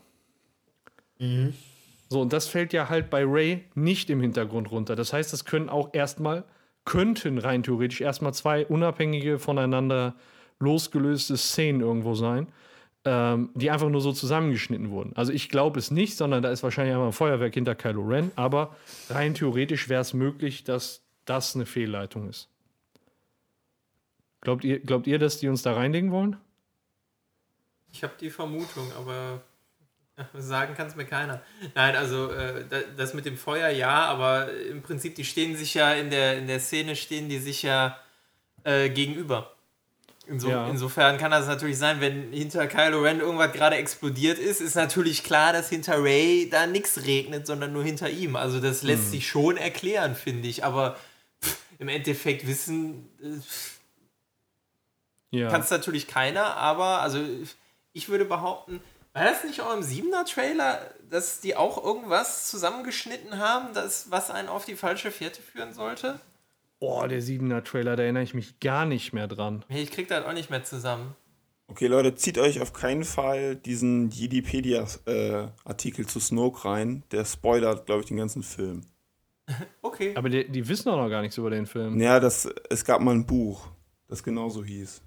So, 2.09 2.21
und 2.21 2.33
das 2.33 2.47
fällt 2.47 2.73
ja 2.73 2.89
halt 2.89 3.09
bei 3.09 3.23
Ray 3.25 3.63
nicht 3.75 4.09
im 4.09 4.21
Hintergrund 4.21 4.71
runter. 4.71 4.95
Das 4.95 5.13
heißt, 5.13 5.31
das 5.31 5.45
können 5.45 5.69
auch 5.69 5.93
erstmal, 5.93 6.43
könnten 6.83 7.37
rein 7.37 7.63
theoretisch 7.63 8.01
erstmal 8.01 8.33
zwei 8.33 8.65
unabhängige, 8.65 9.39
voneinander 9.39 10.15
losgelöste 10.59 11.37
Szenen 11.37 11.81
irgendwo 11.81 12.15
sein, 12.15 12.47
ähm, 13.05 13.49
die 13.55 13.69
einfach 13.69 13.89
nur 13.89 14.01
so 14.01 14.11
zusammengeschnitten 14.11 14.89
wurden. 14.91 15.13
Also 15.15 15.31
ich 15.31 15.49
glaube 15.49 15.79
es 15.79 15.91
nicht, 15.91 16.17
sondern 16.17 16.41
da 16.41 16.49
ist 16.51 16.63
wahrscheinlich 16.63 16.93
einmal 16.93 17.09
ein 17.09 17.13
Feuerwerk 17.13 17.53
hinter 17.53 17.75
Kylo 17.75 18.01
Ren, 18.03 18.31
aber 18.35 18.75
rein 19.09 19.33
theoretisch 19.33 19.89
wäre 19.89 20.01
es 20.01 20.13
möglich, 20.13 20.63
dass 20.63 21.03
das 21.25 21.55
eine 21.55 21.65
Fehlleitung 21.65 22.29
ist. 22.29 22.49
Glaubt 24.43 24.63
ihr, 24.65 24.79
glaubt 24.79 25.07
ihr, 25.07 25.19
dass 25.19 25.37
die 25.39 25.47
uns 25.47 25.61
da 25.61 25.73
reinlegen 25.73 26.11
wollen? 26.11 26.35
Ich 27.93 28.03
habe 28.03 28.13
die 28.19 28.29
Vermutung, 28.29 28.91
aber 28.97 29.41
sagen 30.37 30.75
kann 30.75 30.87
es 30.87 30.95
mir 30.95 31.05
keiner. 31.05 31.41
Nein, 31.75 31.95
also 31.95 32.29
äh, 32.31 32.65
da- 32.69 32.81
das 32.97 33.13
mit 33.13 33.25
dem 33.25 33.37
Feuer 33.37 33.69
ja, 33.69 34.05
aber 34.05 34.51
im 34.53 34.81
Prinzip, 34.81 35.15
die 35.15 35.23
stehen 35.25 35.55
sich 35.55 35.73
ja 35.75 35.93
in 35.93 36.09
der, 36.09 36.37
in 36.37 36.47
der 36.47 36.59
Szene, 36.59 36.95
stehen 36.95 37.29
die 37.29 37.39
sich 37.39 37.63
ja 37.63 37.97
äh, 38.65 38.89
gegenüber. 38.89 39.53
Inso, 40.27 40.49
Ja. 40.49 40.67
Insofern 40.69 41.17
kann 41.17 41.31
das 41.31 41.47
natürlich 41.47 41.77
sein, 41.77 41.99
wenn 42.01 42.31
hinter 42.33 42.67
Kylo 42.67 43.01
Ren 43.01 43.19
irgendwas 43.21 43.51
gerade 43.53 43.75
explodiert 43.77 44.39
ist, 44.39 44.61
ist 44.61 44.75
natürlich 44.75 45.23
klar, 45.23 45.53
dass 45.53 45.69
hinter 45.69 46.01
Ray 46.03 46.49
da 46.49 46.65
nichts 46.67 47.05
regnet, 47.05 47.47
sondern 47.47 47.71
nur 47.73 47.83
hinter 47.83 48.09
ihm. 48.09 48.35
Also 48.35 48.59
das 48.59 48.83
lässt 48.83 49.11
sich 49.11 49.27
schon 49.27 49.57
erklären, 49.57 50.15
finde 50.15 50.47
ich. 50.47 50.63
Aber 50.63 50.97
pff, 51.43 51.57
im 51.79 51.87
Endeffekt 51.89 52.45
wissen 52.47 53.09
äh, 53.21 53.39
Ja. 55.33 55.49
kann 55.49 55.61
es 55.61 55.69
natürlich 55.71 56.07
keiner, 56.07 56.57
aber 56.57 57.01
also 57.01 57.19
ich 57.91 58.07
würde 58.09 58.25
behaupten, 58.25 58.81
war 59.13 59.23
das 59.25 59.43
nicht 59.43 59.61
auch 59.61 59.73
im 59.75 59.81
7er 59.81 60.25
Trailer, 60.31 60.79
dass 61.09 61.39
die 61.41 61.55
auch 61.55 61.83
irgendwas 61.83 62.49
zusammengeschnitten 62.49 63.39
haben, 63.39 63.73
das, 63.73 64.11
was 64.11 64.29
einen 64.31 64.47
auf 64.47 64.65
die 64.65 64.75
falsche 64.75 65.11
Fährte 65.11 65.41
führen 65.41 65.73
sollte? 65.73 66.19
Boah, 66.79 67.07
der 67.07 67.21
7er 67.21 67.63
Trailer, 67.63 67.95
da 67.95 68.03
erinnere 68.03 68.23
ich 68.23 68.33
mich 68.33 68.59
gar 68.59 68.85
nicht 68.85 69.13
mehr 69.13 69.27
dran. 69.27 69.65
Hey, 69.69 69.83
Ich 69.83 69.91
krieg 69.91 70.07
das 70.07 70.25
auch 70.25 70.33
nicht 70.33 70.49
mehr 70.49 70.63
zusammen. 70.63 71.15
Okay, 71.67 71.87
Leute, 71.87 72.13
zieht 72.15 72.37
euch 72.37 72.61
auf 72.61 72.73
keinen 72.73 73.03
Fall 73.05 73.55
diesen 73.55 74.09
Jedipedia-Artikel 74.09 76.05
zu 76.05 76.19
Snoke 76.19 76.65
rein. 76.65 77.03
Der 77.11 77.25
spoilert, 77.25 77.85
glaube 77.85 78.01
ich, 78.01 78.07
den 78.07 78.17
ganzen 78.17 78.43
Film. 78.43 78.81
Okay. 79.81 80.13
Aber 80.15 80.29
die, 80.29 80.49
die 80.49 80.67
wissen 80.67 80.85
doch 80.89 80.97
noch 80.97 81.09
gar 81.09 81.21
nichts 81.21 81.37
über 81.37 81.49
den 81.49 81.67
Film. 81.67 81.99
Ja, 82.01 82.19
das, 82.19 82.49
es 82.69 82.83
gab 82.83 83.01
mal 83.01 83.13
ein 83.13 83.25
Buch, 83.27 83.67
das 84.07 84.23
genauso 84.23 84.63
hieß. 84.63 85.01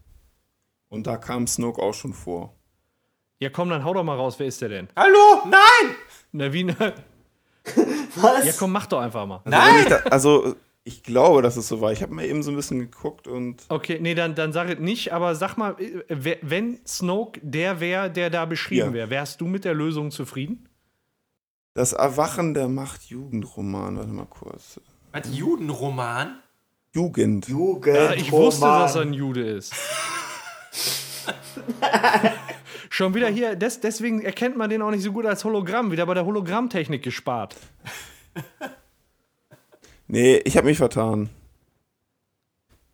Und 0.97 1.07
da 1.07 1.17
kam 1.17 1.47
Snoke 1.47 1.81
auch 1.81 1.95
schon 1.95 2.13
vor. 2.13 2.55
Ja, 3.39 3.51
komm, 3.51 3.69
dann 3.69 3.85
hau 3.85 3.93
doch 3.95 4.03
mal 4.03 4.17
raus. 4.17 4.37
Wer 4.39 4.47
ist 4.47 4.61
der 4.63 4.71
denn? 4.71 4.89
Hallo? 4.97 5.43
Nein! 5.45 5.95
Na, 6.33 6.53
wie? 6.53 6.65
ne? 6.65 6.95
Was? 8.17 8.45
Ja, 8.47 8.53
komm, 8.59 8.73
mach 8.73 8.87
doch 8.87 9.01
einfach 9.01 9.27
mal. 9.27 9.41
Also, 9.45 9.51
Nein! 9.51 9.83
Ich 9.83 9.89
da, 9.89 9.97
also, 10.11 10.57
ich 10.85 11.03
glaube, 11.03 11.43
dass 11.43 11.57
es 11.57 11.69
so 11.69 11.81
war. 11.81 11.93
Ich 11.93 12.01
habe 12.03 12.15
mal 12.15 12.25
eben 12.25 12.43
so 12.43 12.51
ein 12.51 12.57
bisschen 12.57 12.79
geguckt 12.79 13.27
und 13.29 13.63
Okay, 13.69 13.99
nee, 14.01 14.15
dann, 14.15 14.35
dann 14.35 14.53
sag 14.53 14.69
es 14.71 14.79
nicht, 14.79 15.13
aber 15.13 15.35
sag 15.35 15.57
mal, 15.57 15.75
äh, 15.81 16.37
wenn 16.43 16.79
Snoke 16.87 17.41
der 17.43 17.81
wäre, 17.81 18.11
der 18.11 18.31
da 18.31 18.45
beschrieben 18.47 18.89
Ja. 18.89 18.93
wäre, 18.95 19.11
wärst 19.11 19.41
du 19.41 19.47
mit 19.47 19.65
der 19.65 19.75
Lösung 19.75 20.11
zufrieden? 20.11 20.69
das 21.75 21.93
Erwachen 21.93 22.55
der 22.55 22.69
Macht 22.69 23.03
Jugendroman. 23.11 23.99
Warte 23.99 24.11
mal 24.11 24.25
kurz. 24.25 24.81
Was, 25.13 25.25
Judenroman? 25.37 26.39
Jugend. 26.95 27.49
Jugend. 27.49 27.95
Ja, 27.97 28.13
ich 28.15 28.33
wusste, 28.33 28.65
dass 28.65 28.95
er 28.95 29.03
ein 29.03 29.13
Jude 29.13 29.43
ist. 29.47 29.75
Schon 32.91 33.15
wieder 33.15 33.29
hier, 33.29 33.57
des, 33.57 33.81
deswegen 33.81 34.23
erkennt 34.23 34.57
man 34.57 34.71
den 34.71 34.83
auch 34.83 34.91
nicht 34.91 35.03
so 35.03 35.13
gut 35.13 35.27
als 35.27 35.45
Hologramm, 35.45 35.91
wieder 35.91 36.07
bei 36.07 36.15
der 36.15 36.25
Hologrammtechnik 36.25 37.03
gespart. 37.03 37.57
Nee, 40.09 40.37
ich 40.45 40.57
habe 40.57 40.69
mich 40.69 40.79
vertan. 40.79 41.31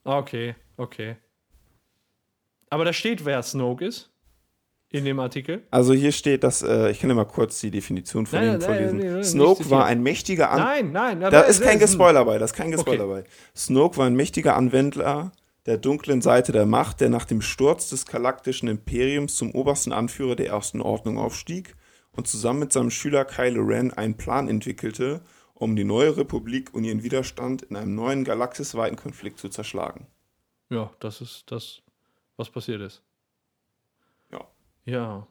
Okay, 0.05 0.55
okay. 0.79 1.17
Aber 2.71 2.87
da 2.87 2.93
steht, 2.95 3.25
wer 3.27 3.43
Snoke 3.43 3.85
ist. 3.85 4.09
In 4.91 5.05
dem 5.05 5.21
Artikel. 5.21 5.63
Also 5.71 5.93
hier 5.95 6.13
steht, 6.13 6.43
dass, 6.43 6.63
äh, 6.63 6.91
ich 6.91 7.01
kann 7.01 7.09
dir 7.09 7.15
mal 7.15 7.25
kurz 7.25 7.61
die 7.61 7.71
Definition 7.71 8.27
von 8.27 8.39
Nein, 8.39 8.55
ihm 8.55 8.61
vorlesen. 8.63 8.99
nein, 8.99 9.13
nein, 9.15 9.25
Snoke 9.25 9.69
war 9.71 9.85
ein 9.87 10.03
mächtiger 10.03 10.51
An 10.51 10.61
Nein, 10.61 10.93
nein. 10.93 11.21
Da 11.21 11.27
aber 11.29 11.47
ist 11.47 11.61
es 11.61 11.67
kein 11.67 11.79
Gespoiler 11.79 12.25
bei, 12.25 12.39
da 12.39 12.45
ist 12.47 12.55
kein 12.55 12.71
Gespoiler 12.71 13.05
Okay. 13.07 13.23
bei. 13.25 13.31
Snoke 13.55 13.97
war 13.99 14.07
ein 14.07 14.15
mächtiger 14.17 14.57
Anwendler 14.57 15.33
der 15.67 15.79
dunklen 15.79 16.23
Seite 16.23 16.53
der 16.53 16.67
Macht, 16.67 17.01
der 17.01 17.09
nach 17.09 17.25
dem 17.25 17.41
Sturz 17.41 17.91
des 17.91 18.07
galaktischen 18.07 18.69
Imperiums 18.69 19.37
zum 19.37 19.53
obersten 19.53 19.93
Anführer 19.93 20.37
der 20.37 20.49
Ersten 20.49 20.81
Ordnung 20.81 21.19
aufstieg 21.19 21.77
und 22.11 22.27
zusammen 22.27 22.61
mit 22.61 22.73
seinem 22.73 22.91
Schüler 22.91 23.25
Kylo 23.25 23.63
Ren 23.63 23.93
einen 23.93 24.17
Plan 24.17 24.49
entwickelte, 24.49 25.23
um 25.55 25.77
die 25.77 25.85
neue 25.85 26.17
Republik 26.17 26.75
und 26.75 26.85
ihren 26.85 27.03
Widerstand 27.03 27.63
in 27.63 27.77
einem 27.77 27.95
neuen 27.95 28.25
galaxisweiten 28.25 28.97
Konflikt 28.97 29.39
zu 29.39 29.49
zerschlagen. 29.49 30.07
Ja, 30.71 30.91
das 31.01 31.21
ist 31.21 31.51
das, 31.51 31.83
was 32.37 32.51
passiert 32.51 32.81
ist. 32.81 33.03
Ja. 34.33 34.41
Ja. 34.85 35.27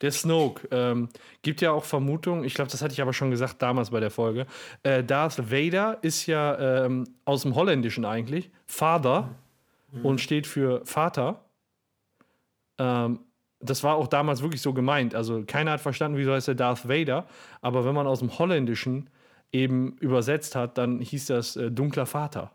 Der 0.00 0.10
Snoke. 0.10 0.66
Ähm, 0.72 1.08
gibt 1.42 1.60
ja 1.60 1.70
auch 1.72 1.84
Vermutungen, 1.84 2.44
ich 2.44 2.54
glaube, 2.54 2.70
das 2.70 2.82
hatte 2.82 2.92
ich 2.92 3.02
aber 3.02 3.12
schon 3.12 3.30
gesagt 3.30 3.62
damals 3.62 3.90
bei 3.90 4.00
der 4.00 4.10
Folge. 4.10 4.46
Äh, 4.82 5.04
Darth 5.04 5.50
Vader 5.50 5.98
ist 6.02 6.26
ja 6.26 6.84
ähm, 6.84 7.04
aus 7.24 7.42
dem 7.42 7.54
Holländischen 7.54 8.04
eigentlich, 8.04 8.50
Father 9.92 10.04
und 10.04 10.20
steht 10.20 10.46
für 10.46 10.84
Vater. 10.84 11.44
Ähm, 12.78 13.20
das 13.60 13.84
war 13.84 13.94
auch 13.94 14.08
damals 14.08 14.42
wirklich 14.42 14.60
so 14.60 14.72
gemeint. 14.72 15.14
Also 15.14 15.44
keiner 15.46 15.72
hat 15.72 15.80
verstanden, 15.80 16.18
wieso 16.18 16.32
heißt 16.32 16.48
der 16.48 16.54
Darth 16.56 16.88
Vader. 16.88 17.26
Aber 17.60 17.84
wenn 17.84 17.94
man 17.94 18.06
aus 18.08 18.18
dem 18.18 18.36
Holländischen 18.38 19.08
eben 19.52 19.96
übersetzt 19.98 20.56
hat, 20.56 20.78
dann 20.78 21.00
hieß 21.00 21.26
das 21.26 21.56
äh, 21.56 21.70
dunkler 21.70 22.06
Vater. 22.06 22.50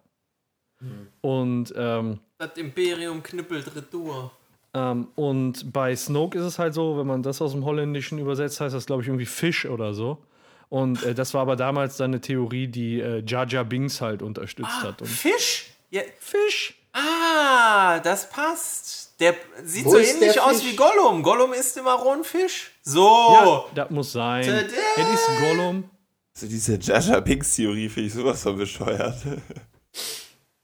Und 1.21 1.73
ähm, 1.75 2.19
Das 2.38 2.55
Imperium 2.57 3.23
knüppelt 3.23 3.75
Retour. 3.75 4.31
ähm, 4.73 5.07
und 5.15 5.71
bei 5.73 5.95
Snoke 5.95 6.38
ist 6.38 6.43
es 6.45 6.59
halt 6.59 6.73
so, 6.73 6.97
wenn 6.99 7.07
man 7.07 7.23
das 7.23 7.41
aus 7.41 7.53
dem 7.53 7.65
Holländischen 7.65 8.19
übersetzt, 8.19 8.59
heißt 8.61 8.75
das, 8.75 8.85
glaube 8.85 9.01
ich, 9.01 9.07
irgendwie 9.07 9.25
Fisch 9.25 9.65
oder 9.65 9.93
so. 9.93 10.23
Und 10.69 11.01
äh, 11.03 11.15
das 11.15 11.33
war 11.33 11.41
aber 11.41 11.55
damals 11.55 11.97
dann 11.97 12.11
eine 12.11 12.21
Theorie, 12.21 12.67
die 12.67 12.99
äh, 12.99 13.23
Jar 13.25 13.47
Jar 13.47 13.63
Binks 13.63 14.01
halt 14.01 14.21
unterstützt 14.21 14.83
hat. 14.83 15.01
Und 15.01 15.07
Fisch? 15.07 15.71
Ja, 15.89 16.01
Fisch? 16.19 16.75
Ah, 16.97 17.99
das 17.99 18.29
passt. 18.29 19.19
Der 19.19 19.35
sieht 19.63 19.85
Wo 19.85 19.91
so 19.91 19.97
ähnlich 19.97 20.39
aus 20.39 20.63
wie 20.63 20.75
Gollum. 20.75 21.23
Gollum 21.23 21.53
isst 21.53 21.77
immer 21.77 21.93
rohen 21.93 22.23
Fisch. 22.23 22.71
So. 22.83 23.07
Ja, 23.33 23.65
das 23.73 23.89
muss 23.89 24.11
sein. 24.11 24.47
Es 24.47 25.09
ist 25.09 25.29
Gollum. 25.39 25.89
Also 26.35 26.47
diese 26.47 26.77
Jaja 26.79 27.19
Binks-Theorie 27.19 27.89
finde 27.89 28.07
ich 28.07 28.13
sowas 28.13 28.43
von 28.43 28.57
bescheuert. 28.57 29.15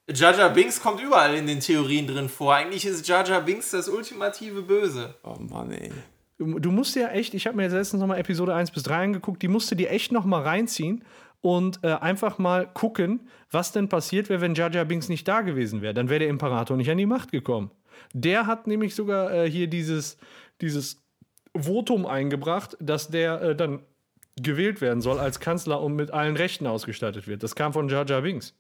Jar 0.08 0.50
Binks 0.50 0.82
kommt 0.82 1.02
überall 1.02 1.34
in 1.34 1.48
den 1.48 1.60
Theorien 1.62 2.06
drin 2.06 2.30
vor. 2.30 2.54
Eigentlich 2.54 2.86
ist 2.86 3.08
Jar 3.08 3.42
Binks 3.42 3.72
das 3.72 3.88
ultimative 3.88 4.62
Böse. 4.62 5.16
Oh 5.24 5.36
Mann, 5.40 5.72
ey. 5.72 5.92
Du 6.38 6.60
du 6.60 6.72
musst 6.72 6.96
ja 6.96 7.08
echt, 7.10 7.34
ich 7.34 7.48
habe 7.48 7.56
mir 7.56 7.64
jetzt 7.64 7.74
letztens 7.74 8.02
nochmal 8.02 8.20
Episode 8.20 8.54
1 8.54 8.72
bis 8.72 8.84
3 8.84 9.04
angeguckt, 9.04 9.42
die 9.42 9.48
musste 9.48 9.76
dir 9.76 9.90
echt 9.90 10.12
nochmal 10.12 10.44
reinziehen 10.44 11.04
und 11.44 11.84
äh, 11.84 11.90
einfach 11.90 12.38
mal 12.38 12.66
gucken, 12.74 13.28
was 13.52 13.74
denn 13.74 13.90
passiert 13.90 14.30
wäre, 14.30 14.40
wenn 14.40 14.56
Jar 14.56 14.70
Binks 14.86 15.10
nicht 15.10 15.28
da 15.28 15.42
gewesen 15.42 15.82
wäre. 15.82 15.94
Dann 15.94 16.08
wäre 16.08 16.20
der 16.20 16.30
Imperator 16.30 16.78
nicht 16.78 16.90
an 16.90 16.98
die 16.98 17.06
Macht 17.06 17.34
gekommen. 17.34 17.70
Der 18.14 18.48
hat 18.48 18.66
nämlich 18.66 18.96
sogar 18.96 19.32
äh, 19.32 19.52
hier 19.52 19.68
dieses, 19.68 20.18
dieses 20.62 21.04
Votum 21.56 22.06
eingebracht, 22.06 22.78
dass 22.80 23.10
der 23.10 23.42
äh, 23.42 23.56
dann 23.58 23.82
gewählt 24.42 24.80
werden 24.80 25.02
soll 25.02 25.20
als 25.20 25.42
Kanzler 25.42 25.82
und 25.82 25.98
mit 25.98 26.12
allen 26.12 26.38
Rechten 26.38 26.66
ausgestattet 26.66 27.28
wird. 27.28 27.44
Das 27.44 27.56
kam 27.56 27.74
von 27.74 27.90
Jar 27.90 28.06
Binks. 28.22 28.56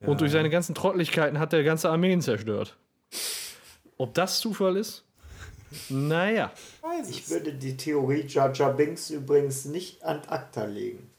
Und 0.00 0.20
durch 0.20 0.32
seine 0.32 0.50
ganzen 0.50 0.74
Trottlichkeiten 0.74 1.38
hat 1.38 1.54
er 1.54 1.64
ganze 1.64 1.88
Armeen 1.88 2.20
zerstört. 2.20 2.76
Ob 3.96 4.12
das 4.12 4.40
Zufall 4.40 4.76
ist? 4.76 5.06
Naja. 5.88 6.52
Ich 7.08 7.28
würde 7.30 7.52
die 7.54 7.76
Theorie 7.76 8.26
Jar 8.26 8.72
Binks 8.74 9.10
übrigens 9.10 9.64
nicht 9.64 10.02
an 10.04 10.22
acta 10.26 10.64
legen. 10.64 11.10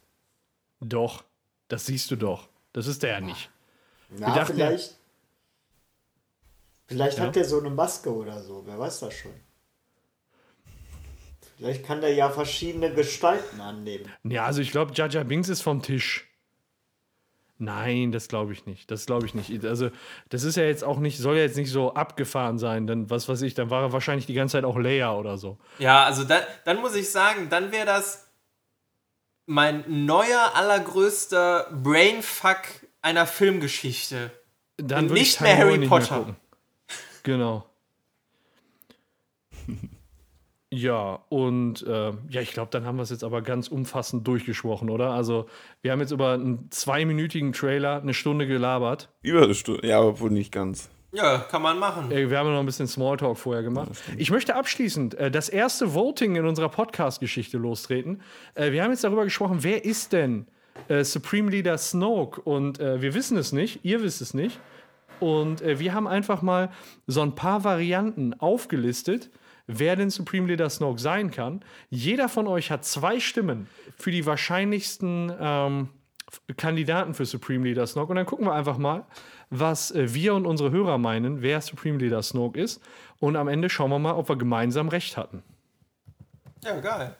Doch. 0.80 1.24
Das 1.70 1.86
siehst 1.86 2.12
du 2.12 2.16
doch. 2.16 2.50
Das 2.74 2.88
ist 2.88 3.04
der 3.04 3.12
ja 3.12 3.22
nicht. 3.22 3.50
Na, 4.10 4.36
dachten- 4.36 4.54
vielleicht. 4.56 4.96
Vielleicht 6.88 7.18
Ja. 7.18 7.24
hat 7.26 7.38
er 7.38 7.46
so 7.46 7.60
eine 7.60 7.70
Maske 7.70 8.14
oder 8.14 8.42
so, 8.44 8.64
wer 8.66 8.78
weiß 8.78 9.00
das 9.00 9.14
schon. 9.14 9.32
Vielleicht 11.58 11.86
kann 11.86 12.02
der 12.02 12.14
ja 12.14 12.30
verschiedene 12.30 12.94
Gestalten 12.94 13.62
annehmen. 13.62 14.12
Ja, 14.24 14.46
also 14.46 14.62
ich 14.62 14.72
glaube, 14.72 14.92
Jar 14.94 15.24
Binks 15.24 15.50
ist 15.50 15.62
vom 15.62 15.82
Tisch. 15.82 16.28
Nein, 17.60 18.12
das 18.12 18.28
glaube 18.28 18.52
ich 18.52 18.66
nicht. 18.66 18.90
Das 18.92 19.06
glaube 19.06 19.26
ich 19.26 19.36
nicht. 19.36 19.64
Also, 19.64 19.90
das 20.30 20.44
ist 20.44 20.58
ja 20.58 20.64
jetzt 20.64 20.84
auch 20.84 21.00
nicht, 21.00 21.20
soll 21.20 21.36
ja 21.38 21.44
jetzt 21.44 21.56
nicht 21.56 21.72
so 21.72 21.94
abgefahren 21.94 22.58
sein, 22.58 22.88
denn 22.88 23.10
was 23.10 23.30
weiß 23.30 23.42
ich, 23.44 23.54
dann 23.54 23.70
war 23.70 23.84
er 23.84 23.94
wahrscheinlich 23.94 24.26
die 24.26 24.34
ganze 24.34 24.54
Zeit 24.54 24.66
auch 24.66 24.78
Leia 24.78 25.14
oder 25.14 25.38
so. 25.38 25.58
Ja, 25.80 26.04
also 26.04 26.24
dann, 26.24 26.42
dann 26.66 26.82
muss 26.82 26.96
ich 26.96 27.10
sagen, 27.10 27.50
dann 27.50 27.72
wäre 27.72 27.86
das 27.86 28.28
mein 29.46 29.84
neuer, 30.06 30.52
allergrößter 30.56 31.68
Brainfuck 31.84 32.62
einer 33.02 33.28
Filmgeschichte. 33.28 34.32
Dann 34.78 35.06
Nicht 35.08 35.36
ich 35.36 35.42
mehr 35.42 35.58
Harry 35.58 35.88
Potter. 35.88 36.18
gucken. 36.18 36.36
Genau. 37.24 37.66
Ja, 40.76 41.20
und 41.30 41.86
äh, 41.86 42.14
ja, 42.30 42.42
ich 42.42 42.52
glaube, 42.52 42.72
dann 42.72 42.84
haben 42.84 42.96
wir 42.96 43.04
es 43.04 43.12
jetzt 43.12 43.24
aber 43.24 43.44
ganz 43.44 43.68
umfassend 43.68 44.28
durchgesprochen, 44.28 44.90
oder? 44.90 45.12
Also, 45.12 45.46
wir 45.84 45.92
haben 45.92 46.00
jetzt 46.00 46.10
über 46.10 46.32
einen 46.32 46.72
zweiminütigen 46.72 47.54
Trailer 47.54 48.02
eine 48.02 48.16
Stunde 48.16 48.48
gelabert. 48.48 49.10
Über 49.22 49.44
eine 49.44 49.54
Stunde. 49.54 49.88
Ja, 49.88 50.00
aber 50.00 50.20
wohl 50.20 50.32
nicht 50.32 50.52
ganz. 50.52 50.90
Ja, 51.12 51.38
kann 51.38 51.62
man 51.62 51.78
machen. 51.78 52.12
Äh, 52.12 52.28
Wir 52.28 52.40
haben 52.40 52.48
ja 52.48 52.54
noch 52.54 52.62
ein 52.62 52.66
bisschen 52.66 52.88
Smalltalk 52.88 53.38
vorher 53.38 53.62
gemacht. 53.62 53.92
Ich 54.18 54.32
möchte 54.32 54.56
abschließend 54.56 55.14
äh, 55.14 55.30
das 55.30 55.48
erste 55.48 55.94
Voting 55.94 56.36
in 56.38 56.46
unserer 56.48 56.70
Podcast-Geschichte 56.70 57.60
lostreten. 57.60 58.22
Äh, 58.56 58.72
wir 58.72 58.84
haben 58.84 58.90
jetzt 58.90 59.04
darüber 59.04 59.26
gesprochen, 59.26 59.60
wer 59.62 59.86
ist 59.86 60.12
denn 60.12 60.48
äh, 60.88 61.04
Supreme 61.04 61.52
Leader 61.52 61.78
Snoke? 61.78 62.42
Und 62.42 62.80
äh, 62.80 63.00
wir 63.00 63.14
wissen 63.14 63.38
es 63.38 63.52
nicht, 63.52 63.82
ihr 63.86 64.02
wisst 64.02 64.24
es 64.24 64.34
nicht. 64.34 64.60
Und 65.20 65.62
äh, 65.62 65.78
wir 65.78 65.94
haben 65.94 66.08
einfach 66.08 66.42
mal 66.42 66.72
so 67.06 67.22
ein 67.22 67.36
paar 67.36 67.64
Varianten 67.64 68.34
aufgelistet, 68.34 69.30
wer 69.68 69.96
denn 69.96 70.10
Supreme 70.10 70.48
Leader 70.48 70.70
Snoke 70.70 71.00
sein 71.00 71.32
kann. 71.32 71.64
Jeder 71.90 72.30
von 72.30 72.48
euch 72.48 72.72
hat 72.72 72.86
zwei 72.86 73.20
Stimmen 73.20 73.68
für 73.98 74.12
die 74.12 74.26
wahrscheinlichsten 74.26 75.32
ähm, 75.40 75.90
Kandidaten 76.58 77.14
für 77.14 77.26
Supreme 77.26 77.64
Leader 77.64 77.88
Snoke. 77.88 78.10
Und 78.10 78.18
dann 78.18 78.26
gucken 78.26 78.46
wir 78.46 78.54
einfach 78.54 78.78
mal, 78.78 79.06
was 79.50 79.92
äh, 79.92 80.14
wir 80.14 80.34
und 80.34 80.46
unsere 80.46 80.72
Hörer 80.72 80.98
meinen, 80.98 81.42
wer 81.42 81.62
Supreme 81.62 81.98
Leader 81.98 82.22
Snoke 82.24 82.60
ist. 82.60 82.82
Und 83.20 83.36
am 83.36 83.48
Ende 83.48 83.70
schauen 83.70 83.92
wir 83.92 84.00
mal, 84.00 84.14
ob 84.14 84.30
wir 84.30 84.36
gemeinsam 84.36 84.90
recht 84.90 85.18
hatten. 85.18 85.44
Ja, 86.64 86.80
geil. 86.80 87.16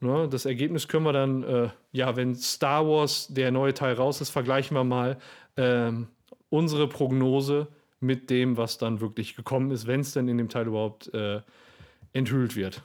Ne, 0.00 0.28
das 0.28 0.44
Ergebnis 0.44 0.86
können 0.86 1.04
wir 1.04 1.12
dann, 1.12 1.42
äh, 1.42 1.68
ja, 1.90 2.14
wenn 2.14 2.34
Star 2.36 2.86
Wars 2.86 3.26
der 3.28 3.50
neue 3.50 3.74
Teil 3.74 3.94
raus 3.94 4.20
ist, 4.20 4.30
vergleichen 4.30 4.76
wir 4.76 4.84
mal 4.84 5.18
ähm, 5.56 6.08
unsere 6.50 6.88
Prognose 6.88 7.66
mit 8.00 8.30
dem, 8.30 8.56
was 8.56 8.78
dann 8.78 9.00
wirklich 9.00 9.34
gekommen 9.34 9.72
ist, 9.72 9.86
wenn 9.88 10.00
es 10.00 10.12
denn 10.12 10.28
in 10.28 10.38
dem 10.38 10.48
Teil 10.48 10.68
überhaupt 10.68 11.12
äh, 11.14 11.40
enthüllt 12.12 12.56
wird. 12.56 12.82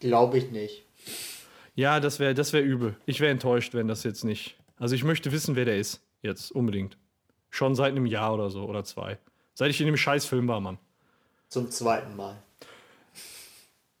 Glaube 0.00 0.38
ich 0.38 0.50
nicht. 0.50 0.84
Ja, 1.74 1.98
das 1.98 2.20
wäre 2.20 2.34
das 2.34 2.52
wär 2.52 2.62
übel. 2.62 2.96
Ich 3.06 3.20
wäre 3.20 3.32
enttäuscht, 3.32 3.74
wenn 3.74 3.88
das 3.88 4.04
jetzt 4.04 4.24
nicht. 4.24 4.56
Also 4.78 4.94
ich 4.94 5.02
möchte 5.02 5.32
wissen, 5.32 5.56
wer 5.56 5.64
der 5.64 5.78
ist. 5.78 6.02
Jetzt 6.22 6.52
unbedingt. 6.52 6.96
Schon 7.50 7.74
seit 7.74 7.92
einem 7.92 8.06
Jahr 8.06 8.34
oder 8.34 8.50
so 8.50 8.64
oder 8.64 8.84
zwei. 8.84 9.18
Seit 9.54 9.70
ich 9.70 9.80
in 9.80 9.86
dem 9.86 9.96
Scheißfilm 9.96 10.46
war, 10.46 10.60
Mann. 10.60 10.78
Zum 11.48 11.70
zweiten 11.70 12.16
Mal. 12.16 12.36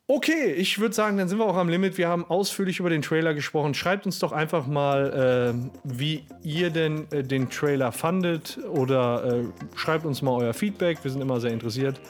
Okay, 0.06 0.52
ich 0.52 0.78
würde 0.78 0.94
sagen, 0.94 1.16
dann 1.16 1.28
sind 1.28 1.38
wir 1.38 1.46
auch 1.46 1.56
am 1.56 1.70
Limit. 1.70 1.96
Wir 1.96 2.08
haben 2.08 2.26
ausführlich 2.26 2.78
über 2.80 2.90
den 2.90 3.00
Trailer 3.00 3.32
gesprochen. 3.32 3.72
Schreibt 3.72 4.04
uns 4.04 4.18
doch 4.18 4.32
einfach 4.32 4.66
mal, 4.66 5.54
äh, 5.54 5.70
wie 5.84 6.24
ihr 6.42 6.68
denn 6.68 7.10
äh, 7.10 7.22
den 7.22 7.48
Trailer 7.48 7.90
fandet 7.90 8.58
oder 8.68 9.24
äh, 9.24 9.44
schreibt 9.74 10.04
uns 10.04 10.20
mal 10.20 10.32
euer 10.32 10.52
Feedback. 10.52 11.02
Wir 11.02 11.10
sind 11.10 11.22
immer 11.22 11.40
sehr 11.40 11.52
interessiert 11.52 12.00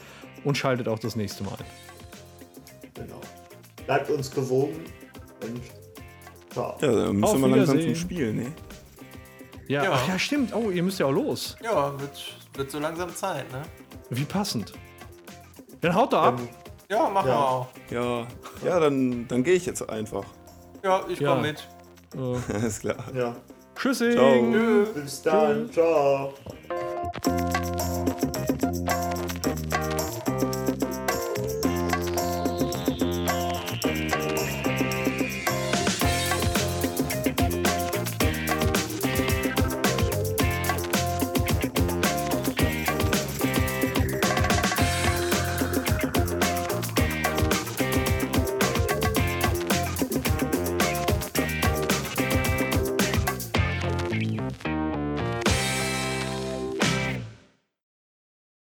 und 0.45 0.57
schaltet 0.57 0.89
auch 0.89 0.99
das 0.99 1.17
nächste 1.17 1.45
Mal. 1.45 1.57
Genau. 2.95 3.21
Bleibt 3.87 4.11
uns 4.11 4.31
gewogen 4.31 4.85
und 5.43 5.61
ciao. 6.53 6.77
Ja, 6.81 6.93
dann 6.93 7.25
Auf 7.25 7.33
müssen 7.35 7.41
wir 7.51 7.57
langsam 7.57 7.81
zum 7.81 7.95
Spiel, 7.95 8.33
ne? 8.33 8.53
Ja, 9.69 9.85
Ja. 9.85 9.93
Ach 9.95 10.09
ja, 10.09 10.19
stimmt. 10.19 10.55
Oh, 10.55 10.71
ihr 10.71 10.83
müsst 10.83 10.99
ja 11.01 11.07
auch 11.07 11.13
los. 11.13 11.57
Ja, 11.63 11.99
wird, 12.01 12.37
wird 12.55 12.71
so 12.71 12.79
langsam 12.79 13.15
Zeit, 13.15 13.51
ne? 13.53 13.63
Wie 14.11 14.25
passend. 14.25 14.73
Dann 15.81 15.95
haut 15.95 16.13
doch 16.13 16.23
ab. 16.23 16.41
Ja, 16.91 17.09
machen 17.09 17.29
Ja. 17.29 17.35
wir 17.35 17.39
auch. 17.49 17.69
Ja, 17.91 18.27
ja 18.65 18.81
dann, 18.81 19.27
dann 19.29 19.43
gehe 19.43 19.55
ich 19.55 19.67
jetzt 19.67 19.89
einfach. 19.89 20.25
Ja, 20.83 21.03
ich 21.09 21.19
Ja. 21.19 21.33
komm 21.33 21.43
mit. 21.43 21.67
Alles 22.55 22.81
klar. 22.81 22.97
Ja. 23.15 23.35
Tschüssing. 23.75 24.13
Ciao. 24.13 24.85
Bis 24.95 25.23
dann. 25.23 25.71
Ciao. 25.73 26.33